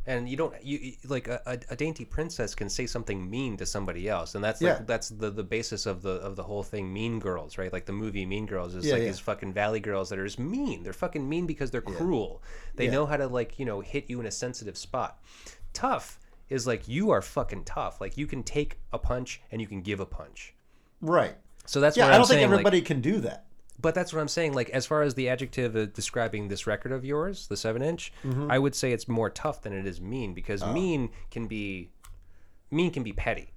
[0.05, 3.65] And you don't you like a, a, a dainty princess can say something mean to
[3.65, 4.35] somebody else.
[4.35, 4.84] And that's like Yeah.
[4.85, 7.72] that's the the basis of the of the whole thing mean girls right?
[7.72, 9.07] Like the movie mean girls is Yeah, like yeah.
[9.07, 10.84] these fucking valley girls that are just mean.
[10.84, 12.41] They're fucking mean because they're cruel.
[12.76, 15.19] They know how to like you know hit you in a sensitive spot.
[15.72, 16.19] Tough
[16.49, 19.82] is like you are fucking tough like you can take a punch and you can
[19.82, 20.53] give a punch
[21.02, 21.36] Right.
[21.65, 23.45] so that's Yeah, what I I'm don't think saying, like- everybody can do that.
[23.82, 24.53] but that's what I'm saying.
[24.53, 28.14] Like, as far as the adjective uh, describing this record of yours, the seven inch,
[28.24, 28.49] Mm-hmm.
[28.49, 30.72] I would say it's more tough than it is mean because Oh.
[30.72, 31.90] mean can be,
[32.72, 33.49] mean can be petty.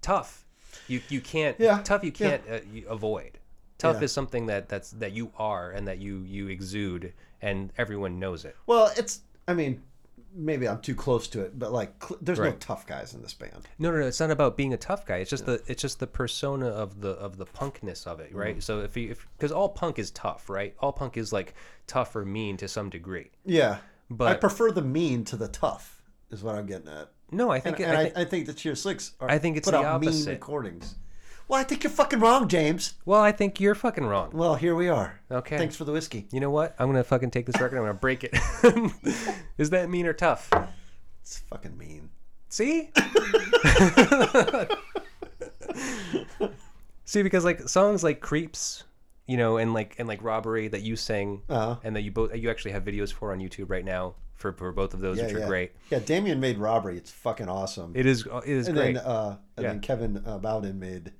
[0.00, 0.44] Tough,
[0.88, 1.58] you you can't.
[1.60, 3.38] Yeah, Tough, you can't uh, you avoid.
[3.78, 4.04] Tough Yeah.
[4.04, 8.44] is something that that's that you are and that you you exude and everyone knows
[8.44, 8.56] it.
[8.66, 9.20] Well, it's.
[9.46, 9.82] I mean,
[10.34, 13.34] maybe I'm too close to it, but like, cl- there's no tough guys in this
[13.34, 13.68] band.
[13.78, 14.06] No, no, no.
[14.06, 15.16] It's not about being a tough guy.
[15.18, 18.52] It's just the it's just the persona of the of the punkness of it, right?
[18.54, 18.60] Mm-hmm.
[18.60, 20.74] So if you if because all punk is tough, right?
[20.80, 21.54] All punk is like
[21.86, 23.30] tough or mean to some degree.
[23.44, 23.78] Yeah,
[24.10, 26.02] but I prefer the mean to the tough.
[26.30, 27.10] Is what I'm getting at.
[27.30, 29.38] No, I And, think and I I, think I think the Cheater Slicks are, I
[29.38, 30.30] think it's put the out mean opposite.
[30.30, 30.94] recordings.
[31.52, 32.94] Well, I think you're fucking wrong, James.
[33.04, 34.30] Well, I think you're fucking wrong.
[34.32, 35.20] Well, here we are.
[35.30, 35.58] Okay.
[35.58, 36.26] Thanks for the whiskey.
[36.32, 36.74] You know what?
[36.78, 37.76] I'm gonna fucking take this record.
[37.76, 38.32] I'm gonna break it.
[39.58, 40.48] Is that mean or tough?
[41.20, 42.08] It's fucking mean.
[42.48, 42.88] See?
[47.04, 48.84] See, because like songs like "Creeps,"
[49.26, 51.76] you know, and like and like "Robbery" that you sang, Uh-huh.
[51.84, 54.72] and that you both you actually have videos for on YouTube right now for, for
[54.72, 55.42] both of those, Yeah, which yeah.
[55.44, 55.72] are great.
[55.90, 56.96] Yeah, Damien made robbery.
[56.96, 57.92] It's fucking awesome.
[57.94, 58.94] It is it is and great.
[58.94, 59.70] then uh, and Yeah.
[59.72, 61.12] then Kevin uh, Bowden made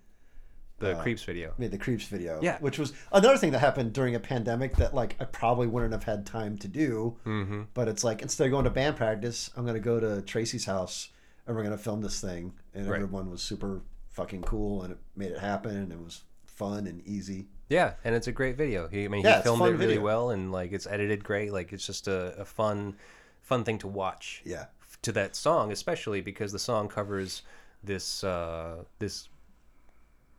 [0.82, 1.54] the "Creeps" video.
[1.59, 2.38] made the creeps video.
[2.42, 2.59] Yeah.
[2.59, 6.04] which was another thing that happened during a pandemic that like I probably wouldn't have
[6.04, 7.16] had time to do.
[7.26, 7.62] Mm-hmm.
[7.74, 11.09] But it's like instead of going to band practice, I'm gonna go to Tracy's house
[11.46, 12.52] and we're gonna film this thing.
[12.74, 12.96] And Right.
[13.02, 13.80] everyone was super
[14.10, 17.46] fucking cool and it made it happen and it was fun and easy.
[17.68, 18.86] Yeah, and it's a great video.
[18.88, 20.02] He, I mean, Yeah, he filmed it really video.
[20.02, 21.52] well, and like it's edited great.
[21.52, 22.96] Like it's just a, a fun,
[23.40, 24.42] fun thing to watch.
[24.44, 24.66] Yeah.
[25.02, 27.42] To that song, especially because the song covers
[27.82, 29.28] this uh, this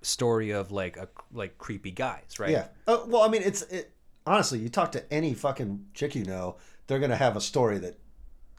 [0.03, 2.51] story of like a like creepy guys, right?
[2.51, 2.67] Yeah.
[2.87, 3.91] Uh, well, I mean, it's it.
[4.25, 6.57] Honestly, you talk to any fucking chick you know,
[6.87, 7.97] they're gonna have a story that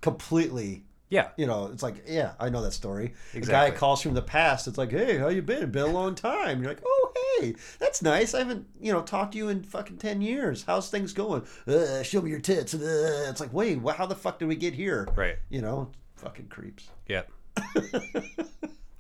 [0.00, 0.84] completely.
[1.10, 1.28] Yeah.
[1.36, 3.12] You know, it's like, yeah, I know that story.
[3.34, 3.70] A Exactly.
[3.70, 4.66] guy calls from the past.
[4.66, 5.62] It's like, hey, how you been?
[5.62, 6.60] It's been a long time.
[6.60, 8.34] You're like, oh, hey, that's nice.
[8.34, 10.64] I haven't, you know, talked to you in fucking ten years.
[10.66, 11.46] How's things going?
[11.68, 12.74] Uh, show me your tits.
[12.74, 15.06] Uh, it's like, wait, wh- how the fuck did we get here?
[15.14, 15.36] Right.
[15.50, 16.88] You know, fucking creeps.
[17.06, 17.22] Yeah.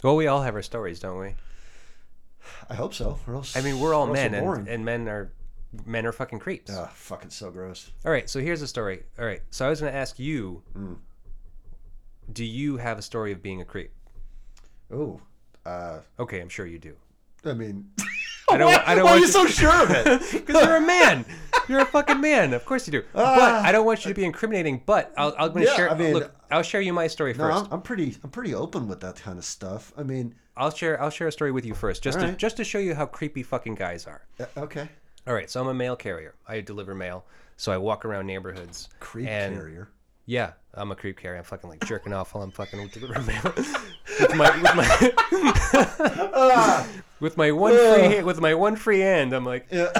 [0.02, 1.34] well, we all have our stories, don't we?
[2.70, 3.18] I hope so.
[3.28, 5.32] Else, I mean, we're all men, and, and men are
[5.84, 6.70] men are fucking creeps.
[6.74, 7.90] Ah, fucking so gross.
[8.04, 9.02] All right, so here's a story.
[9.18, 10.96] All right, so I was going to ask you, Mm.
[12.32, 13.92] do you have a story of being a creep?
[14.92, 15.20] Oh,
[15.66, 16.94] uh, Okay, I'm sure you do.
[17.44, 17.90] I mean,
[18.50, 18.72] I don't.
[18.88, 20.22] I don't why are want you so sure of it?
[20.32, 21.24] Because you're a man.
[21.68, 22.52] You're a fucking man.
[22.52, 23.02] Of course you do.
[23.14, 24.82] but I don't want you to be incriminating.
[24.84, 25.90] But I'll, I'm going to share.
[25.90, 27.66] I mean- look, I'll share you my story No, first.
[27.66, 28.16] I'm, I'm pretty.
[28.22, 29.92] I'm pretty open with that kind of stuff.
[29.96, 31.00] I mean, I'll share.
[31.02, 32.38] I'll share a story with you first, just to, Alright.
[32.38, 34.22] just to show you how creepy fucking guys are.
[34.40, 34.88] uh, okay.
[35.26, 36.34] All right, so I'm a mail carrier.
[36.46, 37.24] I deliver mail.
[37.56, 38.88] So I walk around neighborhoods.
[39.00, 39.88] Creep and carrier.
[40.26, 41.38] Yeah, I'm a creep carrier.
[41.38, 44.84] I'm fucking like jerking off while I'm fucking delivering mail with my with my
[47.20, 49.32] with my one free with my one free hand.
[49.32, 49.90] I'm like, Yeah.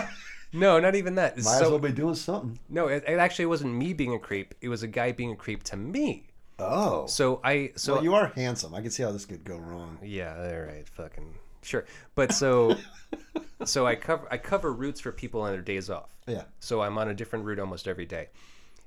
[0.52, 1.36] no, not even that.
[1.36, 2.58] Might So- as well be doing something.
[2.68, 4.54] no, it, it actually wasn't me being a creep.
[4.60, 6.26] It was a guy being a creep to me.
[6.58, 7.06] Oh.
[7.06, 8.74] So I so well, you are handsome.
[8.74, 9.98] I can see how this could go wrong.
[10.02, 11.84] Yeah, all right, fucking sure.
[12.14, 12.76] But so,
[13.64, 16.10] so I cover I cover routes for people on their days off.
[16.26, 16.44] Yeah.
[16.60, 18.28] So I'm on a different route almost every day.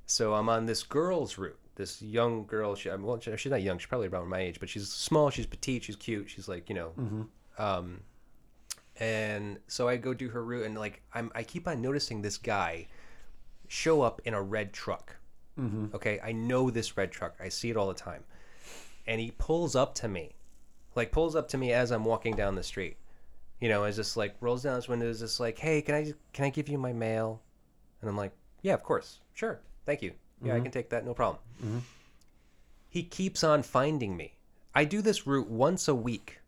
[0.05, 1.59] So I'm on this girl's route.
[1.75, 2.73] This young girl.
[2.75, 3.77] She, well, she- she's not young.
[3.77, 5.29] She's probably around my age, but she's small.
[5.29, 5.83] She's petite.
[5.83, 6.29] She's cute.
[6.29, 7.27] She's like you know.
[7.59, 8.01] Um,
[8.99, 12.37] and so I go do her route, and like I'm, I keep on noticing this
[12.37, 12.87] guy
[13.67, 15.17] show up in a red truck.
[15.59, 15.95] Mm-hmm.
[15.95, 17.35] Okay, I know this red truck.
[17.39, 18.23] I see it all the time,
[19.07, 20.35] and he pulls up to me,
[20.95, 22.97] like pulls up to me as I'm walking down the street.
[23.59, 26.13] You know, is just like rolls down his window, is just like, "Hey, can I
[26.33, 27.41] can I give you my mail?"
[28.01, 30.13] And I'm like, "Yeah, of course, sure, thank you.
[30.43, 30.63] Yeah, I mm-hmm.
[30.63, 31.79] can take that, no problem." Mm-hmm.
[32.89, 34.33] He keeps on finding me.
[34.75, 36.39] I do this route once a week,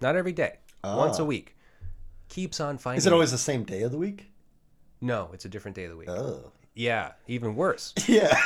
[0.00, 1.26] not every day, once a Ah.
[1.26, 1.56] week.
[2.28, 2.98] Keeps on finding.
[2.98, 3.14] Is it me.
[3.14, 4.30] always the same day of the week?
[5.00, 6.08] No, it's a different day of the week.
[6.08, 6.52] Oh.
[6.74, 7.92] Yeah, even worse.
[8.08, 8.36] Yeah.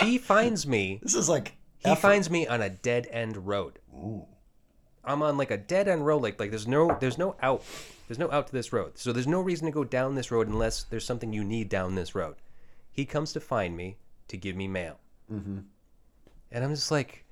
[0.00, 0.98] he finds me.
[1.02, 1.54] this is like.
[1.78, 2.00] He effort.
[2.00, 3.78] finds me on a dead end road.
[3.94, 4.26] Ooh.
[5.04, 6.22] I'm on like a dead end road.
[6.22, 7.62] Like like there's no there's no out.
[8.08, 8.98] There's no out to this road.
[8.98, 11.94] So there's no reason to go down this road unless there's something you need down
[11.94, 12.36] this road.
[12.90, 13.96] He comes to find me
[14.28, 14.98] to give me mail.
[15.32, 15.58] Mm-hmm.
[16.50, 17.24] And I'm just like,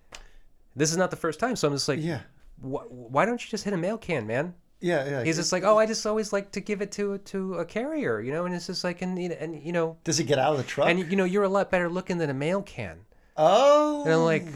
[0.76, 1.56] this is not the first time.
[1.56, 2.20] So I'm just like, Yeah.
[2.60, 4.54] wh- why don't you just hit a mail can, man?
[4.80, 5.24] Yeah, yeah.
[5.24, 8.20] He's just like, oh, I just always like to give it to to a carrier,
[8.20, 8.44] you know.
[8.44, 10.58] And it's just like, and you know, and you know, Does he get out of
[10.58, 10.88] the truck?
[10.88, 13.00] and you know, you're a lot better looking than a mail can.
[13.36, 14.04] oh.
[14.04, 14.46] And I'm like,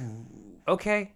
[0.68, 1.12] okay,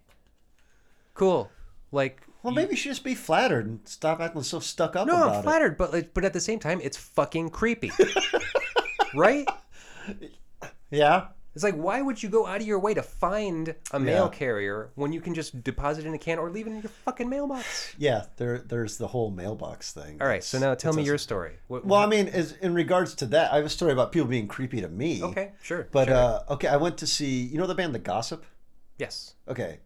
[1.13, 1.51] cool.
[1.91, 5.29] Like, well, maybe you should just be flattered and stop acting so stuck up no,
[5.29, 7.91] I'm flattered, but like, but at the same time, it's fucking creepy,
[9.15, 9.47] right?
[10.91, 11.27] Yeah.
[11.55, 14.37] It's like, why would you go out of your way to find a mail Yeah.
[14.37, 17.29] carrier when you can just deposit in a can or leave it in your fucking
[17.29, 17.95] mailbox?
[17.97, 18.25] Yeah.
[18.35, 20.17] There, there's the whole mailbox thing.
[20.21, 21.07] All right, so now tell me awesome.
[21.07, 21.53] your story.
[21.67, 24.27] What, Well, I mean, as in regards to that, I have a story about people
[24.27, 25.23] being creepy to me.
[25.23, 26.15] okay, sure, But sure.
[26.17, 27.41] uh, okay, I went to see.
[27.43, 28.43] You know the band The Gossip.
[28.97, 29.79] yes, Okay.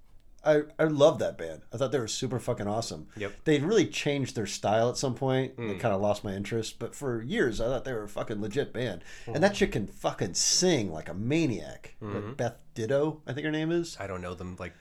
[0.45, 1.61] I, I love that band.
[1.73, 3.07] I thought they were super fucking awesome.
[3.17, 3.33] Yep.
[3.43, 5.53] They really changed their style at some point.
[5.55, 5.69] Hmm.
[5.71, 6.79] It kind of lost my interest.
[6.79, 9.03] But for years, I thought they were a fucking legit band.
[9.25, 9.35] Hmm.
[9.35, 11.95] And that chick can fucking sing like a maniac.
[12.01, 12.33] Mm-hmm.
[12.33, 13.97] Beth Ditto, I think her name is.
[13.99, 14.73] I don't know them like.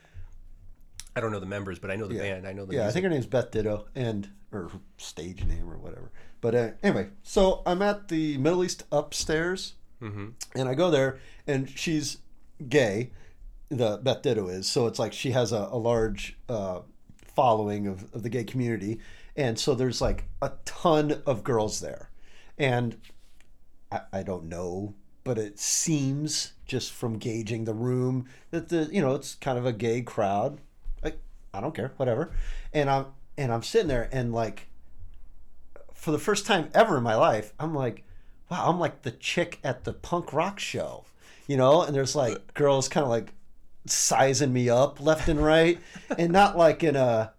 [1.15, 2.21] I don't know the members, but I know the Yeah.
[2.21, 2.47] band.
[2.47, 5.69] I know the Yeah, I think her name's Beth Ditto, and or her stage name
[5.69, 6.11] or whatever.
[6.41, 10.33] But uh, anyway, so I'm at the Middle East upstairs, Mhm.
[10.55, 12.19] and I go there, and she's
[12.69, 13.11] gay.
[13.69, 16.81] The Beth Ditto is, so it's like she has a, a large uh,
[17.35, 18.99] following of, of the gay community,
[19.35, 22.09] and so there's like a ton of girls there,
[22.57, 22.97] and
[23.91, 29.01] I, I don't know, but it seems just from gauging the room that the you
[29.01, 30.59] know it's kind of a gay crowd.
[31.03, 31.13] I,
[31.53, 32.31] I don't care, whatever.
[32.73, 34.67] And I'm and I'm sitting there and like
[35.93, 38.03] for the first time ever in my life, I'm like,
[38.49, 41.05] wow, I'm like the chick at the punk rock show,
[41.45, 41.81] you know.
[41.81, 43.33] And there's like girls kind of like
[43.91, 45.79] sizing me up left and right,
[46.17, 47.31] and not like in a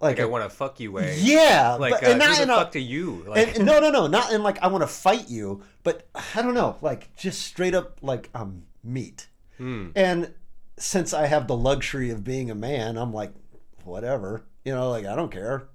[0.00, 1.16] like, Like I want to fuck you way.
[1.20, 3.24] yeah, Like, but, uh, and not in a, fuck to you?
[3.26, 6.42] Like, and, no, no, no, not in like I want to fight you, but I
[6.42, 9.28] don't know, like just straight up like I'm meat.
[9.58, 9.90] Hmm.
[9.94, 10.32] And
[10.76, 13.32] since I have the luxury of being a man, I'm like,
[13.84, 15.68] whatever, you know, like I don't care,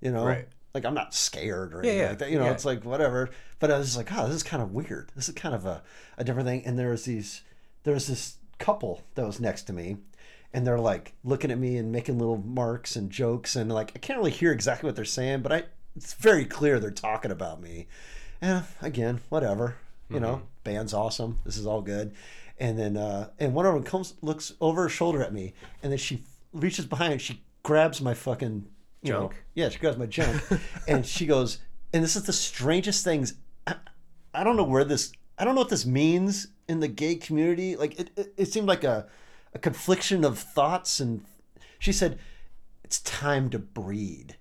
[0.00, 0.46] you know, Right.
[0.74, 2.30] like I'm not scared or Yeah, anything yeah, like that.
[2.30, 2.52] You know, yeah.
[2.52, 3.30] it's like whatever.
[3.58, 5.10] But I was like, oh, this is kind of weird.
[5.16, 5.82] This is kind of a,
[6.18, 6.62] a different thing.
[6.66, 7.40] And there was these,
[7.84, 9.96] there was this couple that was next to me.
[10.52, 13.98] And they're like looking at me and making little marks and jokes and like I
[13.98, 15.64] can't really hear exactly what they're saying, but I
[15.96, 17.86] it's very clear they're talking about me.
[18.40, 19.76] And again, whatever.
[20.08, 21.40] You know, band's awesome.
[21.44, 22.14] This is all good.
[22.58, 25.52] And then uh and one of them comes looks over her shoulder at me
[25.82, 26.22] and then she
[26.52, 28.66] reaches behind and she grabs my fucking
[29.02, 29.44] you know- Junk?
[29.54, 30.40] yeah, she grabs my junk
[30.88, 31.58] and she goes
[31.92, 33.34] and this is the strangest things
[33.66, 33.74] I,
[34.32, 37.76] I don't know where this I don't know what this means in the gay community.
[37.76, 39.06] Like it, it, it seemed like a
[39.56, 41.24] a confliction of thoughts and
[41.78, 42.18] she said
[42.84, 44.36] it's time to breed.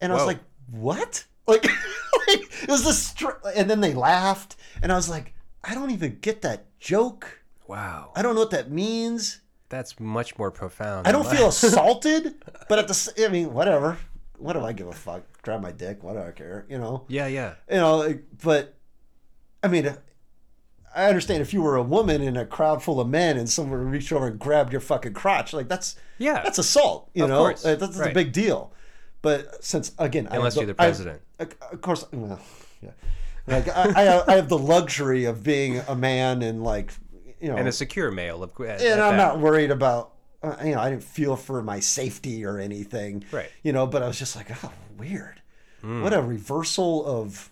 [0.00, 0.38] And i was like
[0.70, 1.24] what?
[1.46, 1.64] Like,
[2.28, 5.34] like it was this str- and then they laughed and i was like
[5.64, 7.42] i don't even get that joke.
[7.66, 9.40] Wow, i don't know what that means.
[9.68, 11.06] That's much more profound.
[11.06, 12.36] i don't feel assaulted
[12.68, 13.98] but at the I mean whatever.
[14.38, 15.22] What do i give a fuck?
[15.42, 16.02] Grab my dick?
[16.02, 16.64] What do i care?
[16.68, 17.04] You know?
[17.08, 17.54] Yeah, yeah.
[17.68, 18.74] you know like, but
[19.64, 19.96] i mean
[20.94, 23.88] i understand if you were a woman in a crowd full of men and someone
[23.90, 26.42] reached over and grabbed your fucking crotch like that's Yeah.
[26.42, 27.64] that's assault you Of know course.
[27.64, 28.72] Uh, that's, that's a big deal
[29.22, 31.20] but since again I Unless have you're the president.
[31.38, 32.40] of of course well,
[32.82, 32.90] yeah.
[33.46, 36.92] Like I, I, I have the luxury of being a man and like,
[37.40, 38.80] you know, and a secure male, of course.
[38.82, 40.12] and I'm not worried about.
[40.42, 43.24] Uh, you know, I didn't feel for my safety or anything.
[43.32, 43.50] Right.
[43.62, 45.40] You know, but I was just like, oh, weird.
[45.82, 46.02] Hmm.
[46.02, 47.50] What a reversal of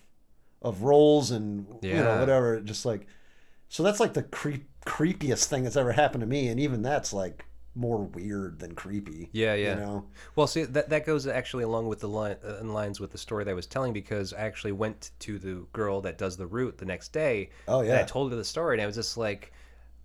[0.61, 2.59] of roles and you know whatever.
[2.61, 3.07] Just like,
[3.69, 7.13] so that's like the creep creepiest thing that's ever happened to me, and even that's
[7.13, 9.29] like more weird than creepy.
[9.31, 9.75] Yeah, yeah.
[9.75, 10.05] You know.
[10.35, 13.17] Well, see, that that goes actually along with the line uh, in lines with the
[13.17, 16.47] story that I was telling because I actually went to the girl that does the
[16.47, 17.51] route the next day.
[17.67, 17.91] Oh, yeah.
[17.91, 19.53] And I told her the story, and I was just like,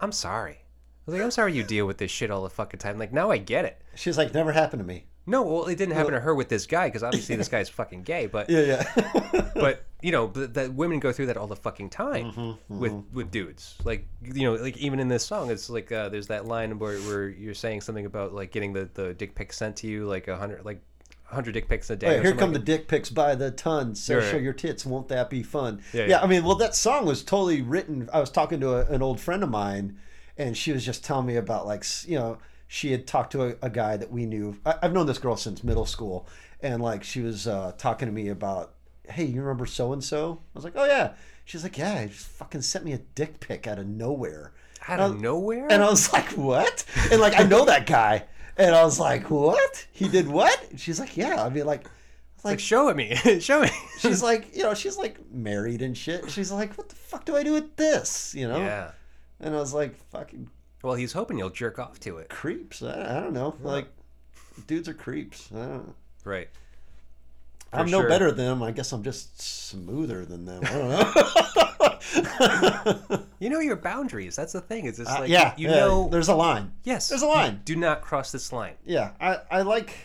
[0.00, 2.80] "I'm sorry." I was like, "I'm sorry you deal with this shit all the fucking
[2.80, 3.80] time." Like now I get it.
[3.94, 5.06] She's like, never happened to me.
[5.26, 8.02] No, well, it didn't happen to her with this guy because obviously this guy's fucking
[8.02, 8.26] gay.
[8.32, 9.50] But Yeah, yeah.
[9.54, 13.30] but you know, that women go through that all the fucking time Mm-hmm, with with
[13.30, 13.76] dudes.
[13.84, 16.98] Like you know, like even in this song, it's like uh, there's that line where,
[17.00, 20.28] where you're saying something about like getting the, the dick pic sent to you, like
[20.28, 20.82] a hundred like
[21.30, 22.18] a hundred dick pics a day.
[22.18, 23.94] Or here come like the dick pics by the ton.
[23.94, 24.30] So Right.
[24.30, 24.84] show your tits.
[24.84, 25.80] Won't that be fun?
[25.94, 26.20] Yeah, Yeah, yeah.
[26.20, 28.10] I mean, well, that song was totally written.
[28.12, 29.96] I was talking to a, an old friend of mine,
[30.36, 32.36] and she was just telling me about like you know
[32.74, 34.58] she had talked to a, a guy that we knew.
[34.66, 36.26] I, I've known this girl since middle school,
[36.60, 38.74] and like she was uh, talking to me about,
[39.08, 40.40] hey, you remember so and so?
[40.42, 41.12] I was like, oh yeah.
[41.44, 44.50] She's like, yeah, he just fucking sent me a dick pic out of nowhere.
[44.88, 45.68] out of nowhere.
[45.70, 46.84] And I was like, what?
[47.12, 48.24] And like, I know that guy.
[48.56, 49.86] And I was like, what?
[49.92, 50.70] He did what?
[50.70, 51.44] And she's like, yeah.
[51.44, 51.86] I mean, like,
[52.42, 53.70] like, show it me, show me.
[54.00, 56.28] she's like, you know, she's like married and shit.
[56.28, 58.34] She's like, what the fuck do I do with this?
[58.34, 58.58] You know?
[58.58, 58.90] yeah.
[59.38, 60.50] And I was like, fucking
[60.84, 62.28] Well, he's hoping you'll jerk off to it.
[62.28, 62.82] creeps.
[62.82, 63.54] I, I don't know.
[63.62, 63.88] Like,
[64.66, 65.48] dudes are creeps.
[65.52, 65.94] I don't know.
[66.24, 66.48] Right.
[67.72, 68.02] I'm sure.
[68.02, 68.62] no better than them.
[68.62, 70.62] I guess I'm just smoother than them.
[70.64, 71.04] I don't know.
[73.40, 74.36] You know your boundaries.
[74.36, 74.86] That's the thing.
[74.86, 76.08] It's just Uh, like yeah, you yeah, know.
[76.08, 76.72] There's a line.
[76.84, 77.08] Yes.
[77.08, 77.60] there's a line.
[77.64, 78.74] Do not cross this line.
[78.86, 79.96] yeah i i like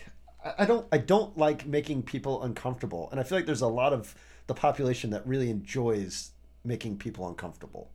[0.58, 3.92] i don't i don't like making people uncomfortable and i feel like there's a lot
[3.92, 4.14] of
[4.46, 6.30] the population that really enjoys
[6.64, 7.90] making people uncomfortable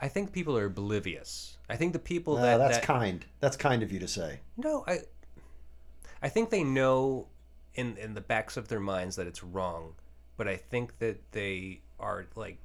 [0.00, 1.56] I think people are oblivious.
[1.68, 3.24] I think the people Uh, that that's that, kind.
[3.40, 4.40] That's kind of you to say.
[4.56, 5.00] No, I
[6.22, 7.28] I think they know
[7.74, 9.94] in in the backs of their minds that it's wrong,
[10.36, 12.58] but I think that they are like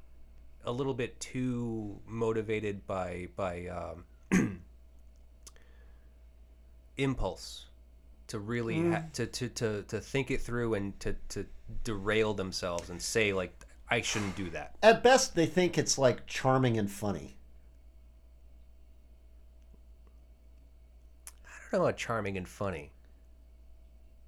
[0.65, 4.05] a little bit too motivated by by um,
[6.97, 7.65] impulse
[8.27, 11.45] to really ha- to, to to to think it through and to to
[11.83, 13.53] derail themselves and say like
[13.89, 14.75] I shouldn't do that.
[14.81, 17.35] at best they think it's like charming and funny
[21.73, 22.91] I don't know about charming and funny.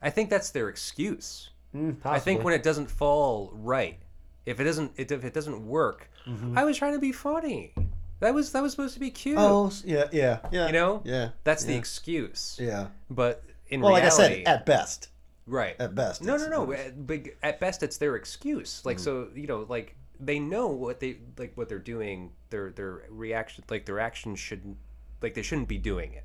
[0.01, 1.51] I think that's their excuse.
[1.75, 3.99] Mm, I think when it doesn't fall right,
[4.47, 6.09] if it doesn't, if it doesn't work,
[6.55, 7.73] I was trying to be funny.
[8.19, 9.37] That was that was supposed to be cute.
[9.37, 9.45] Mm-hmm.
[9.45, 12.57] oh yeah yeah yeah you know, yeah that's the excuse.
[12.59, 15.09] yeah But in well like i reality, said at best
[15.45, 15.75] right?
[15.79, 16.71] at best no, no, no.
[16.73, 18.81] At, but at best, it's their excuse.
[18.81, 18.85] Mm.
[18.85, 22.31] Like so, you know, like they know what they like what they're doing.
[22.49, 24.77] Their their reaction, like their actions shouldn't,
[25.21, 26.23] like they shouldn't be doing it.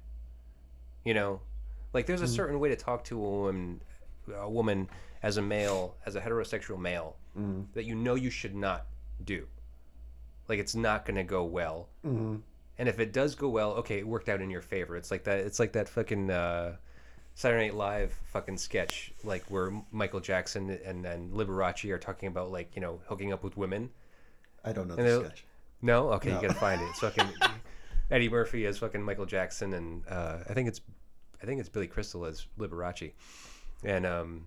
[1.04, 1.40] You know,
[1.92, 2.36] like there's a Mm.
[2.36, 3.80] certain way to talk to a woman,
[4.34, 4.88] a woman
[5.22, 7.66] as a male, as a heterosexual male, Mm.
[7.74, 8.86] that you know you should not
[9.24, 9.46] do.
[10.48, 11.88] Like it's not going to go well.
[12.04, 12.36] Mm-hmm.
[12.78, 14.96] And if it does go well, okay, it worked out in your favor.
[14.96, 15.38] It's like that.
[15.40, 16.76] It's like that fucking uh,
[17.34, 22.50] Saturday Night Live fucking sketch, like where Michael Jackson and then Liberace are talking about
[22.50, 23.90] like you know hooking up with women.
[24.64, 25.44] i don't know And the sketch
[25.82, 26.86] No, okay, you gotta find it.
[26.90, 27.28] It's fucking
[28.10, 30.80] Eddie Murphy as fucking Michael Jackson, and uh, I think it's
[31.42, 33.12] I think it's Billy Crystal as Liberace,
[33.84, 34.46] and um,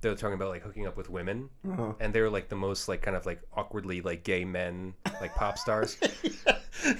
[0.00, 1.92] they're talking about like hooking up with women, Uh-huh.
[2.00, 5.58] and they're like the most like kind of like awkwardly like gay men, like pop
[5.58, 5.96] stars.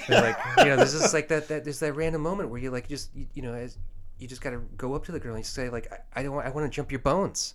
[0.06, 2.70] They're like, you know, there's just like that that there's that random moment where you
[2.70, 3.78] like just you, you know as
[4.18, 6.46] you just gotta go up to the girl and say like I, I don't want
[6.46, 7.54] I want to jump your bones,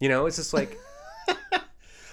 [0.00, 0.78] you know, it's just like.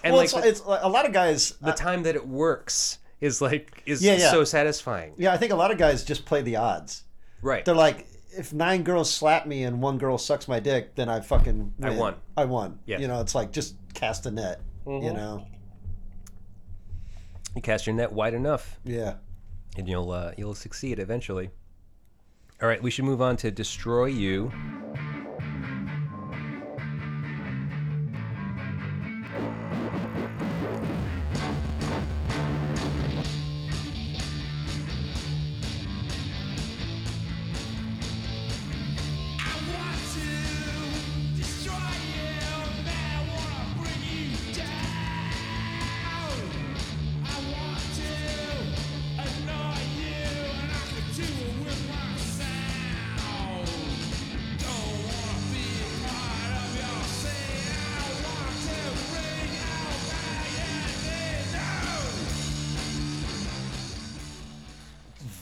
[0.03, 2.27] And well like it's, the, it's like a lot of guys the time that it
[2.27, 4.31] works is like is Yeah, yeah.
[4.31, 5.13] so satisfying.
[5.17, 7.03] yeah i think a lot of guys just play the odds
[7.41, 7.63] Right.
[7.63, 8.07] they're like
[8.37, 11.91] if nine girls slap me and one girl sucks my dick then i fucking I
[11.91, 12.15] won.
[12.35, 12.99] i won Yes.
[13.01, 15.45] you know it's like just cast a net you know
[17.55, 19.15] You cast your net wide enough, yeah
[19.77, 21.49] and you'll uh, you'll succeed eventually.
[22.61, 24.51] All right, we should move on to destroy you.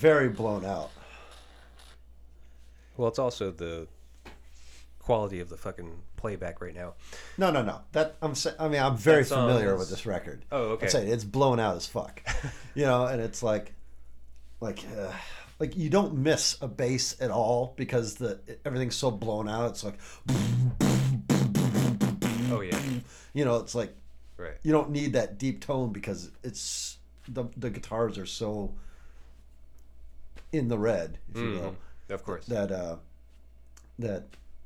[0.10, 0.90] Very blown out.
[2.98, 3.88] Well, it's also the
[4.98, 6.96] quality of the fucking playback right now.
[7.38, 7.82] No, no, no.
[7.92, 8.34] That I'm.
[8.60, 10.44] I mean, I'm very That familiar with this record.
[10.52, 10.88] Oh, okay.
[10.88, 12.24] I'm saying it's blown out as fuck.
[12.76, 13.74] you know, and it's like,
[14.62, 15.12] like, uh,
[15.60, 19.70] like you don't miss a bass at all because the everything's so blown out.
[19.70, 20.00] It's like,
[22.52, 22.82] Oh yeah,
[23.34, 23.96] you know, it's like
[24.38, 24.56] right.
[24.64, 28.74] you don't need that deep tone because it's the the guitars are so
[30.52, 31.72] in the red, if you will,
[32.10, 32.14] Mhm.
[32.14, 32.46] Of course.
[32.48, 32.98] that uh,
[34.00, 34.24] that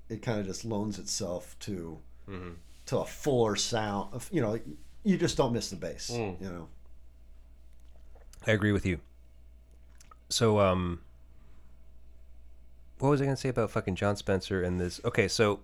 [0.09, 2.55] it kind of just loans itself to Mhm.
[2.85, 4.13] to a fuller sound.
[4.13, 4.59] Of, you know,
[5.03, 6.09] you just don't miss the bass.
[6.11, 6.39] Mm.
[6.41, 6.69] You know.
[8.45, 8.99] I agree with you.
[10.29, 11.01] So, um,
[12.99, 14.99] what was I going to say about fucking Jon Spencer and this?
[15.05, 15.59] Okay, so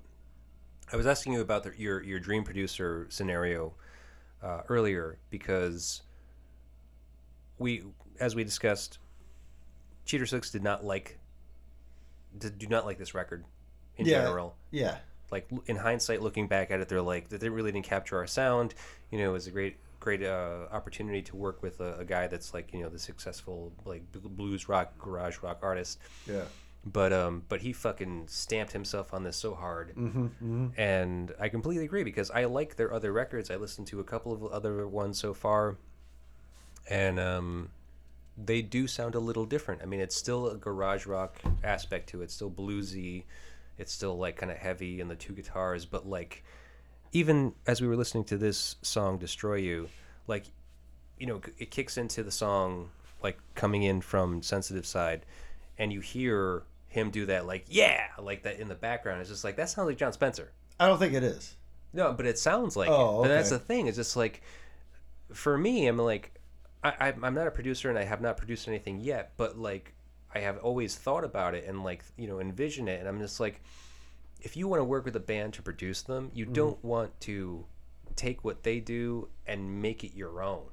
[0.92, 3.74] I was asking you about the, your your dream producer scenario
[4.42, 6.02] uh, earlier because
[7.58, 7.84] we,
[8.20, 8.98] as we discussed,
[10.10, 11.20] Cheater Slicks did not like
[12.36, 13.46] did, do not like this record
[13.96, 14.24] in Yeah.
[14.24, 14.56] general.
[14.72, 14.98] Yeah.
[15.32, 18.74] Like in hindsight, looking back at it, they're like they really didn't capture our sound.
[19.12, 22.26] You know, it was a great great uh, opportunity to work with a, a guy
[22.26, 26.46] that's like you know the successful like blues rock garage rock artist Yeah.
[26.86, 31.84] but um but he fucking stamped himself on this so hard Mm-hmm, and i completely
[31.84, 35.20] agree because i like their other records i listened to a couple of other ones
[35.20, 35.76] so far
[36.90, 37.70] and um
[38.46, 39.82] they do sound a little different.
[39.82, 42.26] I mean it's still a garage rock aspect to it.
[42.26, 43.24] It's still bluesy.
[43.78, 46.44] It's still like kind of heavy and the two guitars but like
[47.12, 49.90] even as we were listening to this song destroy you
[50.28, 50.46] like
[51.18, 52.90] you know it kicks into the song
[53.24, 55.26] like coming in from sensitive side
[55.78, 58.08] and you hear him do that like yeah!
[58.20, 59.22] like that in the background.
[59.22, 60.52] It's just like that sounds like jon spencer.
[60.80, 61.56] I don't think it is.
[61.94, 63.24] no but it sounds like Oh, it.
[63.24, 63.88] But that's the thing.
[63.88, 64.42] It's just like
[65.34, 66.39] for me i'm like
[66.84, 69.94] I, i'm not a producer and i have not produced anything yet but like
[70.34, 73.40] i have always thought about it and like you know envision it and i'm just
[73.40, 73.62] like
[74.42, 76.54] if you want to work with a band to produce them, you Mm-hmm.
[76.54, 77.66] don't want to
[78.16, 80.64] take what they do and make it your own.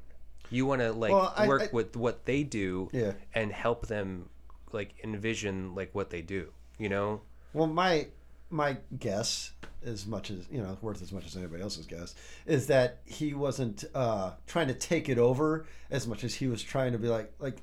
[0.51, 3.15] You want to like Well, I- work I- with what they do Yeah.
[3.35, 4.29] and help them
[4.71, 6.53] like envision like what they do.
[6.79, 7.23] You know?
[7.53, 8.07] Well, my
[8.51, 9.53] my guess,
[9.85, 12.15] as much as you know, worth as much as anybody else's guess,
[12.47, 16.63] is that he wasn't uh, trying to take it over as much as he was
[16.63, 17.63] trying to be like like.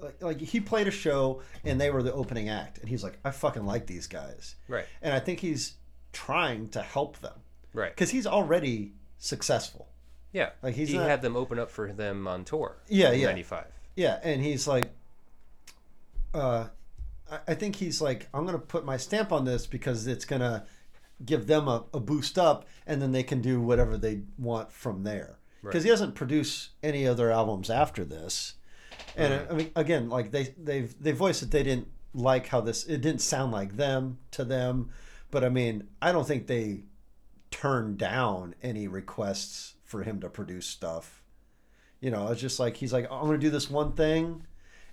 [0.00, 3.18] Like, like he played a show and they were the opening act and he's like
[3.24, 4.84] I fucking like these guys Right.
[5.02, 5.74] and I think he's
[6.12, 7.32] trying to help them
[7.74, 7.90] Right.
[7.90, 9.88] because he's already successful
[10.32, 10.50] Yeah.
[10.62, 12.76] Like, he's he not- had them open up for them on tour.
[12.86, 13.26] Yeah, in yeah.
[13.26, 13.64] '95.
[13.96, 14.88] Yeah, and he's like,
[16.32, 16.68] uh,
[17.46, 20.64] I, think he's like, I'm gonna put my stamp on this because it's gonna
[21.24, 25.02] give them a, a boost up, and then they can do whatever they want from
[25.02, 25.38] there.
[25.62, 28.54] Because he doesn't produce any other albums after this,
[29.16, 32.84] and I mean, again, like they they've they voiced that they didn't like how this
[32.84, 34.90] it didn't sound like them to them,
[35.30, 36.84] but I mean, I don't think they
[37.50, 41.22] turned down any requests for him to produce stuff.
[42.00, 44.46] You know, it's just like he's like, oh, I'm gonna do this one thing,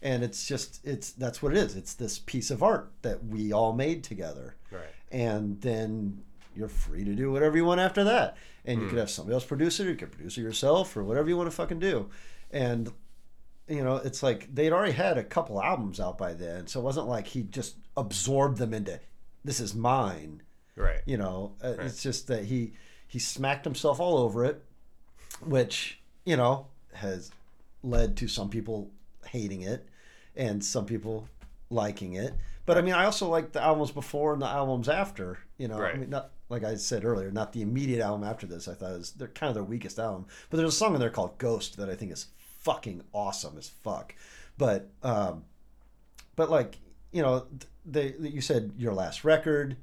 [0.05, 1.75] and it's just it's that's what it is.
[1.75, 4.83] It's this piece of art that we all made together, Right.
[5.11, 6.21] and then
[6.55, 8.37] you're free to do whatever you want after that.
[8.67, 11.03] And you could have somebody else produce it, or you could produce it yourself, or
[11.03, 12.09] whatever you want to fucking do.
[12.51, 12.91] And
[13.67, 16.83] you know, it's like they'd already had a couple albums out by then, so it
[16.83, 18.99] wasn't like he just absorbed them into
[19.43, 20.41] this is mine
[20.75, 20.99] Right.
[21.05, 22.73] you know uh, it's just that he
[23.07, 24.61] he smacked himself all over it
[25.41, 27.31] which you know has
[27.83, 28.91] led to some people
[29.27, 29.87] hating it
[30.37, 31.27] and some people
[31.69, 32.33] liking it.
[32.65, 35.77] But i mean i also like the albums before and the albums after you know?
[35.93, 38.93] I mean not like i said earlier not the immediate album after this i thought
[38.93, 40.25] is they're kind of their weakest album.
[40.49, 42.27] But there's a song in there called ghost that i think is
[42.61, 44.15] fucking awesome as fuck.
[44.57, 45.43] But um
[46.35, 46.77] but like
[47.11, 47.45] you know
[47.85, 49.77] they you said your last record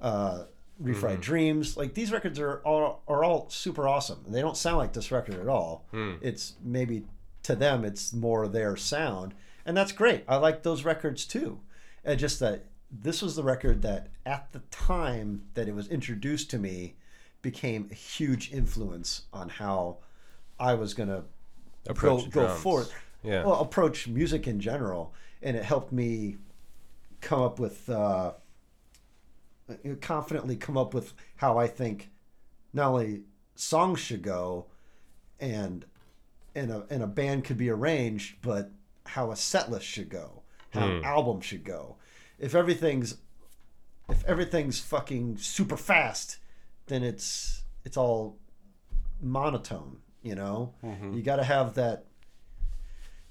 [0.00, 0.44] uh
[0.82, 4.24] refried dreams like these records are all are all super awesome.
[4.28, 5.86] They don't sound like this record at all.
[6.20, 7.04] It's maybe
[7.44, 10.24] to them it's more their sound and that's great.
[10.28, 11.60] I like those records too.
[12.04, 16.50] And just that this was the record that at the time that it was introduced
[16.50, 16.94] to me
[17.40, 19.96] became a huge influence on how
[20.60, 21.24] i was going to
[21.88, 22.86] Approach go, go forward.
[23.24, 23.44] Yeah.
[23.44, 26.36] well approach music in general and it helped me
[27.20, 28.32] come up with uh,
[30.00, 32.10] confidently come up with how I think
[32.72, 33.22] not only
[33.54, 34.66] songs should go
[35.40, 35.84] and
[36.54, 38.70] and a, and a band could be arranged but
[39.06, 41.96] how a set list should go how an album should go
[42.38, 43.16] if everything's
[44.08, 46.38] if everything's fucking super fast
[46.86, 48.38] then it's it's all
[49.20, 51.12] monotone you know mm-hmm.
[51.12, 52.06] you got to have that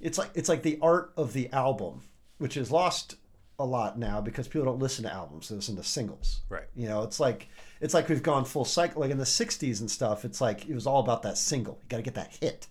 [0.01, 2.01] it's like it's like the art of the album,
[2.39, 3.15] which is lost
[3.59, 6.41] a lot now because people don't listen to albums; they listen to singles.
[6.49, 6.67] Right.
[6.75, 7.47] You know, it's like
[7.79, 9.01] it's like we've gone full cycle.
[9.01, 11.79] Like in the '60s and stuff, it's like it was all about that single.
[11.83, 12.67] You got to get that hit.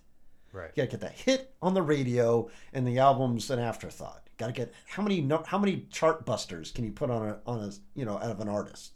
[0.53, 0.71] Right.
[0.75, 4.27] You got to get that hit on the radio, and the album's an afterthought.
[4.37, 7.59] Got to get how many how many chart busters can you put on a on
[7.59, 8.93] a you know out of an artist,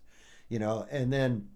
[0.50, 1.50] you know, and then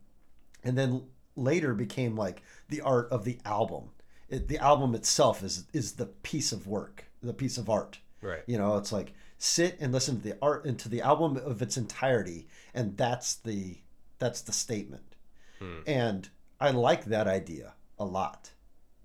[0.64, 1.04] and then
[1.36, 3.90] later became like the art of the album.
[4.30, 8.00] It, the album itself is is the piece of work, the piece of art.
[8.22, 8.44] Right.
[8.46, 11.78] You know, it's like sit and listen to the art into the album of its
[11.78, 13.78] entirety, and that's the
[14.20, 15.16] that's the statement.
[15.60, 15.80] Hmm.
[15.88, 18.52] And I like that idea a lot.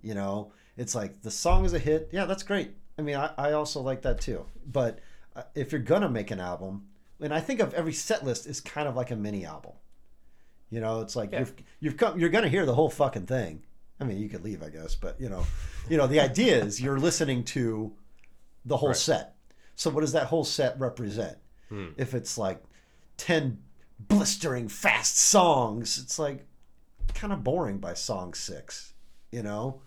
[0.01, 2.09] You know, it's like the song is a hit.
[2.11, 2.71] Yeah, that's great.
[2.97, 4.45] I mean, I, I also like that too.
[4.65, 4.99] But
[5.35, 6.87] uh, if you're gonna make an album,
[7.19, 9.73] and I think of every set list is kind of like a mini album.
[10.69, 11.39] You know, it's like Yeah.
[11.39, 13.63] you've you've come you're gonna hear the whole fucking thing.
[13.99, 15.45] I mean, you could leave, I guess, but you know,
[15.89, 17.93] you know, the idea is you're listening to
[18.65, 18.97] the whole Right.
[18.97, 19.35] set.
[19.75, 21.37] So what does that whole set represent?
[21.69, 21.89] Hmm.
[21.97, 22.61] If it's like
[23.17, 23.59] ten
[23.99, 26.45] blistering fast songs, it's like
[27.13, 28.93] kind of boring by song six,
[29.31, 29.81] you know.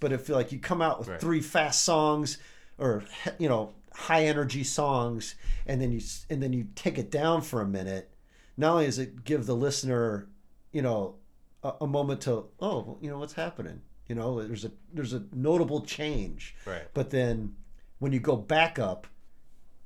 [0.00, 1.20] But if like you come out with Right.
[1.20, 2.38] three fast songs,
[2.78, 3.04] or
[3.38, 5.34] you know high energy songs,
[5.66, 6.00] and then you
[6.30, 8.10] and then you take it down for a minute,
[8.56, 10.28] not only does it give the listener,
[10.72, 11.16] you know,
[11.62, 15.22] a, a moment to oh you know what's happening, you know there's a there's a
[15.34, 16.88] notable change, Right.
[16.94, 17.54] but then
[17.98, 19.06] when you go back up,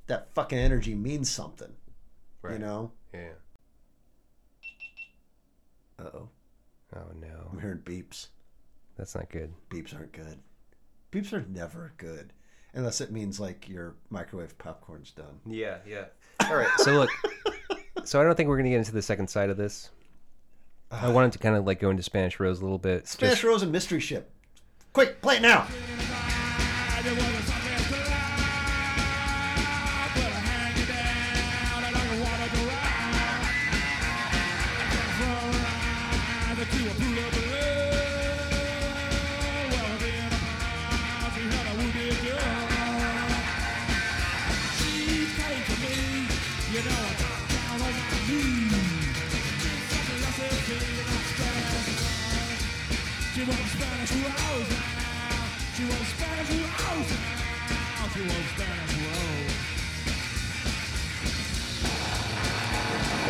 [0.07, 1.73] that fucking energy means something,
[2.41, 2.53] Right.
[2.53, 2.91] you know.
[3.13, 3.31] Yeah.
[5.99, 6.29] Uh oh,
[6.95, 7.49] Oh no.
[7.51, 8.27] I'm hearing beeps.
[8.97, 9.53] That's not good.
[9.69, 10.39] Beeps aren't good.
[11.11, 12.33] Beeps are never good,
[12.73, 15.39] unless it means like your microwave popcorn's done.
[15.45, 16.05] Yeah, yeah.
[16.49, 16.69] All right.
[16.79, 17.09] So look,
[18.03, 19.89] so I don't think we're gonna get into the second side of this.
[20.91, 23.07] I wanted to kind of like go into Spanish Rose a little bit.
[23.07, 24.29] Spanish just- Rose and Mystery Ship.
[24.93, 25.67] Quick, play it now.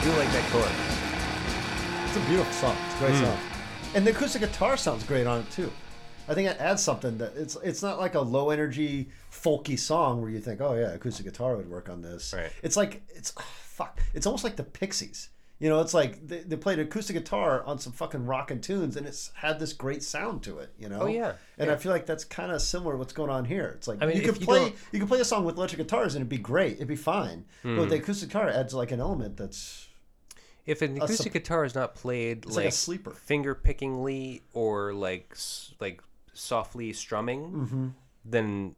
[0.05, 0.69] Do like that chord.
[2.07, 2.77] It's a beautiful song.
[2.85, 3.25] It's a great Hmm.
[3.25, 3.37] song,
[3.95, 5.71] and the acoustic guitar sounds great on it too.
[6.27, 10.21] I think it adds something that it's it's not like a low energy folky song
[10.21, 12.33] where you think, oh yeah, acoustic guitar would work on this.
[12.35, 12.51] Right.
[12.63, 13.99] It's like it's fuck.
[14.13, 15.29] It's almost like the Pixies.
[15.57, 19.07] You know, it's like they, they played acoustic guitar on some fucking rockin' tunes, and
[19.07, 20.71] it's had this great sound to it.
[20.77, 20.99] You know.
[21.03, 21.33] Oh, yeah.
[21.57, 21.73] And Yeah.
[21.73, 23.73] I feel like that's kind of similar to what's going on here.
[23.77, 25.79] It's like I mean, you could you play you could play a song with electric
[25.79, 26.73] guitars and it'd be great.
[26.73, 27.45] It'd be fine.
[27.63, 27.89] But Hmm.
[27.89, 29.84] the acoustic guitar, adds like an element that's
[30.65, 33.11] If an sup- acoustic guitar is not played like, like a sleeper.
[33.11, 35.35] finger pickingly or like
[35.79, 36.01] like
[36.33, 37.87] softly strumming, Mm-hmm.
[38.25, 38.75] then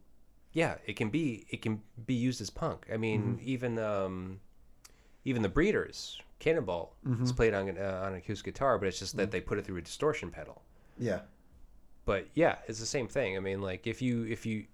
[0.52, 2.86] yeah, it can be it can be used as punk.
[2.92, 3.48] I mean, Mm-hmm.
[3.48, 4.40] even um,
[5.24, 7.24] even the Breeders, Cannonball, Mm-hmm.
[7.24, 9.78] is played on uh, on acoustic guitar, but it's just that they put it through
[9.78, 10.62] a distortion pedal.
[10.98, 11.20] yeah.
[12.04, 13.36] But yeah, it's the same thing.
[13.36, 14.64] I mean, like if you if you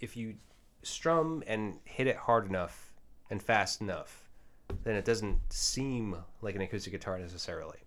[0.00, 0.36] if you
[0.82, 2.92] strum and hit it hard enough
[3.30, 4.23] and fast enough,
[4.84, 7.78] then it doesn't seem like an acoustic guitar necessarily.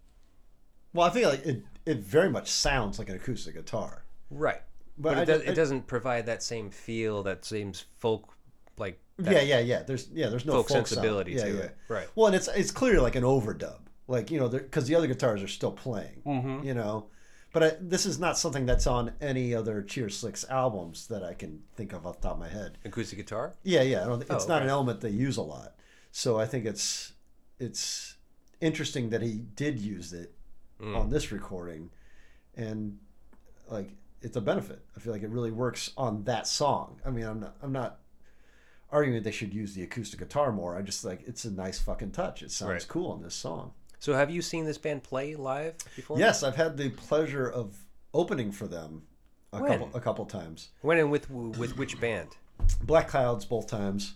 [0.94, 4.04] Well, I think like it, it very much sounds like an acoustic guitar.
[4.32, 4.62] Right.
[4.98, 7.74] But But, I it, does, ju- I- it doesn't provide that same feel, that same
[7.98, 8.34] folk
[8.78, 9.82] like yeah, yeah, yeah.
[9.84, 11.78] There's yeah, there's no folk, folk, sensibility to yeah, it.
[11.88, 12.08] Right.
[12.16, 15.41] Well, and it's it's clearly like an overdub, like you know, because the other guitars
[15.41, 16.22] are still playing.
[16.26, 16.64] Mhm.
[16.64, 17.08] You know,
[17.52, 21.34] but I, this is not something that's on any other Cheater Slicks albums that I
[21.34, 22.78] can think of off the top of my head.
[22.86, 23.54] Acoustic guitar?
[23.64, 24.04] Yeah, yeah.
[24.04, 25.74] I don't, it's Oh, not an element they use a lot,
[26.18, 27.14] so I think it's
[27.60, 28.15] it's
[28.60, 30.34] interesting that he did use it
[30.81, 30.95] Mm.
[30.95, 31.89] on this recording,
[32.56, 32.99] and
[33.68, 33.89] like
[34.22, 34.80] it's a benefit.
[34.95, 36.99] I feel like it really works on that song.
[37.06, 37.99] I mean, I'm not I'm not
[38.91, 40.76] arguing that they should use the acoustic guitar more.
[40.77, 42.41] I just like it's a nice fucking touch.
[42.44, 42.88] It sounds Right.
[42.88, 43.73] cool on this song.
[43.99, 46.19] So have you seen this band play live before?
[46.19, 47.76] Yes, I've had the pleasure of
[48.14, 49.07] opening for them
[49.53, 49.72] a When?
[49.80, 50.69] couple a couple times.
[50.81, 52.30] When and with with which band?
[52.84, 54.14] Black Clouds both times.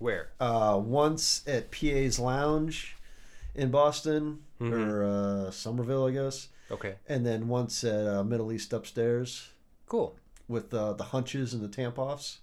[0.00, 0.30] Where?
[0.40, 2.96] uh, once at PA's Lounge
[3.54, 4.74] in Boston Mm-hmm.
[4.74, 6.96] or uh, Somerville, I guess, Okay.
[7.08, 9.48] and then once at uh, Middle East Upstairs
[9.86, 10.16] Cool.
[10.48, 12.38] with uh, the Hunches and the Tampoffs.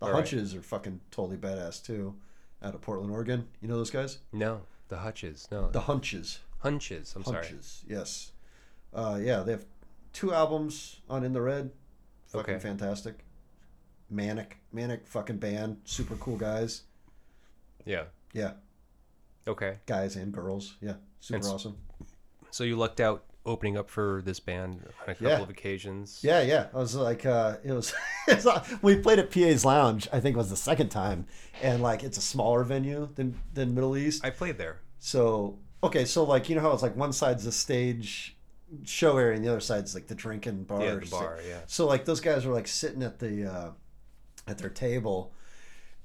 [0.00, 0.16] The All right.
[0.16, 2.14] Hunches are fucking totally badass too,
[2.62, 3.48] out of Portland, Oregon.
[3.62, 4.18] You know those guys?
[4.34, 5.48] No, the hunches.
[5.50, 6.40] No, The Hunches.
[6.58, 7.14] Hunches.
[7.16, 7.46] I'm sorry.
[7.46, 7.82] Hunches.
[7.88, 8.32] Yes.
[8.92, 9.64] Uh, yeah, they have
[10.12, 11.70] two albums on In the Red.
[12.26, 12.62] Fucking Okay.
[12.62, 13.24] fantastic.
[14.10, 16.82] manic, manic fucking band, super cool guys.
[17.86, 18.04] Yeah.
[18.34, 18.52] Yeah,
[19.48, 19.78] Okay.
[19.86, 20.74] guys and girls.
[20.82, 21.78] Yeah, super And awesome.
[22.50, 25.40] So you lucked out opening up for this band on a couple Yeah.
[25.40, 26.20] of occasions.
[26.22, 26.66] Yeah, yeah.
[26.74, 27.94] I was like, uh, it was.
[28.82, 30.08] we played at PA's Lounge.
[30.12, 31.26] I think it was the second time,
[31.62, 34.22] and like it's a smaller venue than than Middle East.
[34.24, 34.80] I played there.
[34.98, 38.36] So okay, so like you know how it's like one side's the stage
[38.84, 40.82] show area and the other side's like the drinking bar.
[40.82, 41.60] Yeah, the bar, yeah.
[41.68, 43.70] So like those guys were like sitting at the uh,
[44.48, 45.32] at their table,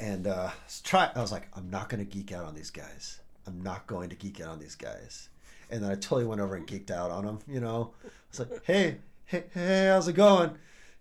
[0.01, 0.49] and uh,
[0.83, 1.09] try.
[1.15, 3.19] I was like, I'm not going to geek out on these guys.
[3.47, 5.29] I'm not going to geek out on these guys.
[5.69, 7.39] And then I totally went over and geeked out on them.
[7.47, 10.51] You know, I was like, hey, hey, hey, how's it going?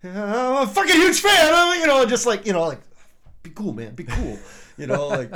[0.03, 1.51] I'm a fucking huge fan.
[1.53, 2.81] I'm, you know, just like you know, like,
[3.43, 4.39] be cool, man, be cool.
[4.77, 5.31] You know, like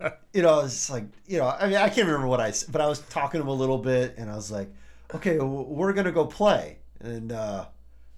[0.32, 2.80] you know, it's like, you know, I mean, I can't remember what I said, but
[2.80, 4.68] I was talking to him a little bit, and I was like,
[5.14, 7.64] okay, we're gonna go play, and uh,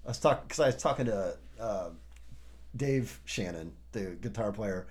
[0.05, 1.89] I was talking because I was talking to uh,
[2.75, 4.87] Dave Shannon, the guitar player,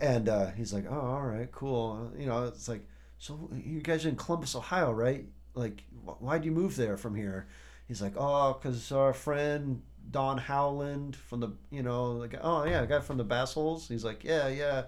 [0.00, 2.86] and uh, he's like, oh, all right, cool, you know, it's like,
[3.18, 5.24] so you guys are in Columbus, Ohio, right?
[5.54, 7.46] Like, wh- why'd you move there from here?
[7.88, 12.84] He's like, oh, because our friend Don Howland from the, you know, like, oh yeah,
[12.86, 13.88] guy from the Bassholes.
[13.88, 14.84] He's like, yeah, yeah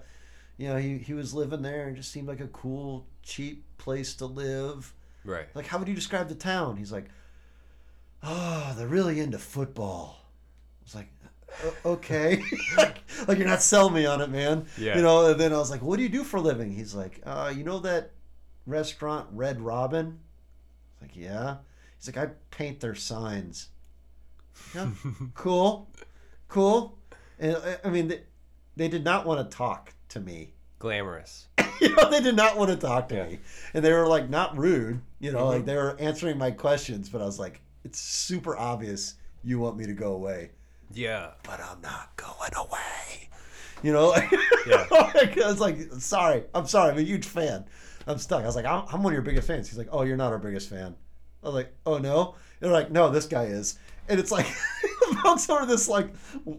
[0.57, 4.15] you know, he, he was living there and just seemed like a cool, cheap place
[4.15, 4.93] to live.
[5.23, 5.45] Right.
[5.53, 6.77] Like, how would you describe the town?
[6.77, 7.05] He's like,
[8.23, 10.17] oh, they're really into football.
[10.19, 11.29] I was like, "O-
[11.85, 12.41] okay.
[12.77, 12.97] like,
[13.27, 14.65] like, you're not selling me on it, man.
[14.77, 14.95] Yeah.
[14.95, 16.71] You know, and then I was like, what do you do for a living?
[16.71, 18.11] He's like, uh, you know that
[18.65, 20.19] restaurant Red Robin?
[21.01, 21.57] Like, yeah.
[21.97, 23.69] He's like, I paint their signs.
[24.75, 24.89] Yeah,
[25.35, 25.89] cool,
[26.47, 26.97] cool.
[27.39, 28.21] And I- I mean, they,
[28.75, 30.53] they did not want to talk to me.
[30.79, 31.47] Glamorous.
[31.81, 33.27] you know, they did not want to talk to Yeah.
[33.27, 33.39] me,
[33.73, 35.01] and they were like not rude.
[35.19, 35.49] You know, Mhm.
[35.53, 39.77] like they were answering my questions, but I was like, it's super obvious you want
[39.77, 40.51] me to go away,
[40.93, 41.31] Yeah.
[41.43, 43.29] but I'm not going away.
[43.83, 44.15] You know,
[44.65, 44.85] Yeah.
[44.91, 47.65] I was like, sorry, I'm sorry, I'm a huge fan.
[48.07, 48.43] I'm stuck.
[48.43, 49.67] I was like, I'm, I'm one of your biggest fans.
[49.69, 50.95] He's like, oh, you're not our biggest fan.
[51.43, 52.35] I was like, oh no.
[52.59, 53.77] They're like, no, this guy is.
[54.09, 54.47] And it's like,
[55.25, 56.09] I'm sort of this like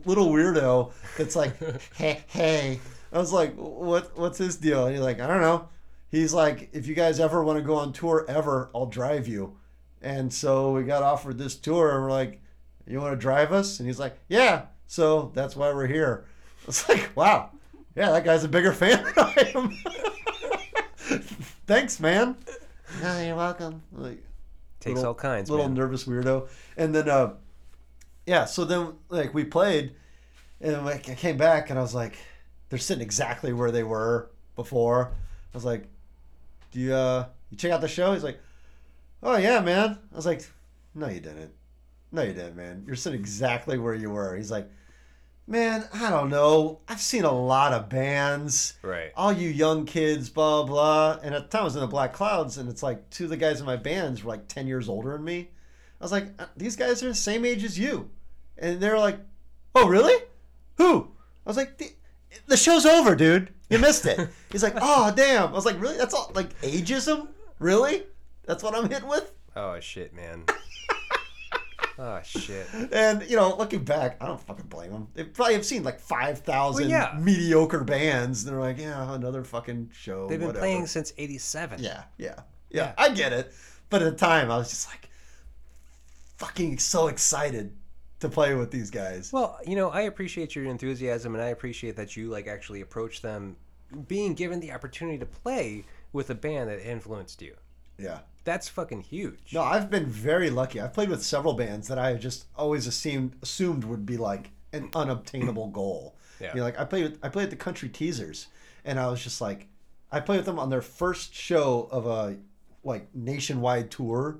[0.05, 1.57] little weirdo that's like,
[1.95, 2.81] hey, hey.
[3.13, 4.85] I was like, what, what's his deal?
[4.87, 5.69] And he's like, I don't know.
[6.11, 9.57] He's like, if you guys ever want to go on tour ever, I'll drive you.
[10.01, 12.41] And so we got offered this tour, and we're like,
[12.89, 13.79] you want to drive us?
[13.81, 14.67] And he's like, yeah.
[14.87, 16.25] So that's why we're here.
[16.69, 17.51] It's like, wow,
[17.97, 19.71] yeah, that guy's a bigger fan than I am.
[21.67, 22.37] Thanks, man.
[23.03, 23.83] No, you're welcome.
[23.93, 24.23] Like,
[24.81, 25.49] Takes Little- all kinds.
[25.49, 25.75] A little man.
[25.79, 26.49] nervous weirdo.
[26.77, 27.35] And then, uh,
[28.27, 29.95] yeah, so then like we played,
[30.61, 32.17] and like I came back and I was like,
[32.69, 35.13] they're sitting exactly where they were before.
[35.53, 35.89] I was like,
[36.71, 38.13] do you uh you check out the show?
[38.13, 38.39] He's like,
[39.23, 39.99] oh yeah, man.
[40.13, 40.47] I was like,
[40.95, 41.53] no, you didn't.
[42.13, 42.85] No, you didn't, man.
[42.87, 44.35] You're sitting exactly where you were.
[44.37, 44.71] He's like,
[45.47, 46.81] man, I don't know.
[46.89, 49.13] I've seen a lot of bands Right.
[49.17, 51.19] all you young kids, blah blah.
[51.23, 53.31] And at the time I was in the Black Clouds, and it's like two of
[53.31, 55.51] the guys in my bands were like ten years older than me.
[56.01, 58.09] I was like, "Uh, these guys are the same age as you,
[58.57, 59.19] and they're like,
[59.75, 60.15] oh really?
[60.77, 61.11] Who?
[61.45, 61.91] I was like, the,
[62.47, 63.53] the show's over, dude.
[63.69, 64.29] You missed it.
[64.53, 65.49] He's like, oh damn.
[65.49, 65.97] I was like, really?
[65.97, 67.29] That's all like ageism?
[67.59, 68.05] Really?
[68.47, 69.33] That's what I'm hit with?
[69.57, 70.45] Oh shit, man.
[71.99, 72.67] oh shit.
[72.93, 75.09] And you know, looking back, I don't fucking blame them.
[75.15, 77.19] They probably have seen like five thousand Well, yeah.
[77.19, 78.45] mediocre bands.
[78.45, 80.29] And they're like, yeah, another fucking show.
[80.29, 80.63] They've been whatever.
[80.65, 81.83] playing since '87.
[81.83, 82.35] Yeah, yeah, yeah,
[82.71, 82.93] Yeah.
[82.97, 83.53] I get it.
[83.91, 85.09] But at the time, I was just like,
[86.37, 87.75] fucking so excited
[88.21, 89.33] to play with these guys.
[89.33, 93.23] Well, you know, I appreciate your enthusiasm, and I appreciate that you like actually approach
[93.23, 93.57] them,
[94.07, 97.55] being given the opportunity to play with a band that influenced you.
[97.99, 98.21] Yeah.
[98.45, 99.53] That's fucking huge.
[99.53, 100.81] No, I've been very lucky.
[100.81, 104.89] I've played with several bands that I just always assumed assumed would be like an
[104.95, 106.17] unobtainable goal.
[106.41, 106.51] Yeah.
[106.53, 108.47] You know, like I played with, I played at the Country Teasers,
[108.85, 109.67] and I was just like,
[110.11, 112.37] I played with them on their first show of a
[112.85, 114.39] like nationwide tour.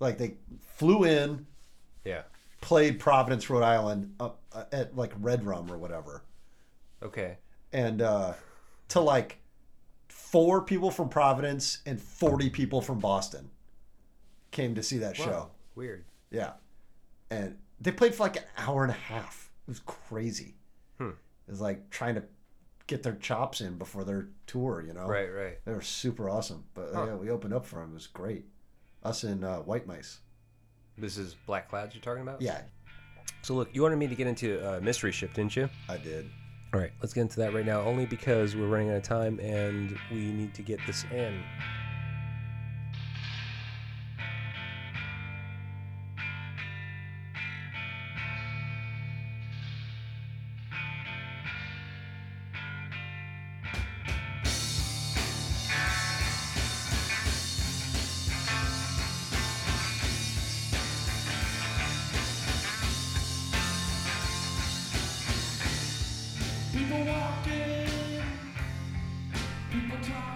[0.00, 0.34] Like they
[0.76, 1.46] flew in,
[2.04, 2.22] Yeah.
[2.60, 6.22] played Providence, Rhode Island, up uh, at like Red Rum or whatever.
[7.02, 7.36] Okay.
[7.72, 8.32] and uh,
[8.88, 9.38] to like
[10.34, 13.50] four people from Providence and 40 people from Boston
[14.50, 15.50] came to see that show.
[15.76, 16.04] Weird.
[16.32, 16.54] Yeah.
[17.30, 19.48] And they played for like an hour and a half.
[19.68, 20.56] It was crazy.
[20.98, 21.10] Hmm.
[21.46, 22.24] It was like trying to
[22.88, 25.06] get their chops in before their tour, you know?
[25.06, 25.32] Right.
[25.32, 25.58] Right.
[25.64, 26.64] They were super awesome.
[26.74, 27.04] But Huh.
[27.06, 27.92] yeah, we opened up for them.
[27.92, 28.44] It was great.
[29.04, 30.18] Us and uh, White Mice.
[30.98, 32.42] This is Black Clouds you're talking about.
[32.42, 32.62] Yeah,
[33.42, 35.68] So look, you wanted me to get into uh, mystery ship, didn't you?
[35.88, 36.28] I did.
[36.74, 39.38] All right, let's get into that right now, only because we're running out of time
[39.38, 41.40] and we need to get this in.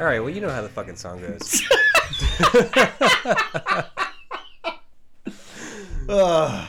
[0.01, 1.59] All right, well, you know how the fucking song goes.
[6.09, 6.69] Ugh.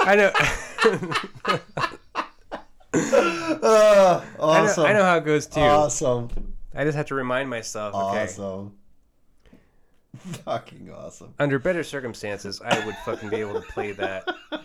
[0.00, 0.32] I know.
[2.96, 3.60] Uh, Ugh.
[3.64, 4.84] I know, awesome.
[4.84, 5.60] I know how it goes too.
[5.60, 6.28] Awesome.
[6.76, 7.92] I just have to remind myself.
[7.92, 8.22] Okay.
[8.22, 8.74] Awesome.
[10.44, 11.34] Fucking awesome.
[11.40, 14.28] Under better circumstances, I would fucking be able to play that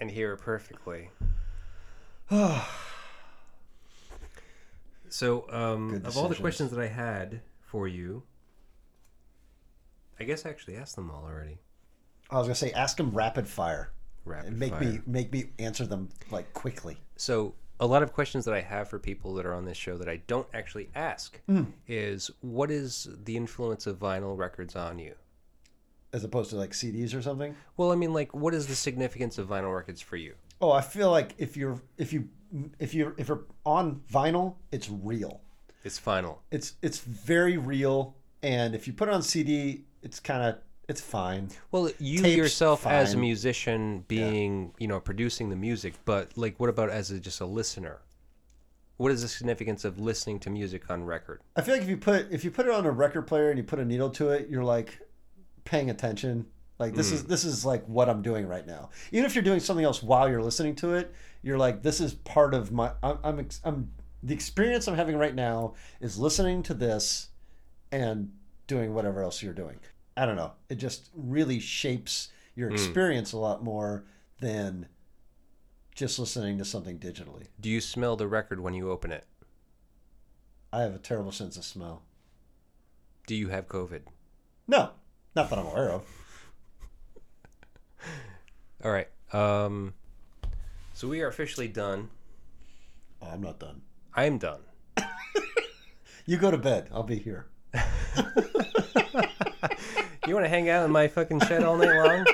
[0.00, 1.08] and hear it perfectly.
[5.10, 8.22] so, um, of all the questions that I had for you,
[10.20, 11.58] I guess I actually asked them all already.
[12.30, 13.92] I was gonna say, ask them rapid fire
[14.24, 14.80] Rapid and make fire.
[14.82, 16.98] me make me answer them like quickly.
[17.16, 19.96] So, a lot of questions that I have for people that are on this show
[19.98, 21.64] that I don't actually ask Hmm.
[21.86, 25.14] is what is the influence of vinyl records on you?
[26.12, 27.54] As opposed to like CDs or something.
[27.76, 30.34] Well, I mean, like, what is the significance of vinyl records for you?
[30.60, 32.28] Oh, I feel like if you're if you
[32.78, 35.40] if you're if you're on vinyl, it's real.
[35.84, 36.38] It's vinyl.
[36.50, 40.58] It's it's very real, and if you put it on CD, it's kind of
[40.88, 41.50] it's fine.
[41.70, 46.58] Well, you Tape's yourself as a musician being, you know, producing the music, but like
[46.58, 47.98] what about as a, just a listener?
[48.96, 51.42] What is the significance of listening to music on record?
[51.56, 53.58] I feel like if you put if you put it on a record player and
[53.58, 54.98] you put a needle to it, you're like
[55.64, 56.46] paying attention.
[56.78, 57.28] Like this is hmm.
[57.28, 58.90] this is like what I'm doing right now.
[59.10, 62.14] Even if you're doing something else while you're listening to it, you're like this is
[62.14, 63.90] part of my I'm I'm, ex- I'm
[64.22, 67.28] the experience I'm having right now is listening to this
[67.90, 68.32] and
[68.66, 69.80] doing whatever else you're doing.
[70.16, 70.52] I don't know.
[70.68, 72.74] It just really shapes your hmm.
[72.74, 74.04] experience a lot more
[74.40, 74.86] than
[75.94, 77.48] just listening to something digitally.
[77.60, 79.26] Do you smell the record when you open it?
[80.72, 82.02] I have a terrible sense of smell.
[83.26, 84.02] Do you have COVID?
[84.68, 84.90] No,
[85.34, 86.04] not that I'm aware of.
[88.84, 89.08] All right.
[89.32, 89.94] Um,
[90.94, 92.10] so we are officially done.
[93.20, 93.82] Oh, I'm not done.
[94.14, 94.60] I am done.
[96.26, 96.90] You go to bed.
[96.92, 97.46] I'll be here.
[100.26, 102.26] You want to hang out in my fucking shed all night long?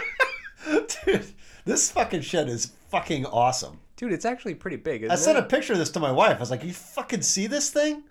[1.04, 1.26] Dude,
[1.64, 3.78] this fucking shed is fucking awesome.
[3.94, 5.04] Dude, it's actually pretty big.
[5.06, 5.44] I sent it?
[5.44, 6.38] a picture of this to my wife.
[6.38, 8.02] I was like, you fucking see this thing?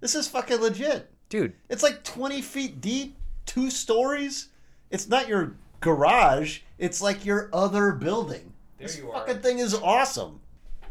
[0.00, 1.08] This is fucking legit.
[1.28, 3.16] Dude, It's like 20 feet deep,
[3.46, 4.48] two stories.
[4.90, 8.52] It's not your garage, it's like your other building.
[8.78, 9.26] There this you are.
[9.26, 10.40] fucking thing is awesome.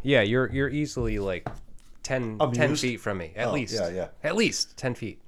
[0.03, 1.47] yeah, you're you're easily like
[2.03, 3.73] 10, 10 feet from me, at Oh, least.
[3.73, 4.07] yeah, yeah.
[4.23, 5.21] At least ten feet.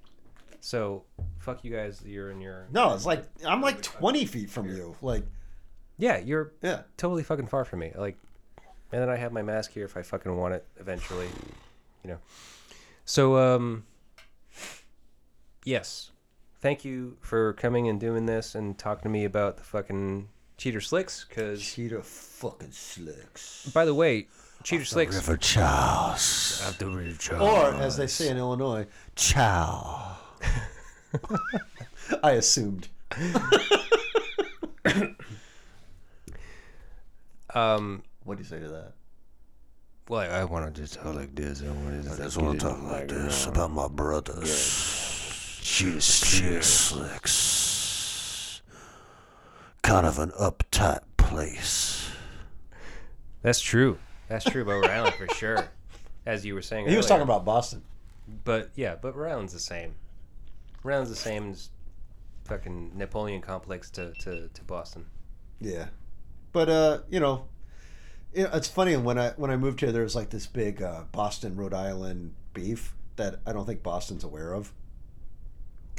[0.62, 1.04] So,
[1.40, 2.02] fuck you guys.
[2.06, 4.96] You're in your No, it's like, I'm like 20 feet from you.
[5.02, 5.24] Like,
[5.98, 6.18] yeah.
[6.20, 6.82] You're yeah.
[6.98, 7.92] totally fucking far from me.
[7.96, 8.18] Like,
[8.92, 11.28] and then I have my mask here if I fucking want it eventually.
[12.04, 12.18] You know.
[13.06, 13.86] So um.
[15.66, 16.12] Yes,
[16.60, 20.82] thank you for coming and doing this and talking to me about the fucking cheater
[20.82, 21.24] slicks.
[21.24, 23.70] Cause Cheater fucking slicks.
[23.74, 24.28] by the way,
[24.64, 25.16] cheater slicks.
[25.16, 26.62] River Charles.
[26.66, 30.18] After River Or, as they say in Illinois, chow.
[32.24, 32.88] I assumed.
[37.54, 38.04] Um.
[38.24, 38.94] What do you say to that?
[40.08, 41.64] Well, I, I want to just talk like this.
[41.64, 42.12] I want to.
[42.12, 45.09] I just want to talk like this about my brothers.
[45.80, 48.62] Cheater Slicks.
[49.82, 52.10] Kind of an uptight place.
[53.42, 53.98] That's true.
[54.28, 55.70] That's true about Rhode Island for sure.
[56.26, 57.20] As you were saying, He was earlier.
[57.20, 57.82] talking about Boston.
[58.44, 59.96] But yeah, but Rhode Island's the same.
[60.84, 61.70] Rhode Island's the same as
[62.44, 65.06] fucking Napoleon complex to, to, to Boston.
[65.62, 65.88] Yeah,
[66.52, 67.46] but uh, you know,
[68.34, 71.04] it, it's funny when I when I moved here, there was like this big uh,
[71.14, 74.74] Boston Rhode Island beef that I don't think Boston's aware of.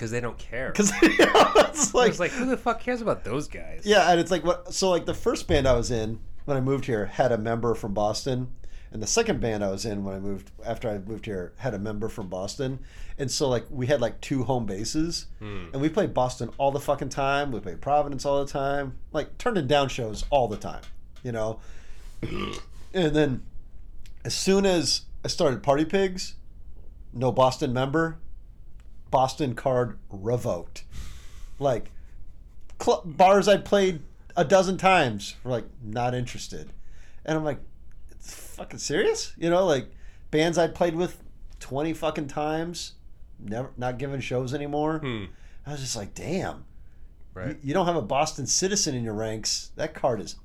[0.00, 0.70] Because they don't care.
[0.70, 3.82] Because it's like, it's like, who the fuck cares about those guys?
[3.84, 4.72] yeah, and it's like what.
[4.72, 7.74] So like the first band I was in when I moved here had a member
[7.74, 8.48] from Boston,
[8.90, 11.74] and the second band I was in when I moved after I moved here had
[11.74, 12.78] a member from Boston,
[13.18, 15.66] and so like we had like two home bases, hmm.
[15.74, 17.52] and we played Boston all the fucking time.
[17.52, 20.80] We played Providence all the time, like turning down shows all the time,
[21.22, 21.60] you know.
[22.22, 23.42] and then
[24.24, 26.36] as soon as I started Party Pigs,
[27.12, 28.16] no Boston member,
[29.10, 30.84] Boston card revoked.
[31.58, 31.90] Like
[32.82, 34.00] cl- bars I played
[34.36, 36.72] a dozen times were like not interested,
[37.24, 37.60] and I'm like,
[38.10, 39.66] it's fucking serious, you know?
[39.66, 39.88] Like
[40.30, 41.22] bands I played with
[41.58, 42.92] twenty fucking times,
[43.38, 44.98] never not giving shows anymore.
[44.98, 45.24] Hmm.
[45.66, 46.64] I was just like, damn,
[47.34, 47.48] Right.
[47.48, 49.70] you, you don't have a Boston citizen in your ranks.
[49.76, 50.36] That card is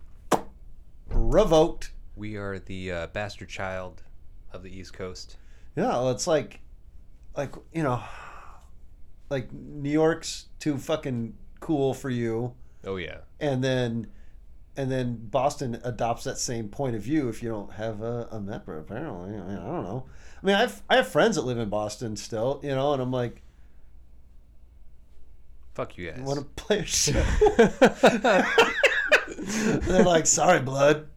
[1.09, 1.91] revoked.
[2.15, 4.03] We are the uh, bastard child
[4.51, 5.37] of the East Coast.
[5.75, 6.59] Yeah, well, it's like,
[7.35, 8.01] like you know,
[9.29, 12.53] like New York's too fucking cool for you,
[12.85, 13.19] Oh, yeah.
[13.39, 14.07] and then
[14.77, 18.39] and then Boston adopts that same point of view if you don't have a, a
[18.39, 19.29] MEPR, apparently.
[19.37, 20.05] I, mean, I don't know.
[20.43, 23.01] I mean, I have, I have friends that live in Boston still, you know, and
[23.01, 23.41] I'm like,
[25.75, 26.19] Fuck you guys.
[26.19, 27.11] want to play a show?
[29.37, 31.07] They're like, sorry, blood.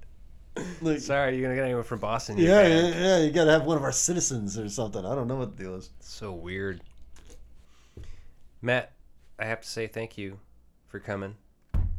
[0.80, 2.36] Like, Sorry, you're gonna get anyone from Boston.
[2.39, 5.05] yeah, yeah, yeah, you got to have one of our citizens or something.
[5.06, 5.90] I don't know what the deal is.
[6.01, 6.80] So weird.
[8.60, 8.93] Matt,
[9.39, 10.40] I have to say thank you
[10.86, 11.36] for coming.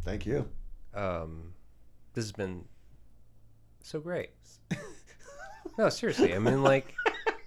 [0.03, 0.47] Thank you.
[0.93, 1.53] Um,
[2.13, 2.65] this has been
[3.81, 4.31] so great.
[5.77, 6.33] no, seriously.
[6.33, 6.93] I mean, like,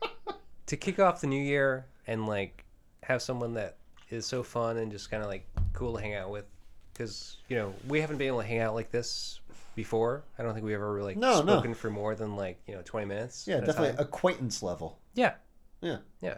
[0.67, 2.65] to kick off the new year and, like,
[3.03, 3.77] have someone that
[4.11, 6.45] is so fun and just kind of, like, cool to hang out with.
[6.93, 9.41] Because, you know, we haven't been able to hang out like this
[9.75, 10.25] before.
[10.39, 11.53] I don't think we ever really No, no.
[11.55, 13.47] spoken for more than, like, you know, 20 minutes.
[13.47, 14.99] Yeah, definitely acquaintance level.
[15.15, 15.35] Yeah.
[15.81, 15.99] Yeah.
[16.21, 16.37] Yeah.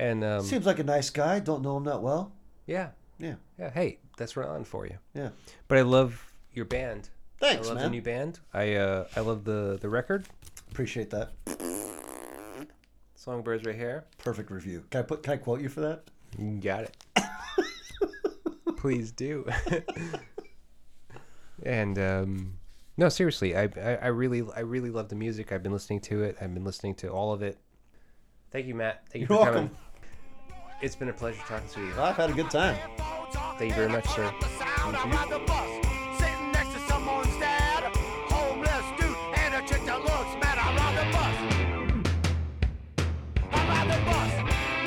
[0.00, 1.40] And, um, Seems like a nice guy.
[1.40, 2.32] Don't know him that well.
[2.66, 2.90] yeah.
[3.18, 3.34] Yeah.
[3.58, 3.70] Yeah.
[3.70, 4.96] Hey, that's right on for you.
[5.14, 5.28] Yeah.
[5.68, 7.10] But I love your band.
[7.38, 7.84] Thanks, I love man.
[7.84, 8.40] the new band.
[8.54, 10.24] I uh, I love the the record.
[10.70, 11.32] Appreciate that.
[13.14, 14.04] Songbirds right here.
[14.18, 14.84] Perfect review.
[14.90, 15.22] Can I put?
[15.22, 16.04] Can I quote you for that?
[16.62, 16.96] Got it.
[18.78, 19.44] Please do.
[21.62, 22.54] and um,
[22.96, 25.52] no, seriously, I, I I really I really love the music.
[25.52, 26.36] I've been listening to it.
[26.40, 27.58] I've been listening to all of it.
[28.50, 29.02] Thank you, Matt.
[29.10, 29.68] Thank you You're for welcome.
[29.68, 29.76] coming.
[30.82, 31.92] It's been a pleasure talking to you.
[32.00, 32.74] I've had a good time.
[33.58, 34.32] Thank you very much, sir.
[34.58, 35.68] Sound around the bus,
[36.18, 37.84] sitting next to someone's dad.
[38.32, 41.36] Homeless dude and a chick that looks mad around the bus.
[43.52, 44.32] Around the bus.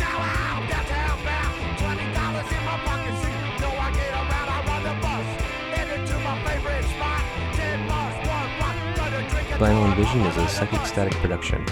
[0.01, 1.61] Now I'm downtown bound.
[1.77, 3.13] Twenty dollars in my pocket.
[3.21, 4.49] See, know I get around.
[4.49, 5.29] I ride the bus.
[5.77, 7.21] Headed to my favorite spot.
[7.53, 8.73] Ten bars, one block.
[8.97, 11.63] Gonna drink a Vinyl Vision is a psychic static production.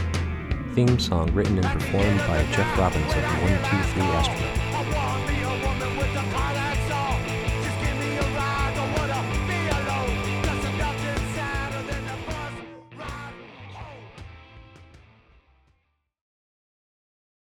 [0.73, 4.60] Theme song written and performed by Jeff Robbins of 123 Astronaut.